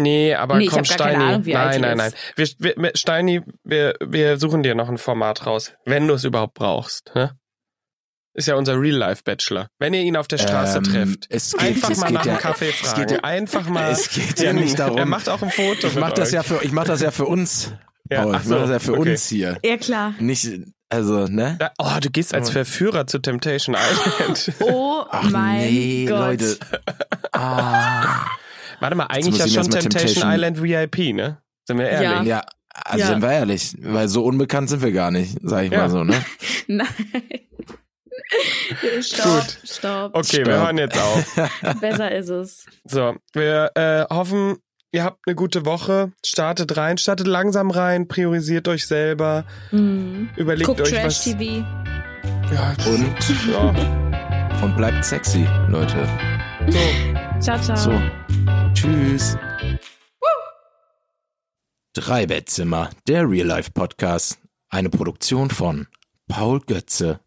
Nee, 0.00 0.34
aber 0.34 0.56
Nee, 0.56 0.64
ich 0.64 0.70
komm, 0.70 0.80
hab 0.80 0.88
gar 0.88 0.96
keine 0.98 1.10
Steini. 1.14 1.24
Ahnung, 1.32 1.44
wie 1.46 1.54
alt 1.56 1.80
nein, 1.80 1.96
nein, 1.96 1.96
nein. 1.98 2.12
ist. 2.36 2.60
Wir, 2.62 2.74
wir, 2.76 2.90
Steini, 2.94 3.42
wir, 3.62 3.94
wir 4.00 4.38
suchen 4.38 4.62
dir 4.62 4.74
noch 4.74 4.88
ein 4.88 4.98
Format 4.98 5.46
raus, 5.46 5.72
wenn 5.84 6.08
du 6.08 6.14
es 6.14 6.24
überhaupt 6.24 6.54
brauchst. 6.54 7.12
Ne? 7.14 7.38
Ist 8.36 8.48
ja 8.48 8.56
unser 8.56 8.80
Real-Life-Bachelor. 8.80 9.68
Wenn 9.78 9.94
ihr 9.94 10.00
ihn 10.02 10.16
auf 10.16 10.26
der 10.26 10.38
Straße 10.38 10.78
ähm, 10.78 10.84
trefft, 10.84 11.26
Es 11.30 11.52
geht, 11.52 11.60
einfach 11.60 11.90
es 11.90 11.98
mal 12.00 12.06
geht 12.08 12.14
nach 12.16 12.26
ja, 12.26 12.32
dem 12.34 12.40
Kaffee 12.40 12.68
es 12.70 12.74
fragen. 12.74 13.00
geht 13.02 13.10
ja, 13.12 13.18
einfach 13.22 13.68
mal. 13.68 13.92
es 13.92 14.10
geht 14.10 14.40
ja 14.40 14.52
nicht 14.52 14.76
darum. 14.80 14.98
Er 14.98 15.06
macht 15.06 15.28
auch 15.28 15.40
ein 15.42 15.50
Foto. 15.52 15.86
ich 15.86 15.94
mach 15.94 16.08
mit 16.08 16.18
das 16.18 16.32
ja 16.32 16.42
für, 16.42 16.60
ich 16.64 16.72
mach 16.72 16.84
das 16.86 17.00
ja 17.00 17.12
für 17.12 17.26
uns. 17.26 17.72
Ja, 18.10 18.22
Paul. 18.22 18.34
ach 18.34 18.42
ich 18.42 18.48
so, 18.48 18.54
das 18.58 18.70
ja 18.70 18.78
für 18.78 18.98
okay. 18.98 19.10
uns 19.12 19.26
hier. 19.28 19.58
Ja, 19.64 19.76
klar. 19.78 20.14
Nicht, 20.18 20.46
also, 20.90 21.26
ne? 21.26 21.56
Da, 21.58 21.70
oh, 21.78 21.98
du 22.00 22.10
gehst 22.10 22.34
als 22.34 22.50
Oh. 22.50 22.52
Verführer 22.52 23.06
zu 23.06 23.18
Temptation 23.18 23.74
Island. 23.74 24.52
Oh 24.60 25.04
Ach 25.10 25.30
mein 25.30 25.60
nee, 25.60 26.04
Gott. 26.06 26.18
Leute. 26.20 26.56
Ah. 27.32 28.26
Warte 28.80 28.96
mal, 28.96 29.06
eigentlich 29.06 29.34
ich 29.44 29.54
ja 29.54 29.62
schon 29.62 29.70
Temptation, 29.70 30.22
Temptation- 30.22 30.32
Island 30.32 30.62
VIP, 30.62 31.14
ne? 31.14 31.38
Sind 31.66 31.78
wir 31.78 31.88
ehrlich? 31.88 32.28
Ja, 32.28 32.42
also 32.74 32.98
Ja. 32.98 33.06
sind 33.06 33.22
wir 33.22 33.32
ehrlich, 33.32 33.74
weil 33.80 34.08
so 34.08 34.24
unbekannt 34.24 34.68
sind 34.68 34.82
wir 34.82 34.92
gar 34.92 35.10
nicht, 35.10 35.38
sag 35.42 35.64
ich 35.64 35.72
Ja. 35.72 35.78
mal 35.78 35.90
so, 35.90 36.04
ne? 36.04 36.22
Nein. 36.66 36.86
stopp, 39.00 39.24
Gut. 39.46 39.58
stopp. 39.64 40.14
Okay, 40.14 40.38
wir 40.38 40.44
Stopp. 40.44 40.54
hören 40.66 40.78
jetzt 40.78 40.98
auf. 40.98 41.34
Besser 41.80 42.12
ist 42.14 42.28
es. 42.28 42.66
So, 42.84 43.16
wir 43.32 43.70
äh, 43.74 44.04
hoffen, 44.14 44.56
ihr 44.94 45.02
habt 45.02 45.26
eine 45.26 45.34
gute 45.34 45.66
Woche. 45.66 46.12
Startet 46.24 46.76
rein, 46.76 46.98
startet 46.98 47.26
langsam 47.26 47.70
rein, 47.72 48.06
priorisiert 48.06 48.68
euch 48.68 48.86
selber, 48.86 49.44
Mhm. 49.72 50.30
überlegt 50.36 50.66
Guckt 50.66 50.80
euch 50.82 50.90
Trash 50.90 51.04
was. 51.04 51.24
TV. 51.24 51.64
Ja, 52.52 52.74
Und, 52.86 53.16
ja. 53.50 54.62
und 54.62 54.76
bleibt 54.76 55.04
sexy, 55.04 55.46
Leute. 55.68 56.08
So. 56.68 56.78
Ciao, 57.40 57.60
ciao. 57.60 57.76
So. 57.76 58.00
Tschüss. 58.72 59.36
Drei 61.94 62.26
Bettzimmer, 62.26 62.90
der 63.08 63.28
Real 63.28 63.46
Life 63.48 63.72
Podcast. 63.72 64.38
Eine 64.68 64.90
Produktion 64.90 65.50
von 65.50 65.86
Paul 66.28 66.60
Götze 66.60 67.20